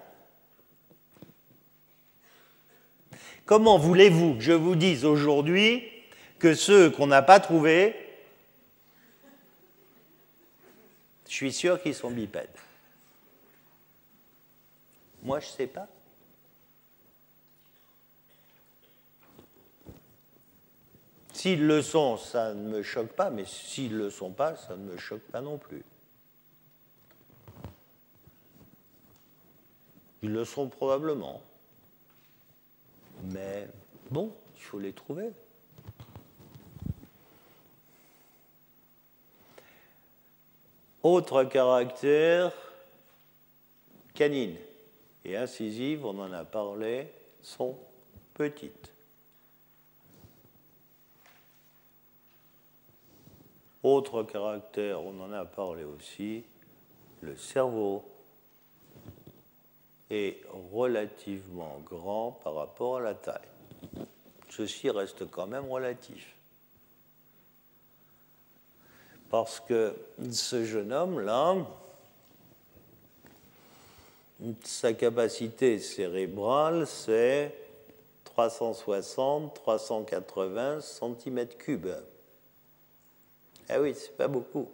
Comment 3.44 3.78
voulez-vous 3.78 4.34
que 4.34 4.40
je 4.40 4.52
vous 4.52 4.76
dise 4.76 5.04
aujourd'hui 5.04 5.88
que 6.38 6.54
ceux 6.54 6.90
qu'on 6.90 7.06
n'a 7.06 7.22
pas 7.22 7.38
trouvés, 7.38 7.94
je 11.28 11.34
suis 11.34 11.52
sûr 11.52 11.80
qu'ils 11.80 11.94
sont 11.94 12.10
bipèdes 12.10 12.48
Moi, 15.22 15.40
je 15.40 15.46
ne 15.46 15.52
sais 15.52 15.66
pas. 15.66 15.88
S'ils 21.42 21.66
le 21.66 21.82
sont, 21.82 22.18
ça 22.18 22.54
ne 22.54 22.68
me 22.68 22.84
choque 22.84 23.14
pas, 23.14 23.28
mais 23.28 23.44
s'ils 23.44 23.94
ne 23.94 24.04
le 24.04 24.10
sont 24.10 24.30
pas, 24.30 24.54
ça 24.54 24.76
ne 24.76 24.84
me 24.84 24.96
choque 24.96 25.22
pas 25.22 25.40
non 25.40 25.58
plus. 25.58 25.82
Ils 30.22 30.32
le 30.32 30.44
sont 30.44 30.68
probablement. 30.68 31.42
Mais 33.24 33.66
bon, 34.08 34.32
il 34.54 34.62
faut 34.62 34.78
les 34.78 34.92
trouver. 34.92 35.32
Autre 41.02 41.42
caractère, 41.42 42.52
canine 44.14 44.54
et 45.24 45.36
incisive, 45.36 46.06
on 46.06 46.16
en 46.20 46.32
a 46.32 46.44
parlé, 46.44 47.08
sont 47.42 47.76
petites. 48.32 48.91
Autre 53.82 54.22
caractère, 54.22 55.02
on 55.02 55.18
en 55.20 55.32
a 55.32 55.44
parlé 55.44 55.82
aussi, 55.82 56.44
le 57.20 57.36
cerveau 57.36 58.04
est 60.08 60.40
relativement 60.72 61.80
grand 61.84 62.38
par 62.44 62.54
rapport 62.54 62.98
à 62.98 63.00
la 63.00 63.14
taille. 63.14 63.40
Ceci 64.50 64.90
reste 64.90 65.28
quand 65.30 65.46
même 65.46 65.70
relatif. 65.70 66.36
Parce 69.30 69.60
que 69.60 69.94
ce 70.30 70.64
jeune 70.64 70.92
homme-là, 70.92 71.56
sa 74.62 74.92
capacité 74.92 75.78
cérébrale, 75.78 76.86
c'est 76.86 77.54
360-380 78.36 80.80
cm3. 80.80 82.11
Ah 83.68 83.80
oui, 83.80 83.94
c'est 83.94 84.16
pas 84.16 84.28
beaucoup. 84.28 84.68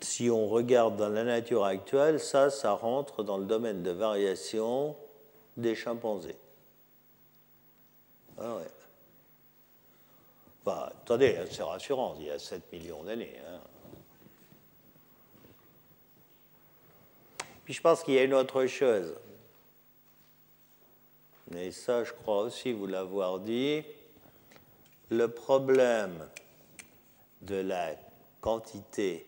Si 0.00 0.30
on 0.30 0.48
regarde 0.48 0.96
dans 0.96 1.08
la 1.08 1.24
nature 1.24 1.64
actuelle, 1.64 2.20
ça, 2.20 2.50
ça 2.50 2.72
rentre 2.72 3.22
dans 3.22 3.36
le 3.38 3.44
domaine 3.44 3.82
de 3.82 3.90
variation 3.90 4.96
des 5.56 5.74
chimpanzés. 5.74 6.36
Ah 8.38 8.56
ouais. 8.56 8.70
Bah, 10.64 10.92
attendez, 11.02 11.38
c'est 11.50 11.62
rassurant, 11.62 12.16
il 12.18 12.26
y 12.26 12.30
a 12.30 12.38
7 12.38 12.72
millions 12.72 13.02
d'années. 13.02 13.38
Hein. 13.46 13.60
Puis 17.64 17.74
je 17.74 17.80
pense 17.80 18.02
qu'il 18.02 18.14
y 18.14 18.18
a 18.18 18.24
une 18.24 18.34
autre 18.34 18.66
chose. 18.66 19.14
Mais 21.50 21.72
ça, 21.72 22.04
je 22.04 22.12
crois 22.12 22.42
aussi 22.42 22.72
vous 22.72 22.86
l'avoir 22.86 23.40
dit 23.40 23.84
le 25.10 25.26
problème 25.26 26.28
de 27.42 27.56
la 27.56 27.90
quantité, 28.40 29.26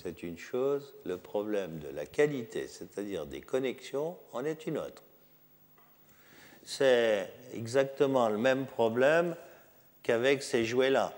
c'est 0.00 0.22
une 0.22 0.38
chose, 0.38 0.94
le 1.04 1.18
problème 1.18 1.80
de 1.80 1.88
la 1.88 2.06
qualité, 2.06 2.68
c'est-à-dire 2.68 3.26
des 3.26 3.40
connexions, 3.40 4.16
en 4.32 4.44
est 4.44 4.66
une 4.66 4.78
autre. 4.78 5.02
C'est 6.64 7.32
exactement 7.52 8.28
le 8.28 8.38
même 8.38 8.66
problème 8.66 9.34
qu'avec 10.02 10.42
ces 10.42 10.64
jouets-là. 10.64 11.12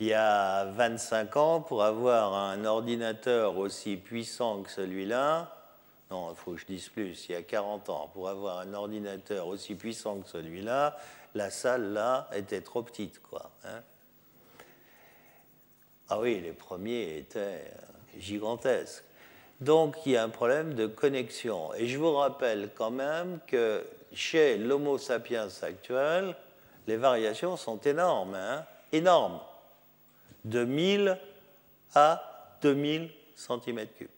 Il 0.00 0.06
y 0.06 0.14
a 0.14 0.64
25 0.64 1.36
ans, 1.36 1.60
pour 1.60 1.84
avoir 1.84 2.34
un 2.34 2.64
ordinateur 2.64 3.58
aussi 3.58 3.96
puissant 3.96 4.62
que 4.62 4.70
celui-là, 4.70 5.59
non, 6.10 6.30
il 6.30 6.36
faut 6.36 6.52
que 6.52 6.58
je 6.58 6.66
dise 6.66 6.88
plus, 6.88 7.28
il 7.28 7.32
y 7.32 7.34
a 7.36 7.42
40 7.42 7.88
ans, 7.88 8.10
pour 8.12 8.28
avoir 8.28 8.58
un 8.58 8.74
ordinateur 8.74 9.46
aussi 9.46 9.76
puissant 9.76 10.20
que 10.20 10.28
celui-là, 10.28 10.98
la 11.34 11.50
salle 11.50 11.92
là 11.92 12.28
était 12.34 12.62
trop 12.62 12.82
petite, 12.82 13.22
quoi. 13.22 13.50
Hein. 13.64 13.80
ah 16.08 16.18
oui, 16.18 16.40
les 16.40 16.52
premiers 16.52 17.18
étaient 17.18 17.38
euh, 17.38 18.18
gigantesques. 18.18 19.04
Donc 19.60 19.96
il 20.04 20.12
y 20.12 20.16
a 20.16 20.24
un 20.24 20.30
problème 20.30 20.74
de 20.74 20.86
connexion. 20.86 21.72
Et 21.74 21.86
je 21.86 21.98
vous 21.98 22.12
rappelle 22.14 22.70
quand 22.74 22.90
même 22.90 23.38
que 23.46 23.86
chez 24.12 24.58
l'Homo 24.58 24.98
sapiens 24.98 25.48
actuel, 25.62 26.34
les 26.88 26.96
variations 26.96 27.56
sont 27.56 27.78
énormes, 27.82 28.34
hein, 28.34 28.64
énormes, 28.90 29.40
de 30.44 30.64
1000 30.64 31.18
à 31.94 32.58
2000 32.62 33.10
cm3. 33.36 34.08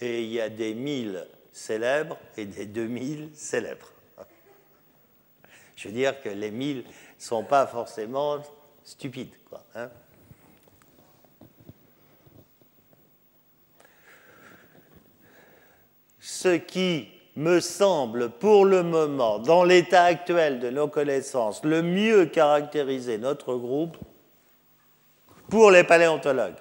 Et 0.00 0.22
il 0.22 0.32
y 0.32 0.40
a 0.40 0.48
des 0.48 0.74
1000 0.74 1.26
célèbres 1.52 2.18
et 2.36 2.44
des 2.44 2.66
2000 2.66 3.30
célèbres. 3.34 3.92
Je 5.74 5.88
veux 5.88 5.94
dire 5.94 6.20
que 6.22 6.28
les 6.28 6.50
1000 6.50 6.78
ne 6.78 6.82
sont 7.18 7.44
pas 7.44 7.66
forcément 7.66 8.42
stupides. 8.84 9.34
Quoi, 9.48 9.62
hein. 9.74 9.90
Ce 16.18 16.56
qui 16.56 17.08
me 17.36 17.60
semble 17.60 18.30
pour 18.30 18.64
le 18.64 18.82
moment, 18.82 19.38
dans 19.38 19.62
l'état 19.62 20.04
actuel 20.04 20.58
de 20.58 20.70
nos 20.70 20.88
connaissances, 20.88 21.62
le 21.64 21.82
mieux 21.82 22.26
caractériser 22.26 23.18
notre 23.18 23.54
groupe 23.54 23.96
pour 25.48 25.70
les 25.70 25.84
paléontologues, 25.84 26.56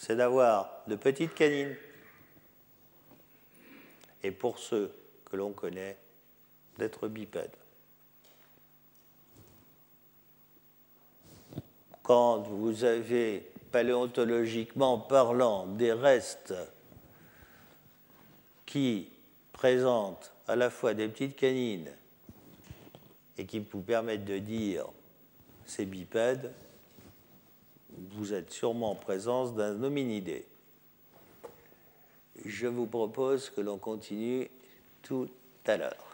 c'est 0.00 0.16
d'avoir 0.16 0.82
de 0.86 0.96
petites 0.96 1.34
canines. 1.34 1.76
Et 4.22 4.30
pour 4.30 4.58
ceux 4.58 4.94
que 5.26 5.36
l'on 5.36 5.52
connaît, 5.52 5.98
d'être 6.78 7.06
bipèdes. 7.06 7.54
Quand 12.02 12.38
vous 12.38 12.84
avez 12.84 13.52
paléontologiquement 13.70 14.98
parlant, 14.98 15.66
des 15.66 15.92
restes 15.92 16.54
qui 18.64 19.10
présentent 19.52 20.32
à 20.48 20.56
la 20.56 20.70
fois 20.70 20.94
des 20.94 21.08
petites 21.08 21.36
canines 21.36 21.92
et 23.36 23.44
qui 23.44 23.58
vous 23.58 23.82
permettent 23.82 24.24
de 24.24 24.38
dire 24.38 24.86
ces 25.66 25.84
bipèdes, 25.84 26.54
vous 28.12 28.32
êtes 28.32 28.52
sûrement 28.52 28.92
en 28.92 28.94
présence 28.94 29.54
d'un 29.54 29.82
hominidé. 29.82 30.46
Je 32.44 32.66
vous 32.66 32.86
propose 32.86 33.50
que 33.50 33.60
l'on 33.60 33.76
continue 33.78 34.48
tout 35.02 35.28
à 35.66 35.76
l'heure. 35.76 36.06